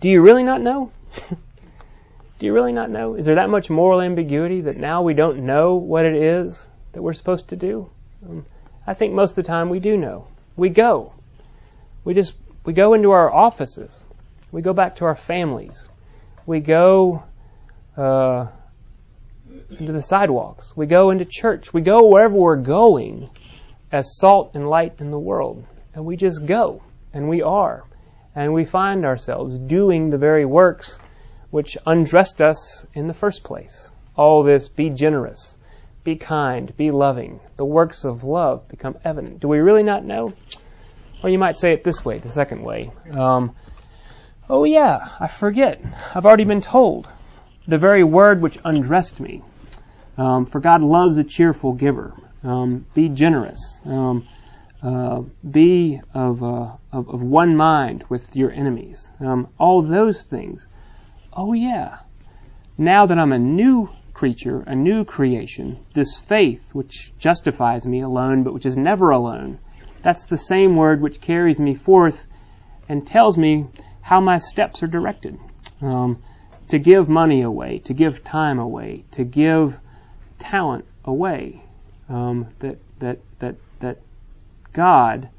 do 0.01 0.09
you 0.09 0.21
really 0.21 0.43
not 0.43 0.61
know? 0.61 0.91
do 2.39 2.47
you 2.47 2.53
really 2.53 2.73
not 2.73 2.91
know? 2.91 3.15
Is 3.15 3.25
there 3.25 3.37
that 3.37 3.49
much 3.49 3.71
moral 3.71 4.03
ambiguity 4.03 4.63
that 4.63 4.77
now 4.77 5.03
we 5.03 5.15
don't 5.15 5.47
know 5.47 5.77
what 5.77 6.05
it 6.05 6.15
is 6.15 6.69
that 6.93 7.03
we're 7.03 7.13
supposed 7.13 7.51
to 7.51 7.57
do? 7.57 7.89
Um, 8.25 8.47
I 8.87 8.95
think 8.95 9.13
most 9.13 9.31
of 9.31 9.37
the 9.37 9.43
time 9.43 9.69
we 9.69 9.81
do 9.81 9.97
know. 9.97 10.27
We 10.57 10.69
go. 10.69 11.13
We 12.05 12.15
just 12.15 12.37
we 12.65 12.73
go 12.73 12.95
into 12.95 13.11
our 13.11 13.33
offices. 13.33 14.03
We 14.51 14.63
go 14.63 14.73
back 14.73 14.97
to 14.97 15.07
our 15.07 15.15
families. 15.15 15.89
We 16.47 16.61
go 16.61 17.23
uh, 17.97 18.47
into 19.79 19.93
the 19.93 20.03
sidewalks. 20.03 20.77
We 20.77 20.87
go 20.87 21.11
into 21.11 21.25
church. 21.25 21.73
We 21.73 21.81
go 21.81 22.09
wherever 22.09 22.35
we're 22.35 22.57
going 22.57 23.31
as 23.91 24.17
salt 24.17 24.53
and 24.55 24.69
light 24.69 25.01
in 25.01 25.11
the 25.11 25.19
world. 25.19 25.65
And 25.95 26.05
we 26.05 26.17
just 26.17 26.47
go, 26.47 26.83
and 27.13 27.29
we 27.29 27.43
are. 27.43 27.85
And 28.35 28.55
we 28.55 28.65
find 28.65 29.05
ourselves 29.05 29.57
doing 29.57 30.11
the 30.11 30.19
very 30.19 30.45
works 30.45 30.99
which 31.51 31.77
undressed 31.85 32.41
us 32.41 32.87
in 32.95 33.09
the 33.09 33.15
first 33.15 33.45
place. 33.45 33.93
All 34.17 34.43
this, 34.43 34.69
be 34.69 34.91
generous, 34.91 35.57
be 36.05 36.17
kind, 36.17 36.77
be 36.77 36.91
loving. 36.91 37.41
The 37.57 37.65
works 37.65 38.05
of 38.05 38.25
love 38.25 38.69
become 38.69 38.97
evident. 39.05 39.41
Do 39.41 39.49
we 39.49 39.59
really 39.59 39.83
not 39.83 40.05
know? 40.05 40.33
Or 41.23 41.31
you 41.31 41.39
might 41.39 41.57
say 41.57 41.73
it 41.73 41.85
this 41.85 42.05
way, 42.05 42.19
the 42.19 42.33
second 42.33 42.63
way. 42.63 42.91
Um, 43.11 43.55
oh 44.49 44.65
yeah, 44.65 45.09
I 45.21 45.29
forget. 45.29 45.81
I've 46.15 46.27
already 46.27 46.45
been 46.45 46.61
told. 46.61 47.09
The 47.69 47.79
very 47.79 48.03
word 48.03 48.43
which 48.43 48.59
undressed 48.65 49.21
me. 49.21 49.43
Um, 50.19 50.47
for 50.47 50.61
God 50.61 50.83
loves 50.83 51.17
a 51.17 51.25
cheerful 51.25 51.73
giver. 51.73 52.13
Um, 52.43 52.87
be 52.93 53.09
generous. 53.09 53.81
Um, 53.85 54.27
uh, 54.83 55.23
be 55.49 56.01
of, 56.13 56.43
uh, 56.43 56.73
of, 56.91 57.09
of, 57.09 57.23
one 57.23 57.57
mind 57.57 58.05
with 58.09 58.35
your 58.35 58.51
enemies. 58.51 59.11
Um, 59.21 59.49
all 59.57 59.81
those 59.81 60.23
things. 60.23 60.67
Oh, 61.33 61.53
yeah. 61.53 61.99
Now 62.77 63.07
that 63.07 63.17
I'm 63.17 63.33
a 63.33 63.39
new 63.39 63.91
creature, 64.23 64.63
a 64.69 64.75
new 64.77 65.05
creation, 65.05 65.77
this 65.95 66.17
faith 66.17 66.73
which 66.77 67.13
justifies 67.19 67.85
me 67.85 68.03
alone, 68.03 68.45
but 68.45 68.55
which 68.55 68.65
is 68.65 68.77
never 68.77 69.11
alone, 69.11 69.59
that's 70.03 70.27
the 70.27 70.39
same 70.39 70.77
word 70.77 71.01
which 71.01 71.21
carries 71.21 71.59
me 71.59 71.75
forth 71.75 72.25
and 72.89 73.05
tells 73.05 73.37
me 73.37 73.67
how 74.01 74.21
my 74.21 74.39
steps 74.39 74.81
are 74.85 74.87
directed. 74.87 75.37
Um, 75.81 76.23
to 76.69 76.79
give 76.79 77.09
money 77.09 77.43
away, 77.43 77.81
to 77.81 77.95
give 77.95 78.23
time 78.23 78.61
away, 78.61 79.03
to 79.11 79.25
give 79.25 79.81
talent 80.39 80.85
away 81.05 81.61
um, 82.09 82.47
that 82.61 82.79
that 83.01 83.19
that 83.41 83.57
that 83.81 83.99
God 84.73 85.31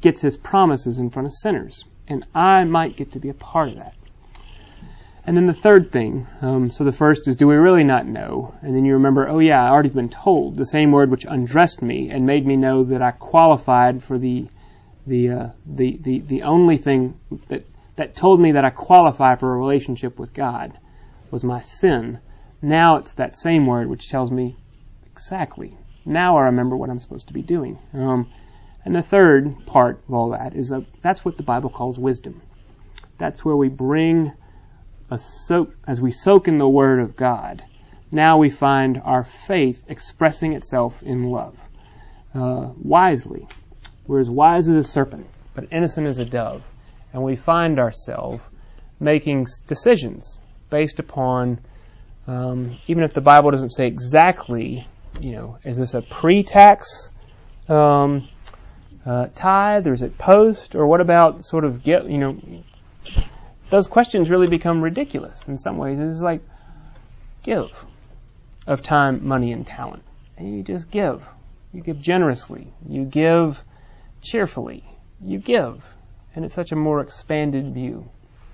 gets 0.00 0.20
His 0.20 0.36
promises 0.36 1.00
in 1.00 1.10
front 1.10 1.26
of 1.26 1.34
sinners, 1.34 1.84
and 2.06 2.24
I 2.32 2.62
might 2.62 2.94
get 2.94 3.10
to 3.14 3.18
be 3.18 3.28
a 3.28 3.34
part 3.34 3.70
of 3.70 3.74
that. 3.78 3.94
And 5.26 5.36
then 5.36 5.46
the 5.46 5.52
third 5.52 5.92
thing, 5.92 6.26
um, 6.40 6.70
so 6.70 6.82
the 6.84 6.92
first 6.92 7.28
is, 7.28 7.36
do 7.36 7.46
we 7.46 7.54
really 7.54 7.84
not 7.84 8.06
know? 8.06 8.54
And 8.62 8.74
then 8.74 8.84
you 8.84 8.94
remember, 8.94 9.28
oh 9.28 9.38
yeah, 9.38 9.62
I 9.62 9.68
already 9.68 9.90
been 9.90 10.08
told 10.08 10.56
the 10.56 10.66
same 10.66 10.92
word 10.92 11.10
which 11.10 11.26
undressed 11.28 11.82
me 11.82 12.10
and 12.10 12.26
made 12.26 12.46
me 12.46 12.56
know 12.56 12.84
that 12.84 13.02
I 13.02 13.10
qualified 13.10 14.02
for 14.02 14.18
the 14.18 14.48
the 15.06 15.30
uh, 15.30 15.48
the, 15.66 15.98
the 16.00 16.18
the 16.20 16.42
only 16.42 16.78
thing 16.78 17.18
that 17.48 17.64
that 17.96 18.14
told 18.14 18.40
me 18.40 18.52
that 18.52 18.64
I 18.64 18.70
qualify 18.70 19.34
for 19.36 19.52
a 19.52 19.58
relationship 19.58 20.18
with 20.18 20.32
God 20.32 20.72
was 21.30 21.44
my 21.44 21.62
sin. 21.62 22.18
Now 22.62 22.96
it's 22.96 23.14
that 23.14 23.36
same 23.36 23.66
word 23.66 23.88
which 23.88 24.08
tells 24.08 24.30
me 24.30 24.56
exactly. 25.12 25.76
Now 26.04 26.38
I 26.38 26.44
remember 26.44 26.76
what 26.76 26.90
I'm 26.90 26.98
supposed 26.98 27.28
to 27.28 27.34
be 27.34 27.42
doing. 27.42 27.78
Um, 27.92 28.30
and 28.84 28.94
the 28.94 29.02
third 29.02 29.66
part 29.66 30.02
of 30.08 30.14
all 30.14 30.30
that 30.30 30.54
is 30.54 30.72
a, 30.72 30.84
that's 31.02 31.24
what 31.24 31.36
the 31.36 31.42
Bible 31.42 31.70
calls 31.70 31.98
wisdom. 31.98 32.40
That's 33.18 33.44
where 33.44 33.56
we 33.56 33.68
bring 33.68 34.32
soak, 35.18 35.74
as 35.86 36.00
we 36.00 36.12
soak 36.12 36.48
in 36.48 36.58
the 36.58 36.68
Word 36.68 37.00
of 37.00 37.16
God. 37.16 37.62
Now 38.12 38.38
we 38.38 38.50
find 38.50 39.00
our 39.04 39.22
faith 39.22 39.84
expressing 39.88 40.52
itself 40.54 41.02
in 41.02 41.24
love. 41.24 41.58
Uh, 42.34 42.70
wisely. 42.80 43.46
We're 44.06 44.20
as 44.20 44.30
wise 44.30 44.68
as 44.68 44.76
a 44.76 44.88
serpent, 44.88 45.26
but 45.54 45.66
innocent 45.72 46.06
as 46.06 46.18
a 46.18 46.24
dove. 46.24 46.68
And 47.12 47.22
we 47.24 47.36
find 47.36 47.78
ourselves 47.78 48.42
making 49.00 49.46
decisions 49.66 50.40
based 50.68 50.98
upon, 50.98 51.58
um, 52.26 52.76
even 52.86 53.02
if 53.02 53.14
the 53.14 53.20
Bible 53.20 53.50
doesn't 53.50 53.70
say 53.70 53.86
exactly, 53.86 54.86
you 55.20 55.32
know, 55.32 55.58
is 55.64 55.76
this 55.76 55.94
a 55.94 56.02
pre-tax 56.02 57.10
um, 57.68 58.28
uh, 59.04 59.26
tithe 59.34 59.86
or 59.86 59.92
is 59.92 60.02
it 60.02 60.18
post 60.18 60.74
or 60.74 60.86
what 60.86 61.00
about 61.00 61.44
sort 61.44 61.64
of 61.64 61.82
get, 61.82 62.08
you 62.08 62.18
know, 62.18 62.38
those 63.70 63.86
questions 63.86 64.30
really 64.30 64.48
become 64.48 64.82
ridiculous 64.82 65.48
in 65.48 65.56
some 65.56 65.78
ways. 65.78 65.98
It's 65.98 66.22
like, 66.22 66.42
give 67.42 67.86
of 68.66 68.82
time, 68.82 69.26
money, 69.26 69.52
and 69.52 69.66
talent. 69.66 70.02
And 70.36 70.56
you 70.56 70.62
just 70.62 70.90
give. 70.90 71.26
You 71.72 71.82
give 71.82 72.00
generously. 72.00 72.72
You 72.88 73.04
give 73.04 73.62
cheerfully. 74.20 74.84
You 75.22 75.38
give. 75.38 75.84
And 76.34 76.44
it's 76.44 76.54
such 76.54 76.72
a 76.72 76.76
more 76.76 77.00
expanded 77.00 77.72
view. 77.72 78.08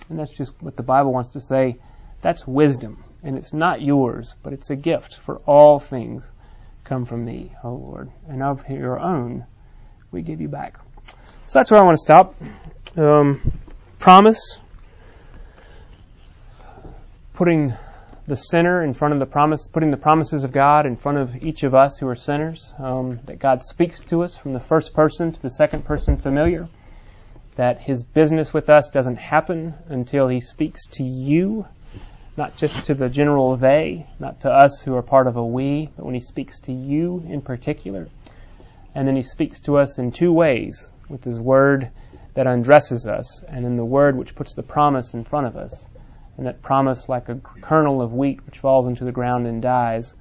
And 0.08 0.18
that's 0.18 0.32
just 0.32 0.52
what 0.62 0.76
the 0.76 0.82
Bible 0.82 1.12
wants 1.12 1.30
to 1.30 1.40
say. 1.40 1.76
That's 2.20 2.46
wisdom. 2.46 3.02
And 3.22 3.36
it's 3.36 3.52
not 3.52 3.82
yours, 3.82 4.36
but 4.42 4.52
it's 4.52 4.70
a 4.70 4.76
gift 4.76 5.16
for 5.18 5.38
all 5.46 5.78
things 5.78 6.30
come 6.84 7.04
from 7.04 7.24
thee, 7.24 7.52
O 7.64 7.72
Lord. 7.72 8.10
And 8.28 8.42
of 8.42 8.68
your 8.68 9.00
own 9.00 9.44
we 10.10 10.22
give 10.22 10.40
you 10.40 10.48
back. 10.48 10.78
So 11.46 11.58
that's 11.58 11.70
where 11.70 11.80
I 11.80 11.84
want 11.84 11.94
to 11.94 12.00
stop. 12.00 12.34
Um, 12.96 13.52
promise. 13.98 14.60
Putting 17.37 17.74
the 18.26 18.37
sinner 18.37 18.82
in 18.82 18.93
front 18.93 19.14
of 19.14 19.20
the 19.20 19.26
promise, 19.26 19.68
putting 19.68 19.91
the 19.91 19.97
promises 19.97 20.43
of 20.43 20.53
God 20.53 20.87
in 20.87 20.97
front 20.97 21.18
of 21.18 21.45
each 21.45 21.62
of 21.62 21.74
us 21.74 21.99
who 21.99 22.09
are 22.09 22.16
sinners. 22.16 22.74
Um, 22.78 23.20
that 23.26 23.39
God 23.39 23.62
speaks 23.62 24.01
to 24.01 24.24
us 24.24 24.37
from 24.37 24.55
the 24.55 24.61
first 24.61 24.95
person 24.95 25.30
to 25.30 25.43
the 25.43 25.51
second 25.51 25.84
person 25.84 26.16
familiar 26.16 26.68
that 27.57 27.80
his 27.80 28.05
business 28.05 28.55
with 28.55 28.68
us 28.68 28.89
doesn't 28.91 29.16
happen 29.16 29.74
until 29.89 30.28
he 30.28 30.41
speaks 30.41 30.87
to 30.87 31.03
you, 31.03 31.66
not 32.37 32.57
just 32.57 32.84
to 32.87 32.95
the 32.95 33.09
general 33.09 33.57
they, 33.57 34.07
not 34.18 34.41
to 34.41 34.51
us 34.51 34.80
who 34.82 34.95
are 34.95 35.03
part 35.03 35.26
of 35.26 35.37
a 35.37 35.45
we, 35.45 35.91
but 35.97 36.05
when 36.05 36.14
he 36.14 36.20
speaks 36.20 36.61
to 36.61 36.72
you 36.72 37.22
in 37.28 37.41
particular. 37.41 38.09
And 38.95 39.07
then 39.07 39.16
he 39.16 39.22
speaks 39.22 39.61
to 39.61 39.78
us 39.78 39.99
in 39.99 40.11
two 40.11 40.32
ways 40.32 40.93
with 41.09 41.24
his 41.24 41.41
word 41.41 41.91
that 42.34 42.47
undresses 42.47 43.07
us, 43.07 43.43
and 43.45 43.64
in 43.64 43.76
the 43.76 43.84
word 43.84 44.16
which 44.16 44.34
puts 44.34 44.55
the 44.55 44.62
promise 44.62 45.14
in 45.14 45.24
front 45.24 45.47
of 45.47 45.57
us. 45.57 45.89
And 46.37 46.47
that 46.47 46.62
promise, 46.62 47.09
like 47.09 47.28
a 47.28 47.37
kernel 47.61 48.03
of 48.03 48.12
wheat 48.12 48.45
which 48.45 48.59
falls 48.59 48.87
into 48.87 49.05
the 49.05 49.12
ground 49.12 49.47
and 49.47 49.62
dies, 49.62 50.14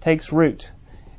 takes 0.00 0.32
root 0.32 0.70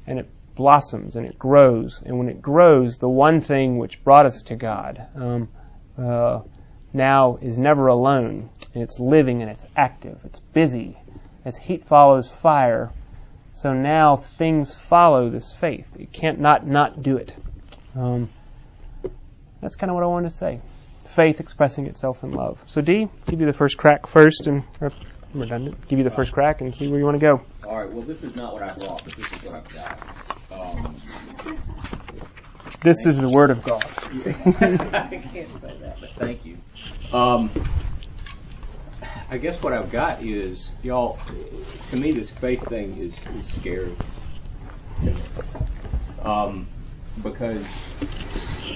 and 0.06 0.20
it 0.20 0.30
blossoms 0.56 1.16
and 1.16 1.26
it 1.26 1.40
grows. 1.40 2.02
And 2.06 2.18
when 2.20 2.30
it 2.30 2.42
grows, 2.42 2.98
the 2.98 3.10
one 3.10 3.42
thing 3.42 3.78
which 3.78 4.04
brought 4.04 4.26
us 4.26 4.44
to 4.44 4.56
God, 4.56 5.06
um, 5.16 5.50
uh, 5.98 6.42
now 6.94 7.38
is 7.42 7.58
never 7.58 7.88
alone, 7.88 8.50
and 8.74 8.84
it's 8.84 9.00
living 9.00 9.42
and 9.42 9.50
it's 9.50 9.66
active, 9.76 10.22
it's 10.26 10.40
busy. 10.40 10.98
As 11.46 11.58
heat 11.58 11.86
follows 11.86 12.32
fire, 12.32 12.92
so 13.52 13.74
now 13.74 14.16
things 14.16 14.74
follow 14.74 15.30
this 15.30 15.54
faith. 15.54 15.96
You 16.00 16.08
can't 16.08 16.40
not 16.40 16.66
not 16.66 17.02
do 17.02 17.18
it. 17.18 17.36
Um, 17.96 18.30
that's 19.62 19.76
kind 19.76 19.90
of 19.90 19.96
what 19.96 20.04
I 20.04 20.08
wanted 20.08 20.30
to 20.30 20.36
say. 20.36 20.62
Faith 21.06 21.40
expressing 21.40 21.88
itself 21.88 22.24
in 22.24 22.32
love. 22.32 22.62
So 22.66 22.82
D, 22.82 23.08
give 23.28 23.40
you 23.40 23.46
the 23.46 23.54
first 23.54 23.78
crack 23.78 24.08
first, 24.08 24.48
and 24.48 24.64
or, 24.82 24.92
I'm 25.34 25.42
redundant. 25.42 25.88
Give 25.88 26.00
you 26.00 26.04
the 26.04 26.12
first 26.12 26.32
crack 26.32 26.62
and 26.62 26.74
see 26.74 26.88
where 26.88 27.00
you 27.00 27.06
want 27.06 27.20
to 27.20 27.26
go. 27.26 27.42
All 27.68 27.78
right. 27.78 27.92
Well, 27.92 28.04
this 28.04 28.24
is 28.24 28.36
not 28.36 28.54
what 28.54 28.64
I 28.64 28.74
brought, 28.74 29.04
but 29.04 29.14
this 29.16 29.32
is 29.32 29.44
what 29.44 29.56
I've 29.56 29.74
got. 29.74 30.00
Um, 30.52 30.96
this 32.84 33.06
is 33.06 33.20
the 33.20 33.30
Word 33.30 33.52
of 33.52 33.64
God. 33.64 33.84
I 34.14 35.22
can't 35.32 35.54
say 35.56 35.74
that, 35.82 35.98
but 36.00 36.10
thank 36.12 36.46
you. 36.46 36.58
Um, 37.12 37.50
I 39.30 39.38
guess 39.38 39.62
what 39.64 39.74
I've 39.74 39.92
got 39.92 40.22
is, 40.22 40.72
y'all, 40.84 41.18
to 41.90 41.96
me, 41.96 42.12
this 42.12 42.30
faith 42.30 42.68
thing 42.68 42.98
is, 42.98 43.20
is 43.40 43.48
scary. 43.48 43.96
Um, 46.22 46.68
because, 47.22 47.68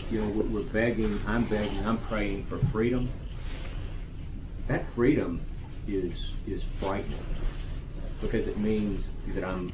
you 0.10 0.22
know, 0.22 0.28
we're 0.28 0.62
begging, 0.62 1.24
I'm 1.26 1.46
begging, 1.46 1.86
I'm 1.86 1.98
praying 2.00 2.46
for 2.46 2.60
freedom. 2.60 3.12
That 4.68 4.90
freedom 4.94 5.42
is, 5.88 6.34
is 6.46 6.64
frightening 6.64 7.26
because 8.22 8.48
it 8.48 8.58
means 8.58 9.12
that 9.28 9.44
I'm 9.44 9.74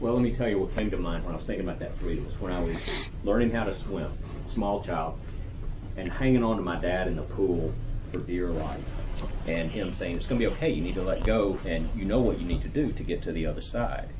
well, 0.00 0.14
let 0.14 0.22
me 0.22 0.34
tell 0.34 0.48
you 0.48 0.58
what 0.58 0.74
came 0.74 0.90
to 0.90 0.96
mind 0.96 1.24
when 1.24 1.34
I 1.34 1.36
was 1.36 1.44
thinking 1.46 1.66
about 1.66 1.80
that 1.80 1.98
freedom. 1.98 2.24
Was 2.24 2.40
when 2.40 2.52
I 2.52 2.60
was 2.60 2.88
learning 3.22 3.50
how 3.50 3.64
to 3.64 3.74
swim, 3.74 4.10
small 4.46 4.82
child, 4.82 5.18
and 5.96 6.10
hanging 6.10 6.42
on 6.42 6.56
to 6.56 6.62
my 6.62 6.80
dad 6.80 7.06
in 7.06 7.16
the 7.16 7.22
pool 7.22 7.74
for 8.10 8.20
dear 8.20 8.50
life, 8.50 8.88
and 9.46 9.70
him 9.70 9.92
saying 9.92 10.16
it's 10.16 10.26
going 10.26 10.40
to 10.40 10.46
be 10.46 10.52
okay. 10.54 10.70
You 10.70 10.82
need 10.82 10.94
to 10.94 11.02
let 11.02 11.24
go, 11.24 11.60
and 11.66 11.90
you 11.94 12.06
know 12.06 12.22
what 12.22 12.38
you 12.40 12.46
need 12.46 12.62
to 12.62 12.68
do 12.68 12.92
to 12.92 13.04
get 13.04 13.22
to 13.22 13.32
the 13.32 13.44
other 13.44 13.60
side. 13.60 14.14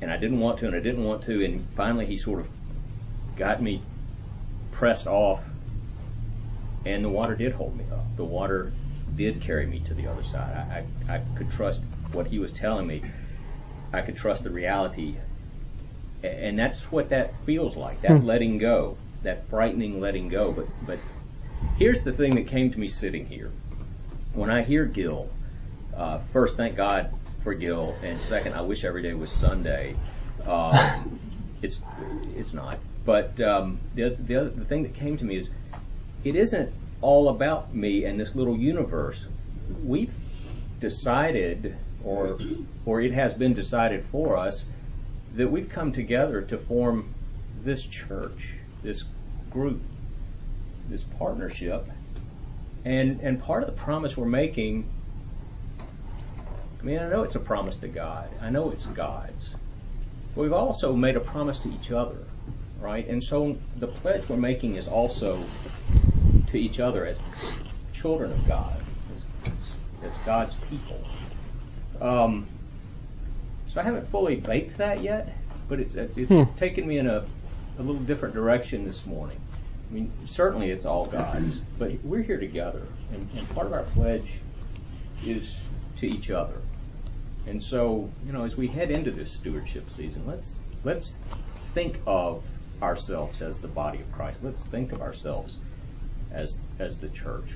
And 0.00 0.10
I 0.10 0.16
didn't 0.16 0.40
want 0.40 0.58
to, 0.60 0.66
and 0.66 0.74
I 0.74 0.80
didn't 0.80 1.04
want 1.04 1.22
to, 1.24 1.44
and 1.44 1.66
finally 1.74 2.06
he 2.06 2.16
sort 2.16 2.40
of 2.40 2.48
got 3.36 3.62
me 3.62 3.82
pressed 4.72 5.06
off, 5.06 5.42
and 6.86 7.04
the 7.04 7.08
water 7.08 7.34
did 7.34 7.52
hold 7.52 7.76
me 7.76 7.84
up. 7.92 8.04
The 8.16 8.24
water 8.24 8.72
did 9.16 9.42
carry 9.42 9.66
me 9.66 9.80
to 9.80 9.94
the 9.94 10.06
other 10.06 10.22
side. 10.22 10.56
I, 10.56 11.12
I, 11.12 11.16
I 11.16 11.22
could 11.36 11.50
trust 11.50 11.82
what 12.12 12.26
he 12.26 12.38
was 12.38 12.52
telling 12.52 12.86
me 12.86 13.02
I 13.92 14.02
could 14.02 14.16
trust 14.16 14.44
the 14.44 14.50
reality. 14.50 15.16
And 16.22 16.58
that's 16.58 16.92
what 16.92 17.08
that 17.10 17.34
feels 17.44 17.76
like, 17.76 18.02
that 18.02 18.12
hmm. 18.12 18.26
letting 18.26 18.58
go, 18.58 18.96
that 19.22 19.48
frightening 19.48 20.00
letting 20.00 20.28
go. 20.28 20.52
But, 20.52 20.66
but 20.86 20.98
here's 21.78 22.02
the 22.02 22.12
thing 22.12 22.34
that 22.34 22.46
came 22.46 22.70
to 22.70 22.78
me 22.78 22.88
sitting 22.88 23.26
here. 23.26 23.50
When 24.34 24.50
I 24.50 24.62
hear 24.62 24.84
Gil, 24.84 25.28
uh, 25.96 26.18
first, 26.32 26.56
thank 26.56 26.76
God 26.76 27.12
for 27.42 27.54
Gil, 27.54 27.96
and 28.02 28.20
second, 28.20 28.54
I 28.54 28.62
wish 28.62 28.84
every 28.84 29.02
day 29.02 29.14
was 29.14 29.30
Sunday. 29.30 29.96
Uh, 30.44 31.02
it's, 31.62 31.80
it's 32.36 32.52
not. 32.52 32.78
But 33.04 33.40
um, 33.40 33.80
the, 33.94 34.16
the, 34.18 34.36
other, 34.36 34.50
the 34.50 34.64
thing 34.64 34.82
that 34.82 34.94
came 34.94 35.16
to 35.18 35.24
me 35.24 35.36
is 35.36 35.50
it 36.24 36.36
isn't 36.36 36.72
all 37.00 37.30
about 37.30 37.74
me 37.74 38.04
and 38.04 38.20
this 38.20 38.34
little 38.34 38.56
universe. 38.56 39.26
We've 39.84 40.12
decided 40.80 41.76
or 42.04 42.38
or 42.86 43.00
it 43.00 43.12
has 43.12 43.34
been 43.34 43.52
decided 43.52 44.04
for 44.06 44.36
us 44.36 44.64
that 45.34 45.50
we've 45.50 45.68
come 45.68 45.92
together 45.92 46.42
to 46.42 46.58
form 46.58 47.14
this 47.62 47.84
church, 47.84 48.54
this 48.82 49.04
group, 49.50 49.80
this 50.88 51.04
partnership. 51.04 51.86
And 52.84 53.20
and 53.20 53.40
part 53.40 53.62
of 53.62 53.68
the 53.68 53.76
promise 53.76 54.16
we're 54.16 54.26
making 54.26 54.88
I 56.80 56.84
mean, 56.84 56.98
I 56.98 57.08
know 57.08 57.22
it's 57.22 57.34
a 57.34 57.40
promise 57.40 57.76
to 57.78 57.88
God. 57.88 58.28
I 58.40 58.48
know 58.48 58.70
it's 58.70 58.86
God's. 58.86 59.54
But 60.34 60.42
we've 60.42 60.52
also 60.52 60.94
made 60.94 61.16
a 61.16 61.20
promise 61.20 61.58
to 61.60 61.68
each 61.72 61.92
other, 61.92 62.16
right? 62.80 63.06
And 63.06 63.22
so 63.22 63.56
the 63.76 63.86
pledge 63.86 64.28
we're 64.28 64.36
making 64.36 64.76
is 64.76 64.88
also 64.88 65.44
to 66.48 66.56
each 66.58 66.80
other 66.80 67.04
as 67.04 67.20
children 67.92 68.32
of 68.32 68.48
God, 68.48 68.80
as, 69.14 69.26
as, 69.44 70.10
as 70.10 70.16
God's 70.24 70.54
people. 70.70 71.00
Um, 72.00 72.46
so 73.68 73.80
I 73.80 73.84
haven't 73.84 74.08
fully 74.08 74.36
baked 74.36 74.78
that 74.78 75.02
yet, 75.02 75.36
but 75.68 75.80
it's, 75.80 75.96
it's 75.96 76.16
hmm. 76.16 76.44
taken 76.56 76.86
me 76.86 76.98
in 76.98 77.06
a, 77.06 77.24
a 77.78 77.82
little 77.82 78.00
different 78.02 78.34
direction 78.34 78.86
this 78.86 79.04
morning. 79.04 79.38
I 79.90 79.94
mean, 79.94 80.12
certainly 80.26 80.70
it's 80.70 80.86
all 80.86 81.04
God's, 81.06 81.60
but 81.78 81.92
we're 82.04 82.22
here 82.22 82.40
together, 82.40 82.82
and, 83.12 83.28
and 83.36 83.48
part 83.50 83.66
of 83.66 83.72
our 83.74 83.82
pledge 83.82 84.38
is 85.26 85.54
to 86.00 86.06
each 86.06 86.30
other. 86.30 86.56
And 87.46 87.62
so, 87.62 88.10
you 88.26 88.32
know, 88.32 88.44
as 88.44 88.56
we 88.56 88.66
head 88.66 88.90
into 88.90 89.10
this 89.10 89.30
stewardship 89.30 89.90
season, 89.90 90.26
let's 90.26 90.58
let's 90.84 91.18
think 91.74 91.98
of 92.06 92.42
ourselves 92.82 93.42
as 93.42 93.60
the 93.60 93.68
body 93.68 94.00
of 94.00 94.12
Christ. 94.12 94.42
Let's 94.42 94.66
think 94.66 94.92
of 94.92 95.00
ourselves 95.00 95.58
as 96.32 96.60
as 96.78 97.00
the 97.00 97.08
church. 97.10 97.54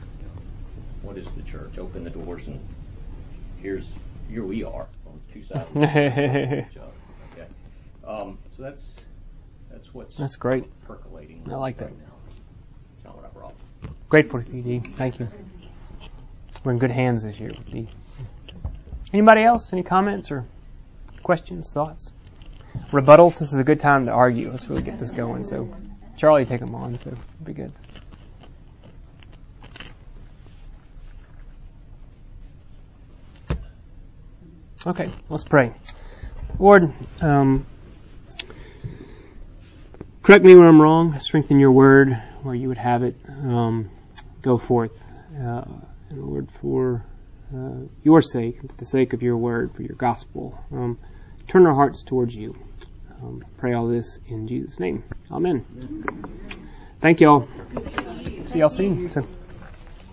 What 1.02 1.18
is 1.18 1.30
the 1.32 1.42
church? 1.42 1.78
Open 1.78 2.04
the 2.04 2.10
doors 2.10 2.46
and 2.46 2.60
here's 3.60 3.88
here 4.28 4.44
we 4.44 4.64
are 4.64 4.86
on 5.06 5.20
two 5.32 5.42
sides 5.42 5.68
of 5.70 5.76
each 5.76 6.76
other. 6.76 6.92
Okay. 7.32 7.46
Um, 8.06 8.38
so 8.56 8.62
that's 8.62 8.86
that's 9.70 9.92
what's 9.92 10.16
that's 10.16 10.36
great 10.36 10.64
percolating. 10.86 11.46
I 11.50 11.56
like 11.56 11.78
that. 11.78 11.86
Right 11.86 11.98
now. 11.98 12.14
That's 12.94 13.04
not 13.04 13.16
what 13.16 13.26
I 13.26 13.28
brought. 13.28 13.54
Grateful 14.08 14.40
for 14.40 14.50
you, 14.50 14.62
D. 14.62 14.78
Thank 14.78 15.20
you. 15.20 15.28
We're 16.62 16.72
in 16.72 16.78
good 16.78 16.90
hands 16.90 17.22
this 17.22 17.38
year 17.38 17.50
with 17.50 17.70
D. 17.70 17.86
Anybody 19.12 19.42
else? 19.42 19.72
Any 19.72 19.82
comments 19.82 20.30
or 20.30 20.44
questions, 21.22 21.72
thoughts? 21.72 22.12
Rebuttals. 22.90 23.38
This 23.38 23.52
is 23.52 23.58
a 23.58 23.64
good 23.64 23.80
time 23.80 24.06
to 24.06 24.12
argue. 24.12 24.50
Let's 24.50 24.68
really 24.68 24.82
get 24.82 24.98
this 24.98 25.10
going. 25.10 25.44
So, 25.44 25.68
Charlie, 26.16 26.44
take 26.44 26.60
them 26.60 26.74
on. 26.74 26.98
So, 26.98 27.10
it'll 27.10 27.44
be 27.44 27.52
good. 27.52 27.72
Okay, 34.86 35.08
let's 35.30 35.44
pray. 35.44 35.72
Lord, 36.58 36.92
um, 37.22 37.64
correct 40.22 40.44
me 40.44 40.54
where 40.54 40.66
I'm 40.66 40.80
wrong. 40.80 41.18
Strengthen 41.20 41.58
your 41.58 41.72
word 41.72 42.12
where 42.42 42.54
you 42.54 42.68
would 42.68 42.76
have 42.76 43.02
it. 43.02 43.16
Um, 43.28 43.90
go 44.42 44.58
forth, 44.58 45.02
uh, 45.40 45.64
Lord, 46.10 46.50
for 46.50 47.02
uh, 47.54 47.86
your 48.02 48.22
sake, 48.22 48.60
for 48.60 48.76
the 48.76 48.86
sake 48.86 49.12
of 49.12 49.22
your 49.22 49.36
word, 49.36 49.72
for 49.72 49.82
your 49.82 49.96
gospel. 49.96 50.58
Um, 50.72 50.98
turn 51.46 51.66
our 51.66 51.74
hearts 51.74 52.02
towards 52.02 52.34
you. 52.34 52.56
Um, 53.22 53.42
pray 53.56 53.74
all 53.74 53.86
this 53.86 54.18
in 54.26 54.46
Jesus' 54.46 54.80
name. 54.80 55.04
Amen. 55.30 55.64
Thank 57.00 57.20
you 57.20 57.28
all. 57.28 57.48
See 58.46 58.58
y'all 58.58 58.68
soon. 58.68 59.10